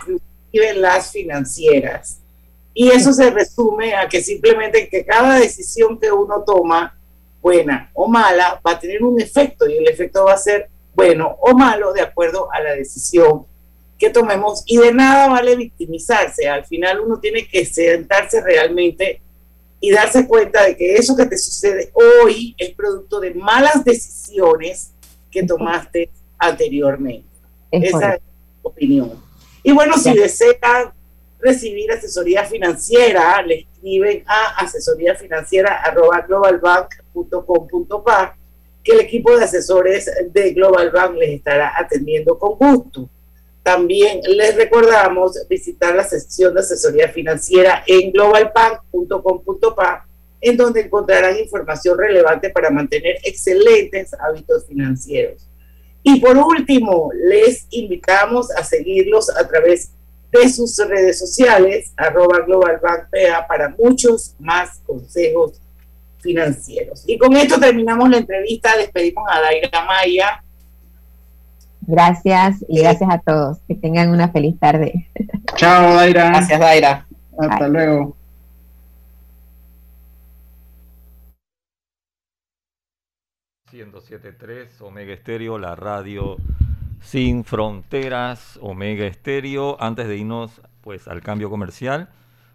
inclusive 0.00 0.70
en 0.70 0.82
las 0.82 1.12
financieras. 1.12 2.20
Y 2.74 2.88
eso 2.88 3.12
se 3.12 3.30
resume 3.30 3.94
a 3.94 4.08
que 4.08 4.20
simplemente 4.20 4.88
que 4.88 5.04
cada 5.04 5.38
decisión 5.38 5.98
que 5.98 6.10
uno 6.10 6.42
toma, 6.44 6.98
buena 7.40 7.90
o 7.94 8.08
mala, 8.08 8.60
va 8.66 8.72
a 8.72 8.78
tener 8.78 9.02
un 9.04 9.20
efecto 9.20 9.68
y 9.68 9.76
el 9.76 9.88
efecto 9.88 10.24
va 10.24 10.34
a 10.34 10.38
ser 10.38 10.68
bueno 10.94 11.36
o 11.40 11.56
malo 11.56 11.92
de 11.92 12.00
acuerdo 12.00 12.48
a 12.52 12.60
la 12.60 12.74
decisión 12.74 13.46
que 13.98 14.10
tomemos 14.10 14.62
y 14.66 14.76
de 14.78 14.92
nada 14.92 15.28
vale 15.28 15.54
victimizarse. 15.54 16.48
Al 16.48 16.64
final 16.64 17.00
uno 17.00 17.20
tiene 17.20 17.46
que 17.46 17.64
sentarse 17.64 18.40
realmente 18.40 19.20
y 19.80 19.90
darse 19.90 20.26
cuenta 20.26 20.64
de 20.64 20.76
que 20.76 20.94
eso 20.94 21.14
que 21.14 21.26
te 21.26 21.38
sucede 21.38 21.92
hoy 21.92 22.54
es 22.58 22.70
producto 22.70 23.20
de 23.20 23.34
malas 23.34 23.84
decisiones 23.84 24.92
que 25.30 25.42
tomaste 25.42 26.10
anteriormente. 26.38 27.28
Esa 27.70 28.14
es 28.14 28.20
mi 28.20 28.60
opinión. 28.62 29.22
Y 29.62 29.72
bueno, 29.72 29.98
si 29.98 30.14
desean 30.14 30.92
recibir 31.44 31.92
asesoría 31.92 32.44
financiera, 32.44 33.40
le 33.42 33.60
escriben 33.60 34.24
a 34.26 34.64
asesoría 34.64 35.14
financiera 35.14 35.80
globalbank.com.pa 35.94 38.36
que 38.82 38.92
el 38.92 39.00
equipo 39.00 39.36
de 39.36 39.44
asesores 39.44 40.10
de 40.32 40.52
Global 40.52 40.90
Bank 40.90 41.16
les 41.16 41.30
estará 41.30 41.74
atendiendo 41.76 42.38
con 42.38 42.56
gusto. 42.56 43.10
También 43.62 44.20
les 44.26 44.56
recordamos 44.56 45.38
visitar 45.48 45.94
la 45.94 46.04
sección 46.04 46.54
de 46.54 46.60
asesoría 46.60 47.08
financiera 47.08 47.82
en 47.86 48.12
globalbank.com.pa, 48.12 50.06
en 50.40 50.56
donde 50.56 50.80
encontrarán 50.82 51.38
información 51.38 51.98
relevante 51.98 52.50
para 52.50 52.70
mantener 52.70 53.18
excelentes 53.22 54.12
hábitos 54.14 54.66
financieros. 54.66 55.48
Y 56.02 56.20
por 56.20 56.36
último, 56.36 57.10
les 57.14 57.66
invitamos 57.70 58.50
a 58.50 58.62
seguirlos 58.62 59.34
a 59.34 59.48
través 59.48 59.88
de 59.88 59.94
sus 60.48 60.76
redes 60.88 61.18
sociales, 61.18 61.92
arroba 61.96 62.40
globalbankpa, 62.40 63.46
para 63.48 63.74
muchos 63.78 64.34
más 64.38 64.80
consejos 64.86 65.60
financieros. 66.20 67.04
Y 67.06 67.18
con 67.18 67.36
esto 67.36 67.58
terminamos 67.58 68.08
la 68.08 68.18
entrevista. 68.18 68.76
Despedimos 68.76 69.24
a 69.30 69.40
Daira 69.40 69.84
Maya 69.84 70.44
Gracias 71.86 72.64
y 72.68 72.80
gracias 72.80 73.10
a 73.10 73.18
todos. 73.18 73.58
Que 73.68 73.74
tengan 73.74 74.10
una 74.10 74.30
feliz 74.30 74.58
tarde. 74.58 75.10
Chao, 75.56 75.94
Daira. 75.94 76.28
Gracias, 76.28 76.60
Daira. 76.60 77.06
Hasta 77.38 77.68
luego. 77.68 78.16
...107.3 83.70 84.68
Omega 84.82 85.12
Estéreo, 85.12 85.58
la 85.58 85.74
radio 85.74 86.36
sin 87.04 87.44
fronteras, 87.44 88.58
Omega 88.62 89.06
Estéreo. 89.06 89.80
Antes 89.80 90.08
de 90.08 90.16
irnos 90.16 90.60
pues 90.80 91.06
al 91.06 91.20
cambio 91.20 91.50
comercial, 91.50 92.08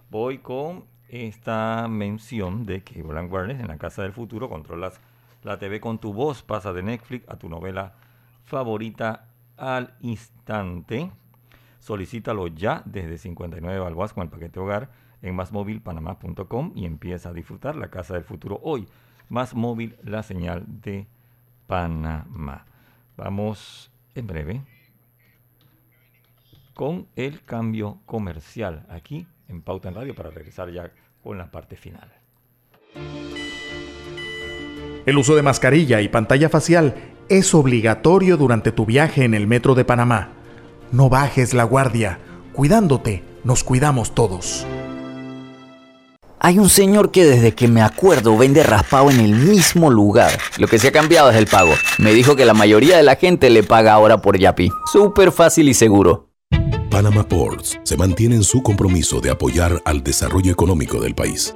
voy 0.09 0.39
con 0.39 0.85
esta 1.07 1.87
mención 1.87 2.65
de 2.65 2.83
que 2.83 3.01
Blanc 3.03 3.31
Wireless 3.31 3.59
en 3.59 3.67
la 3.67 3.77
Casa 3.77 4.01
del 4.01 4.11
Futuro 4.11 4.49
controlas 4.49 4.99
la 5.43 5.57
TV 5.57 5.79
con 5.79 5.99
tu 5.99 6.13
voz, 6.13 6.43
pasa 6.43 6.73
de 6.73 6.83
Netflix 6.83 7.29
a 7.29 7.37
tu 7.37 7.47
novela 7.47 7.93
favorita 8.43 9.27
al 9.55 9.93
instante. 10.01 11.11
Solicítalo 11.79 12.47
ya 12.47 12.81
desde 12.85 13.17
59 13.17 13.79
balboas 13.79 14.13
con 14.13 14.23
el 14.23 14.29
paquete 14.29 14.59
hogar 14.59 14.89
en 15.21 15.35
másmóvilpanamá.com 15.35 16.73
y 16.75 16.85
empieza 16.85 17.29
a 17.29 17.33
disfrutar 17.33 17.75
la 17.75 17.89
casa 17.89 18.15
del 18.15 18.23
futuro 18.23 18.59
hoy. 18.63 18.87
Más 19.29 19.53
móvil, 19.53 19.95
la 20.03 20.23
señal 20.23 20.65
de 20.67 21.07
Panamá. 21.67 22.65
Vamos 23.15 23.91
en 24.15 24.27
breve 24.27 24.61
con 26.73 27.07
el 27.15 27.43
cambio 27.43 27.99
comercial 28.05 28.85
aquí 28.89 29.27
en 29.49 29.61
Pauta 29.61 29.89
en 29.89 29.95
Radio 29.95 30.15
para 30.15 30.29
regresar 30.29 30.71
ya 30.71 30.91
con 31.21 31.37
la 31.37 31.51
parte 31.51 31.75
final. 31.75 32.09
El 35.05 35.17
uso 35.17 35.35
de 35.35 35.41
mascarilla 35.41 36.01
y 36.01 36.07
pantalla 36.07 36.49
facial 36.49 36.95
es 37.29 37.53
obligatorio 37.53 38.37
durante 38.37 38.71
tu 38.71 38.85
viaje 38.85 39.23
en 39.23 39.33
el 39.33 39.47
metro 39.47 39.75
de 39.75 39.85
Panamá. 39.85 40.29
No 40.91 41.09
bajes 41.09 41.53
la 41.53 41.63
guardia. 41.63 42.19
Cuidándote, 42.53 43.23
nos 43.43 43.63
cuidamos 43.63 44.15
todos. 44.15 44.65
Hay 46.41 46.57
un 46.57 46.69
señor 46.69 47.11
que 47.11 47.25
desde 47.25 47.53
que 47.53 47.67
me 47.67 47.81
acuerdo 47.81 48.37
vende 48.37 48.63
raspado 48.63 49.11
en 49.11 49.19
el 49.19 49.35
mismo 49.35 49.89
lugar. 49.89 50.31
Lo 50.57 50.67
que 50.67 50.79
se 50.79 50.87
ha 50.87 50.91
cambiado 50.93 51.29
es 51.29 51.35
el 51.35 51.47
pago. 51.47 51.73
Me 51.97 52.13
dijo 52.13 52.37
que 52.37 52.45
la 52.45 52.53
mayoría 52.53 52.95
de 52.95 53.03
la 53.03 53.17
gente 53.17 53.49
le 53.49 53.61
paga 53.61 53.91
ahora 53.91 54.21
por 54.21 54.37
Yapi. 54.37 54.71
Súper 54.91 55.33
fácil 55.33 55.67
y 55.67 55.73
seguro. 55.73 56.29
Panama 56.89 57.27
Ports 57.27 57.79
se 57.83 57.97
mantiene 57.97 58.35
en 58.35 58.43
su 58.43 58.63
compromiso 58.63 59.19
de 59.19 59.31
apoyar 59.31 59.81
al 59.85 60.01
desarrollo 60.01 60.51
económico 60.51 60.99
del 61.01 61.13
país. 61.13 61.55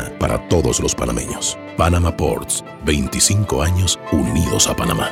para 0.19 0.47
todos 0.49 0.79
los 0.79 0.95
panameños. 0.95 1.57
Panama 1.77 2.15
Ports, 2.15 2.63
25 2.85 3.61
años 3.61 3.99
unidos 4.11 4.67
a 4.67 4.75
Panamá. 4.75 5.09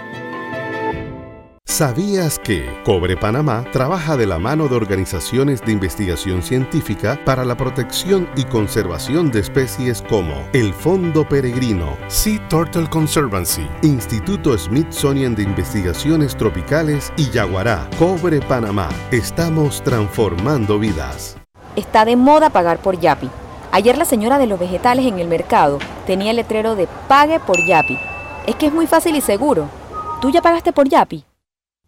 ¿Sabías 1.69 2.39
que 2.39 2.67
Cobre 2.83 3.15
Panamá 3.15 3.63
trabaja 3.71 4.17
de 4.17 4.25
la 4.25 4.39
mano 4.39 4.67
de 4.67 4.75
organizaciones 4.75 5.61
de 5.61 5.71
investigación 5.71 6.41
científica 6.41 7.17
para 7.23 7.45
la 7.45 7.55
protección 7.55 8.27
y 8.35 8.43
conservación 8.45 9.29
de 9.29 9.41
especies 9.41 10.01
como 10.09 10.33
el 10.53 10.73
Fondo 10.73 11.29
Peregrino, 11.29 11.95
Sea 12.07 12.45
Turtle 12.49 12.89
Conservancy, 12.89 13.67
Instituto 13.83 14.57
Smithsonian 14.57 15.35
de 15.35 15.43
Investigaciones 15.43 16.35
Tropicales 16.35 17.13
y 17.17 17.29
Yaguará? 17.29 17.87
Cobre 17.99 18.41
Panamá, 18.41 18.89
estamos 19.11 19.83
transformando 19.83 20.79
vidas. 20.79 21.37
Está 21.75 22.03
de 22.03 22.15
moda 22.15 22.49
pagar 22.49 22.79
por 22.79 22.99
Yapi. 22.99 23.29
Ayer 23.71 23.99
la 23.99 24.05
señora 24.05 24.39
de 24.39 24.47
los 24.47 24.59
vegetales 24.59 25.05
en 25.05 25.19
el 25.19 25.27
mercado 25.27 25.77
tenía 26.07 26.31
el 26.31 26.37
letrero 26.37 26.75
de 26.75 26.87
Pague 27.07 27.39
por 27.39 27.63
Yapi. 27.63 27.99
Es 28.47 28.55
que 28.55 28.65
es 28.65 28.73
muy 28.73 28.87
fácil 28.87 29.15
y 29.15 29.21
seguro. 29.21 29.69
¿Tú 30.21 30.31
ya 30.31 30.41
pagaste 30.41 30.73
por 30.73 30.89
Yapi? 30.89 31.23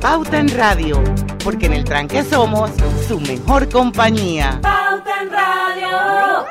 Pauta 0.00 0.38
en 0.38 0.48
Radio, 0.56 1.02
porque 1.42 1.66
en 1.66 1.72
el 1.72 1.84
tranque 1.84 2.22
somos 2.22 2.70
su 3.08 3.18
mejor 3.18 3.68
compañía. 3.68 4.60
Pauta 4.62 5.22
en 5.22 5.30
Radio. 5.30 6.46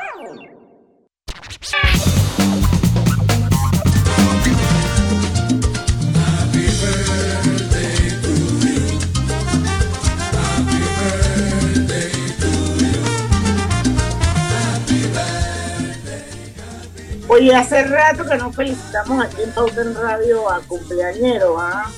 Oye, 17.29 17.55
hace 17.55 17.83
rato 17.83 18.25
que 18.25 18.35
no 18.37 18.51
felicitamos 18.51 19.23
aquí 19.23 19.43
en 19.43 19.51
Pauta 19.51 19.81
en 19.81 19.95
Radio 19.95 20.49
a 20.49 20.59
cumpleañero, 20.61 21.57
¿ah? 21.59 21.89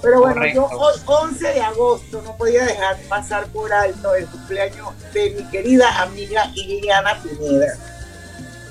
Pero 0.00 0.20
bueno, 0.20 0.46
yo 0.46 0.66
hoy, 0.66 0.94
11 1.04 1.54
de 1.54 1.60
agosto, 1.60 2.22
no 2.22 2.36
podía 2.36 2.64
dejar 2.64 2.96
pasar 3.08 3.46
por 3.48 3.72
alto 3.72 4.14
el 4.14 4.26
cumpleaños 4.26 4.88
de 5.12 5.30
mi 5.30 5.50
querida 5.50 6.02
amiga 6.02 6.50
Iliana 6.54 7.20
Pineda, 7.20 7.76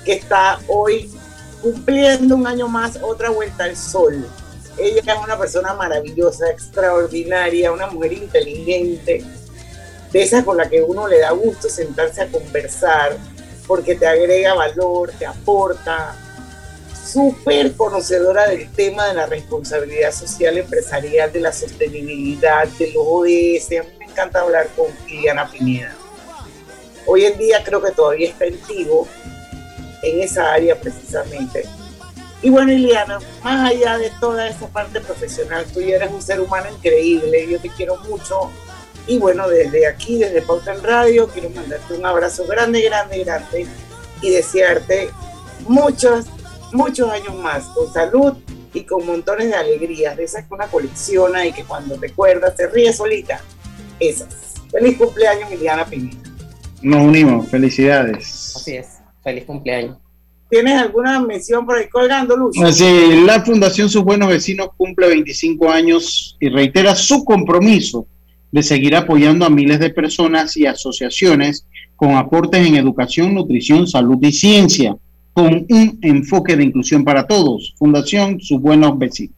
que 0.04 0.14
está 0.14 0.58
hoy 0.68 1.10
cumpliendo 1.60 2.34
un 2.34 2.46
año 2.46 2.68
más 2.68 2.98
otra 3.02 3.30
vuelta 3.30 3.64
al 3.64 3.76
sol. 3.76 4.26
Ella 4.78 5.02
es 5.12 5.18
una 5.22 5.36
persona 5.36 5.74
maravillosa, 5.74 6.48
extraordinaria, 6.50 7.72
una 7.72 7.88
mujer 7.88 8.12
inteligente, 8.14 9.24
de 10.12 10.22
esas 10.22 10.44
con 10.44 10.56
la 10.56 10.68
que 10.68 10.80
uno 10.80 11.06
le 11.08 11.18
da 11.18 11.32
gusto 11.32 11.68
sentarse 11.68 12.22
a 12.22 12.28
conversar, 12.28 13.18
porque 13.66 13.96
te 13.96 14.06
agrega 14.06 14.54
valor, 14.54 15.12
te 15.18 15.26
aporta, 15.26 16.16
súper 17.18 17.74
conocedora 17.74 18.46
del 18.46 18.70
tema 18.70 19.08
de 19.08 19.14
la 19.14 19.26
responsabilidad 19.26 20.12
social 20.12 20.56
empresarial, 20.56 21.32
de 21.32 21.40
la 21.40 21.52
sostenibilidad, 21.52 22.68
de 22.78 22.92
los 22.92 23.02
ODS. 23.04 23.80
A 23.80 23.82
mí 23.82 23.88
me 23.98 24.04
encanta 24.04 24.40
hablar 24.40 24.68
con 24.76 24.86
Liliana 25.08 25.50
Pineda. 25.50 25.96
Hoy 27.06 27.24
en 27.24 27.36
día 27.36 27.64
creo 27.64 27.82
que 27.82 27.90
todavía 27.90 28.28
está 28.28 28.44
en 28.44 28.56
Tigo, 28.58 29.08
en 30.04 30.20
esa 30.20 30.52
área 30.52 30.80
precisamente. 30.80 31.64
Y 32.40 32.50
bueno, 32.50 32.70
Liliana, 32.70 33.18
más 33.42 33.72
allá 33.72 33.98
de 33.98 34.12
toda 34.20 34.46
esa 34.46 34.68
parte 34.68 35.00
profesional, 35.00 35.66
tú 35.74 35.80
ya 35.80 35.96
eres 35.96 36.12
un 36.12 36.22
ser 36.22 36.40
humano 36.40 36.68
increíble, 36.70 37.48
yo 37.50 37.58
te 37.58 37.68
quiero 37.70 37.96
mucho. 38.08 38.48
Y 39.08 39.18
bueno, 39.18 39.48
desde 39.48 39.88
aquí, 39.88 40.18
desde 40.18 40.40
Pauta 40.42 40.72
en 40.72 40.84
Radio, 40.84 41.26
quiero 41.26 41.50
mandarte 41.50 41.94
un 41.94 42.06
abrazo 42.06 42.46
grande, 42.46 42.80
grande, 42.82 43.24
grande 43.24 43.66
y 44.22 44.30
desearte 44.30 45.10
muchos, 45.66 46.26
muchos 46.72 47.10
años 47.10 47.34
más, 47.36 47.64
con 47.66 47.92
salud 47.92 48.34
y 48.72 48.82
con 48.82 49.06
montones 49.06 49.48
de 49.48 49.54
alegrías, 49.54 50.16
de 50.16 50.24
esas 50.24 50.46
que 50.46 50.54
una 50.54 50.66
colecciona 50.66 51.46
y 51.46 51.52
que 51.52 51.64
cuando 51.64 51.96
te 51.96 52.08
acuerdas 52.08 52.54
te 52.56 52.66
ríes 52.68 52.96
solita. 52.96 53.40
Esas. 53.98 54.54
Feliz 54.70 54.98
cumpleaños, 54.98 55.50
Liliana 55.50 55.84
Pineda. 55.84 56.18
Nos 56.82 57.02
unimos, 57.02 57.48
felicidades. 57.48 58.54
Así 58.56 58.76
es, 58.76 58.98
feliz 59.22 59.44
cumpleaños. 59.44 59.96
¿Tienes 60.50 60.80
alguna 60.80 61.20
mención 61.20 61.66
por 61.66 61.76
ahí 61.76 61.88
colgando, 61.88 62.36
Luz? 62.36 62.56
Así, 62.62 63.22
la 63.24 63.44
Fundación 63.44 63.90
Sus 63.90 64.02
Buenos 64.02 64.28
Vecinos 64.28 64.68
cumple 64.76 65.08
25 65.08 65.70
años 65.70 66.36
y 66.40 66.48
reitera 66.48 66.94
su 66.94 67.24
compromiso 67.24 68.06
de 68.50 68.62
seguir 68.62 68.96
apoyando 68.96 69.44
a 69.44 69.50
miles 69.50 69.78
de 69.78 69.90
personas 69.90 70.56
y 70.56 70.64
asociaciones 70.64 71.66
con 71.96 72.14
aportes 72.14 72.66
en 72.66 72.76
educación, 72.76 73.34
nutrición, 73.34 73.86
salud 73.86 74.18
y 74.22 74.32
ciencia, 74.32 74.96
con 75.38 75.54
un 75.68 75.98
enfoque 76.02 76.56
de 76.56 76.64
inclusión 76.64 77.04
para 77.04 77.24
todos. 77.24 77.72
Fundación 77.78 78.40
Sus 78.40 78.60
Buenos 78.60 78.98
Vecinos. 78.98 79.36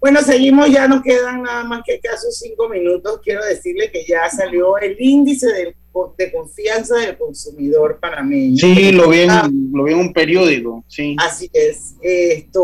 Bueno, 0.00 0.20
seguimos, 0.22 0.68
ya 0.70 0.88
nos 0.88 1.02
quedan 1.02 1.42
nada 1.42 1.62
más 1.62 1.82
que 1.86 2.00
casi 2.00 2.26
cinco 2.32 2.68
minutos. 2.68 3.20
Quiero 3.22 3.44
decirle 3.44 3.92
que 3.92 4.04
ya 4.04 4.28
salió 4.28 4.76
el 4.78 4.96
índice 4.98 5.46
de, 5.46 5.76
de 6.18 6.32
confianza 6.32 6.96
del 6.96 7.16
consumidor 7.16 8.00
panameño. 8.00 8.56
Sí, 8.56 8.90
lo 8.90 9.08
vi, 9.08 9.20
en, 9.20 9.70
lo 9.72 9.84
vi 9.84 9.92
en 9.92 9.98
un 10.00 10.12
periódico, 10.12 10.84
sí. 10.88 11.14
Así 11.20 11.48
es, 11.52 11.94
esto 12.02 12.62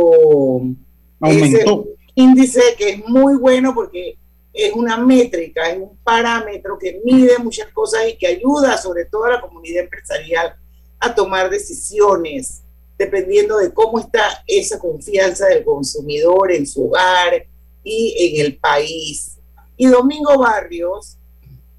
Aumentó. 1.21 1.85
ese 1.85 1.97
índice 2.17 2.63
que 2.77 2.91
es 2.91 3.09
muy 3.09 3.37
bueno 3.37 3.75
porque 3.77 4.17
es 4.53 4.73
una 4.73 4.97
métrica, 4.97 5.71
es 5.71 5.79
un 5.79 5.97
parámetro 6.03 6.79
que 6.81 7.01
mide 7.05 7.39
muchas 7.39 7.69
cosas 7.73 8.03
y 8.09 8.17
que 8.17 8.27
ayuda 8.27 8.77
sobre 8.77 9.05
todo 9.05 9.27
a 9.27 9.31
la 9.35 9.41
comunidad 9.41 9.85
empresarial 9.85 10.57
a 11.05 11.15
tomar 11.15 11.51
decisiones 11.51 12.63
dependiendo 12.99 13.59
de 13.59 13.73
cómo 13.73 13.99
está 13.99 14.43
esa 14.47 14.79
confianza 14.79 15.47
del 15.47 15.65
consumidor 15.65 16.53
en 16.53 16.67
su 16.67 16.87
hogar 16.87 17.47
y 17.83 18.15
en 18.19 18.47
el 18.47 18.57
país. 18.57 19.39
Y 19.77 19.87
Domingo 19.87 20.39
Barrios, 20.39 21.19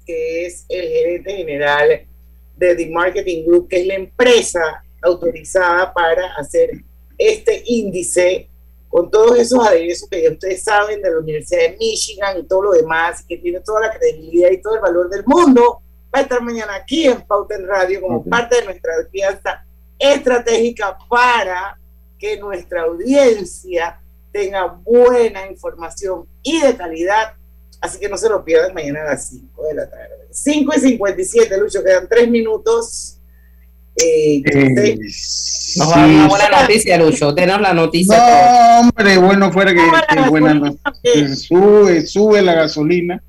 que 0.04 0.46
es 0.46 0.66
el 0.68 0.88
gerente 0.88 1.36
general 1.36 2.06
de 2.56 2.74
The 2.74 2.86
Marketing 2.90 3.44
Group, 3.44 3.68
que 3.68 3.80
es 3.80 3.86
la 3.86 3.94
empresa 3.94 4.84
autorizada 5.02 5.92
para 5.92 6.34
hacer 6.34 6.70
este 7.18 7.62
índice 7.66 8.48
con 8.88 9.10
todos 9.10 9.38
esos 9.38 9.66
aderezos 9.66 10.08
que 10.08 10.22
ya 10.22 10.30
ustedes 10.30 10.62
saben 10.62 11.02
de 11.02 11.10
la 11.10 11.18
Universidad 11.18 11.70
de 11.70 11.76
Michigan 11.76 12.38
y 12.38 12.46
todo 12.46 12.62
lo 12.62 12.72
demás, 12.72 13.24
que 13.26 13.36
tiene 13.36 13.60
toda 13.60 13.80
la 13.80 13.98
credibilidad 13.98 14.50
y 14.50 14.60
todo 14.60 14.76
el 14.76 14.80
valor 14.80 15.10
del 15.10 15.24
mundo, 15.26 15.82
va 16.14 16.20
a 16.20 16.22
estar 16.22 16.40
mañana 16.42 16.74
aquí 16.74 17.06
en 17.06 17.20
Pauta 17.22 17.54
en 17.54 17.66
Radio 17.66 18.00
como 18.00 18.24
parte 18.24 18.56
de 18.56 18.64
nuestra 18.64 18.92
alianza 18.94 19.64
estratégica 19.98 20.96
para 21.08 21.78
que 22.18 22.38
nuestra 22.38 22.82
audiencia 22.82 23.98
tenga 24.32 24.66
buena 24.66 25.46
información 25.46 26.26
y 26.42 26.60
de 26.60 26.76
calidad. 26.76 27.32
Así 27.80 27.98
que 27.98 28.08
no 28.08 28.16
se 28.16 28.28
lo 28.28 28.44
pierdan 28.44 28.72
mañana 28.74 29.02
a 29.02 29.04
las 29.04 29.28
5 29.28 29.62
de 29.68 29.74
la 29.74 29.88
tarde. 29.90 30.08
5 30.30 30.72
y 30.76 30.80
57, 30.80 31.58
Lucho, 31.58 31.82
quedan 31.84 32.08
3 32.08 32.28
minutos. 32.30 33.18
Eh, 33.98 34.42
Eh, 34.44 34.98
Nos 35.78 35.90
va 35.90 36.04
a 36.24 36.28
buena 36.28 36.60
noticia, 36.62 36.98
Lucho. 36.98 37.34
Tenos 37.34 37.60
la 37.60 37.72
noticia. 37.72 38.16
No, 38.18 38.80
hombre, 38.80 39.16
bueno 39.18 39.50
fuera 39.52 39.72
que, 39.72 39.80
que 40.14 40.28
buena 40.28 40.74
que 41.02 41.28
sube, 41.34 42.06
sube 42.06 42.42
la 42.42 42.54
gasolina. 42.54 43.22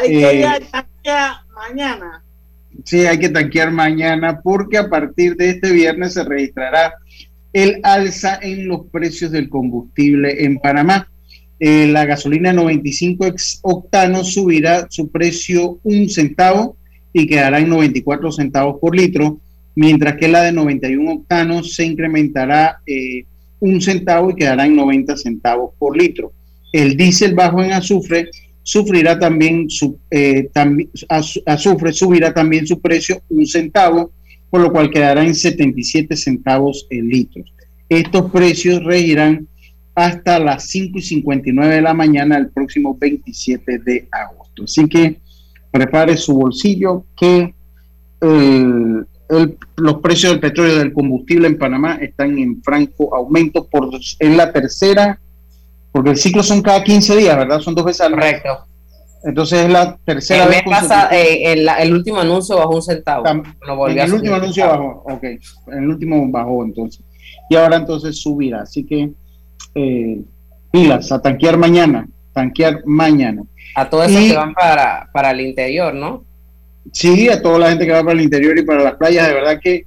Hay 0.00 0.08
que 0.08 0.14
ir 0.14 0.24
Eh, 0.24 0.44
a- 0.46 0.86
a- 1.06 1.44
mañana. 1.68 2.22
Sí, 2.84 2.98
hay 3.00 3.18
que 3.18 3.28
tanquear 3.28 3.70
mañana 3.72 4.40
porque 4.42 4.78
a 4.78 4.88
partir 4.88 5.36
de 5.36 5.50
este 5.50 5.72
viernes 5.72 6.14
se 6.14 6.24
registrará 6.24 6.94
el 7.52 7.80
alza 7.82 8.38
en 8.40 8.68
los 8.68 8.86
precios 8.90 9.30
del 9.32 9.48
combustible 9.48 10.44
en 10.44 10.58
Panamá. 10.58 11.08
Eh, 11.58 11.88
la 11.88 12.06
gasolina 12.06 12.52
95 12.52 13.26
ex- 13.26 13.58
octanos 13.62 14.32
subirá 14.32 14.86
su 14.88 15.10
precio 15.10 15.78
un 15.82 16.08
centavo 16.08 16.76
y 17.12 17.26
quedará 17.26 17.58
en 17.58 17.68
94 17.68 18.32
centavos 18.32 18.76
por 18.80 18.96
litro, 18.96 19.40
mientras 19.74 20.16
que 20.16 20.28
la 20.28 20.42
de 20.42 20.52
91 20.52 21.12
octanos 21.12 21.74
se 21.74 21.84
incrementará 21.84 22.78
eh, 22.86 23.24
un 23.58 23.80
centavo 23.82 24.30
y 24.30 24.36
quedará 24.36 24.64
en 24.64 24.76
90 24.76 25.16
centavos 25.16 25.74
por 25.78 25.96
litro. 25.96 26.32
El 26.72 26.96
diésel 26.96 27.34
bajo 27.34 27.62
en 27.62 27.72
azufre 27.72 28.30
sufrirá 28.70 29.18
también 29.18 29.68
su 29.68 29.98
eh, 30.12 30.48
azufre 31.44 31.92
subirá 31.92 32.32
también 32.32 32.68
su 32.68 32.80
precio 32.80 33.20
un 33.28 33.44
centavo, 33.44 34.12
por 34.48 34.60
lo 34.60 34.70
cual 34.70 34.90
quedará 34.90 35.24
en 35.24 35.34
77 35.34 36.16
centavos 36.16 36.86
el 36.88 37.08
litro. 37.08 37.42
Estos 37.88 38.30
precios 38.30 38.84
regirán 38.84 39.48
hasta 39.96 40.38
las 40.38 40.68
5 40.68 41.00
y 41.00 41.02
59 41.02 41.74
de 41.74 41.82
la 41.82 41.94
mañana 41.94 42.38
el 42.38 42.50
próximo 42.50 42.96
27 42.96 43.80
de 43.80 44.06
agosto. 44.12 44.62
Así 44.62 44.86
que 44.86 45.16
prepare 45.72 46.16
su 46.16 46.34
bolsillo 46.34 47.06
que 47.16 47.52
los 49.78 50.00
precios 50.00 50.30
del 50.30 50.40
petróleo 50.40 50.76
y 50.76 50.78
del 50.78 50.92
combustible 50.92 51.48
en 51.48 51.58
Panamá 51.58 51.96
están 51.96 52.38
en 52.38 52.62
franco 52.62 53.16
aumento 53.16 53.66
por 53.66 53.90
es 53.96 54.36
la 54.36 54.52
tercera 54.52 55.18
porque 55.92 56.10
el 56.10 56.16
ciclo 56.16 56.42
son 56.42 56.62
cada 56.62 56.82
15 56.82 57.16
días, 57.16 57.36
¿verdad? 57.36 57.60
Son 57.60 57.74
dos 57.74 57.84
veces 57.84 58.02
al 58.02 58.16
mes. 58.16 58.40
Correcto. 58.42 58.66
Entonces 59.22 59.60
es 59.60 59.70
la 59.70 59.98
tercera 60.04 60.44
El 60.44 60.50
vez 60.50 60.62
pasa, 60.64 61.08
eh, 61.12 61.52
el, 61.52 61.68
el 61.68 61.92
último 61.92 62.20
anuncio 62.20 62.56
bajó 62.56 62.76
un 62.76 62.82
centavo. 62.82 63.24
Lo 63.66 63.88
En 63.88 63.98
el 63.98 64.14
último 64.14 64.34
anuncio 64.36 64.66
bajó, 64.66 65.02
ok. 65.04 65.24
En 65.24 65.78
el 65.84 65.88
último 65.88 66.26
bajó 66.30 66.64
entonces. 66.64 67.04
Y 67.50 67.56
ahora 67.56 67.76
entonces 67.76 68.20
subirá. 68.20 68.62
Así 68.62 68.84
que 68.84 69.10
eh, 69.74 70.20
pilas, 70.70 71.12
a 71.12 71.20
tanquear 71.20 71.58
mañana. 71.58 72.08
Tanquear 72.32 72.82
mañana. 72.86 73.42
A 73.74 73.90
todos 73.90 74.08
esos 74.08 74.22
que 74.22 74.36
van 74.36 74.54
para, 74.54 75.10
para 75.12 75.32
el 75.32 75.40
interior, 75.42 75.94
¿no? 75.94 76.24
Sí, 76.92 77.28
a 77.28 77.42
toda 77.42 77.58
la 77.58 77.68
gente 77.70 77.86
que 77.86 77.92
va 77.92 78.02
para 78.02 78.14
el 78.14 78.22
interior 78.22 78.58
y 78.58 78.64
para 78.64 78.82
las 78.82 78.94
playas, 78.94 79.28
de 79.28 79.34
verdad 79.34 79.60
que 79.62 79.84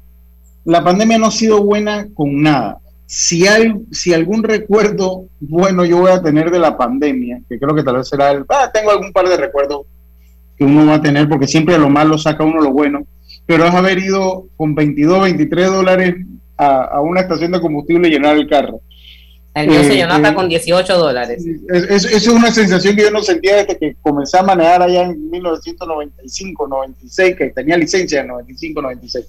la 0.64 0.84
pandemia 0.84 1.18
no 1.18 1.28
ha 1.28 1.32
sido 1.32 1.64
buena 1.64 2.08
con 2.14 2.41
nada. 2.41 2.80
Si 3.16 3.45
hay, 3.45 3.72
si 3.91 4.11
algún 4.11 4.41
recuerdo 4.41 5.26
bueno 5.39 5.86
yo 5.86 5.97
voy 5.99 6.09
a 6.11 6.24
tener 6.24 6.49
de 6.49 6.57
la 6.57 6.76
pandemia, 6.76 7.41
que 7.47 7.59
creo 7.59 7.76
que 7.76 7.84
tal 7.84 7.97
vez 7.97 8.09
será 8.09 8.32
el, 8.32 8.43
ah, 8.49 8.72
tengo 8.74 8.89
algún 8.89 9.11
par 9.14 9.30
de 9.30 9.38
recuerdos 9.38 9.82
que 10.57 10.64
uno 10.64 10.88
va 10.88 10.95
a 10.95 11.01
tener, 11.01 11.30
porque 11.30 11.45
siempre 11.45 11.78
lo 11.78 11.89
malo 11.91 12.18
saca 12.18 12.43
uno 12.43 12.59
lo 12.59 12.72
bueno, 12.72 13.05
pero 13.45 13.66
es 13.68 13.74
haber 13.76 13.99
ido 13.99 14.47
con 14.57 14.74
22, 14.74 15.22
23 15.26 15.68
dólares 15.68 16.16
a, 16.57 16.86
a 16.86 17.01
una 17.01 17.22
estación 17.22 17.51
de 17.51 17.61
combustible 17.61 18.07
y 18.07 18.11
llenar 18.14 18.36
el 18.36 18.49
carro. 18.49 18.82
El 19.53 19.68
mío 19.68 19.84
se 19.84 19.93
Eh, 19.93 19.95
llenó 19.97 20.14
hasta 20.16 20.30
eh, 20.30 20.34
con 20.34 20.49
18 20.49 20.97
dólares. 20.97 21.45
es, 21.70 21.84
es- 21.91 22.05
es 22.11 22.28
una 22.28 22.49
sensación 22.51 22.95
que 22.95 23.03
yo 23.03 23.11
no 23.11 23.22
sentía 23.22 23.57
desde 23.57 23.78
que 23.78 23.95
comencé 24.01 24.39
a 24.39 24.43
manejar 24.43 24.82
allá 24.82 25.03
en 25.03 25.30
1995, 25.30 26.68
96, 26.68 27.36
que 27.36 27.49
tenía 27.51 27.78
licencia 27.78 28.22
en 28.22 28.28
95, 28.30 28.82
96. 28.82 29.26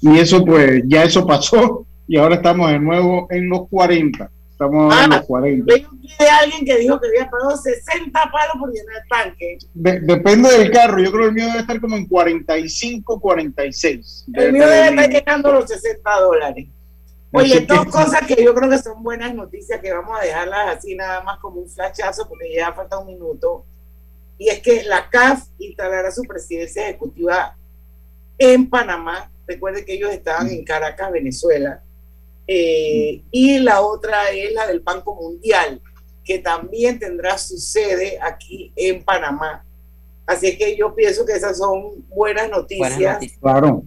Y 0.00 0.18
eso 0.18 0.42
pues, 0.46 0.82
ya 0.86 1.04
eso 1.04 1.26
pasó 1.26 1.84
y 2.08 2.16
ahora 2.16 2.36
estamos 2.36 2.70
de 2.70 2.78
nuevo 2.80 3.26
en 3.30 3.48
los 3.48 3.68
40. 3.68 4.30
Estamos 4.50 4.92
en 5.04 5.10
los 5.10 5.20
40. 5.26 5.72
Leí 5.72 5.84
un 5.84 6.00
tweet 6.00 6.16
de 6.18 6.28
alguien 6.28 6.64
que 6.64 6.78
dijo 6.78 6.98
que 7.00 7.06
había 7.08 7.30
pagado 7.30 7.56
60 7.56 8.10
palos 8.12 8.54
por 8.58 8.72
llenar 8.72 8.96
el 9.02 9.08
tanque. 9.08 9.58
De- 9.74 10.00
depende 10.00 10.48
del 10.50 10.70
carro, 10.72 10.98
yo 11.00 11.12
creo 11.12 11.22
que 11.24 11.28
el 11.28 11.34
mío 11.34 11.46
debe 11.46 11.58
estar 11.60 11.80
como 11.80 11.94
en 11.96 12.06
45, 12.06 13.20
46. 13.20 14.24
El 14.34 14.52
mío 14.52 14.66
debe 14.66 14.88
estar 14.88 15.10
llegando 15.10 15.50
a 15.50 15.52
los 15.52 15.68
60 15.70 16.10
dólares. 16.20 16.66
Oye, 17.30 17.60
dos 17.60 17.84
cosas 17.86 18.26
que 18.26 18.42
yo 18.42 18.54
creo 18.54 18.70
que 18.70 18.78
son 18.78 19.02
buenas 19.02 19.34
noticias 19.34 19.80
que 19.80 19.92
vamos 19.92 20.18
a 20.18 20.24
dejarlas 20.24 20.76
así 20.78 20.94
nada 20.96 21.20
más 21.22 21.38
como 21.40 21.60
un 21.60 21.68
flashazo 21.68 22.26
porque 22.28 22.52
ya 22.56 22.72
falta 22.72 22.98
un 22.98 23.06
minuto. 23.06 23.64
Y 24.38 24.48
es 24.48 24.60
que 24.60 24.82
la 24.84 25.08
CAF 25.10 25.44
instalará 25.58 26.10
su 26.10 26.22
presidencia 26.22 26.84
ejecutiva 26.88 27.54
en 28.38 28.68
Panamá. 28.70 29.30
Recuerden 29.46 29.84
que 29.84 29.94
ellos 29.94 30.10
estaban 30.10 30.48
en 30.48 30.64
Caracas, 30.64 31.12
Venezuela. 31.12 31.82
Eh, 32.50 33.22
y 33.30 33.58
la 33.58 33.82
otra 33.82 34.30
es 34.30 34.54
la 34.54 34.66
del 34.66 34.80
Banco 34.80 35.14
Mundial, 35.14 35.82
que 36.24 36.38
también 36.38 36.98
tendrá 36.98 37.36
su 37.36 37.58
sede 37.58 38.18
aquí 38.22 38.72
en 38.74 39.04
Panamá. 39.04 39.66
Así 40.26 40.56
que 40.56 40.74
yo 40.74 40.94
pienso 40.94 41.26
que 41.26 41.34
esas 41.34 41.58
son 41.58 42.06
buenas 42.08 42.48
noticias. 42.48 43.18
Claro. 43.38 43.84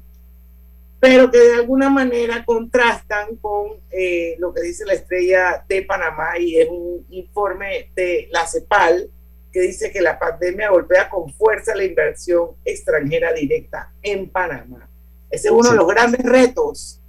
Pero 1.00 1.32
que 1.32 1.40
de 1.40 1.56
alguna 1.56 1.90
manera 1.90 2.46
contrastan 2.46 3.36
con 3.38 3.72
eh, 3.90 4.36
lo 4.38 4.54
que 4.54 4.62
dice 4.62 4.86
la 4.86 4.94
estrella 4.94 5.66
de 5.68 5.82
Panamá 5.82 6.38
y 6.38 6.60
es 6.60 6.70
un 6.70 7.04
informe 7.10 7.92
de 7.96 8.28
la 8.32 8.46
CEPAL 8.46 9.10
que 9.52 9.62
dice 9.62 9.92
que 9.92 10.02
la 10.02 10.20
pandemia 10.20 10.70
golpea 10.70 11.10
con 11.10 11.34
fuerza 11.34 11.76
la 11.76 11.84
inversión 11.84 12.52
extranjera 12.64 13.34
directa 13.34 13.92
en 14.04 14.30
Panamá. 14.30 14.88
Ese 15.32 15.48
es 15.48 15.54
uno 15.54 15.72
de 15.72 15.76
los 15.76 15.88
grandes 15.88 16.24
retos 16.24 17.01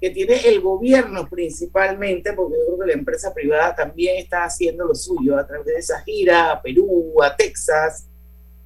que 0.00 0.10
tiene 0.10 0.48
el 0.48 0.60
gobierno 0.60 1.28
principalmente, 1.28 2.32
porque 2.32 2.56
yo 2.58 2.66
creo 2.66 2.78
que 2.78 2.86
la 2.86 2.98
empresa 2.98 3.34
privada 3.34 3.74
también 3.74 4.16
está 4.16 4.44
haciendo 4.44 4.86
lo 4.86 4.94
suyo 4.94 5.36
a 5.36 5.46
través 5.46 5.66
de 5.66 5.74
esa 5.74 6.00
gira 6.00 6.52
a 6.52 6.62
Perú, 6.62 7.22
a 7.22 7.36
Texas, 7.36 8.06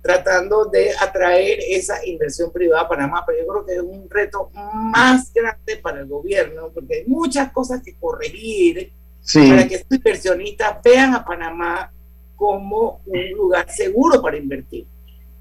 tratando 0.01 0.66
de 0.66 0.91
atraer 1.01 1.59
esa 1.68 2.07
inversión 2.07 2.53
privada 2.53 2.82
a 2.82 2.89
Panamá, 2.89 3.24
pero 3.26 3.39
yo 3.41 3.47
creo 3.47 3.66
que 3.66 3.74
es 3.74 3.80
un 3.80 4.09
reto 4.09 4.51
más 4.53 5.32
grande 5.32 5.76
para 5.82 6.01
el 6.01 6.07
gobierno, 6.07 6.70
porque 6.72 6.97
hay 6.97 7.05
muchas 7.07 7.51
cosas 7.51 7.82
que 7.82 7.97
corregir 7.97 8.93
para 9.32 9.66
que 9.66 9.76
estos 9.76 9.97
inversionistas 9.97 10.76
vean 10.85 11.14
a 11.14 11.24
Panamá 11.24 11.91
como 12.37 13.01
un 13.07 13.30
lugar 13.30 13.68
seguro 13.70 14.20
para 14.20 14.37
invertir. 14.37 14.87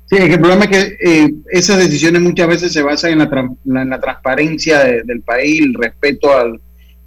Sí, 0.05 0.17
el 0.17 0.39
problema 0.39 0.65
es 0.65 0.69
que 0.69 0.97
eh, 0.99 1.33
esas 1.51 1.77
decisiones 1.77 2.21
muchas 2.21 2.47
veces 2.47 2.71
se 2.71 2.83
basan 2.83 3.11
en 3.11 3.19
la, 3.19 3.81
en 3.81 3.89
la 3.89 3.99
transparencia 3.99 4.83
del 4.83 5.21
país, 5.21 5.61
el 5.61 5.73
respeto 5.73 6.29
al, 6.37 6.59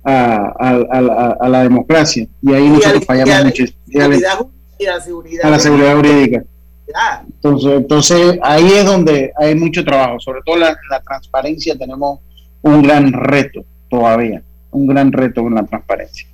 a, 0.04 1.48
la 1.48 1.62
democracia. 1.62 2.26
Y 2.42 2.52
ahí 2.52 2.68
nosotros 2.68 3.04
fallamos 3.04 3.44
mucho. 3.44 3.64
A 5.46 5.50
la 5.50 5.58
seguridad 5.58 5.96
jurídica. 5.96 6.42
Entonces, 7.26 7.72
entonces 7.72 8.38
ahí 8.42 8.72
es 8.72 8.84
donde 8.84 9.32
hay 9.36 9.54
mucho 9.54 9.84
trabajo, 9.84 10.20
sobre 10.20 10.40
todo 10.44 10.56
la, 10.56 10.76
la 10.88 11.00
transparencia 11.00 11.76
tenemos 11.76 12.20
un 12.62 12.82
gran 12.82 13.12
reto 13.12 13.64
todavía, 13.90 14.42
un 14.70 14.86
gran 14.86 15.12
reto 15.12 15.42
con 15.42 15.54
la 15.54 15.64
transparencia. 15.64 16.28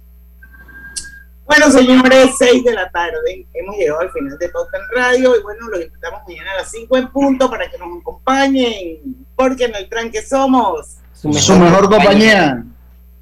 Bueno, 1.44 1.70
señores, 1.70 2.30
6 2.38 2.64
de 2.64 2.72
la 2.72 2.90
tarde, 2.90 3.46
hemos 3.52 3.76
llegado 3.76 4.00
al 4.00 4.12
final 4.12 4.38
de 4.38 4.48
Pauta 4.48 4.78
en 4.78 4.96
Radio 4.96 5.36
y 5.36 5.42
bueno, 5.42 5.68
los 5.68 5.82
invitamos 5.82 6.20
mañana 6.26 6.52
a 6.52 6.56
las 6.58 6.70
5 6.70 6.96
en 6.96 7.08
punto 7.08 7.50
para 7.50 7.68
que 7.70 7.78
nos 7.78 8.00
acompañen, 8.00 9.26
porque 9.36 9.64
en 9.64 9.74
el 9.74 9.88
tranque 9.88 10.22
somos 10.22 10.98
su 11.12 11.28
mejor, 11.28 11.88
compañía. 11.88 12.64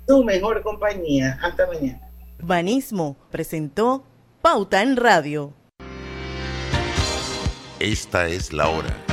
Su 0.07 0.25
mejor 0.25 0.62
compañía. 0.62 1.39
Hasta 1.43 1.66
mañana. 1.66 2.01
Urbanismo 2.39 3.16
presentó 3.31 4.05
Pauta 4.41 4.83
en 4.83 4.97
Radio. 4.97 5.53
Esta 7.79 8.27
es 8.27 8.53
la 8.53 8.68
hora. 8.68 9.09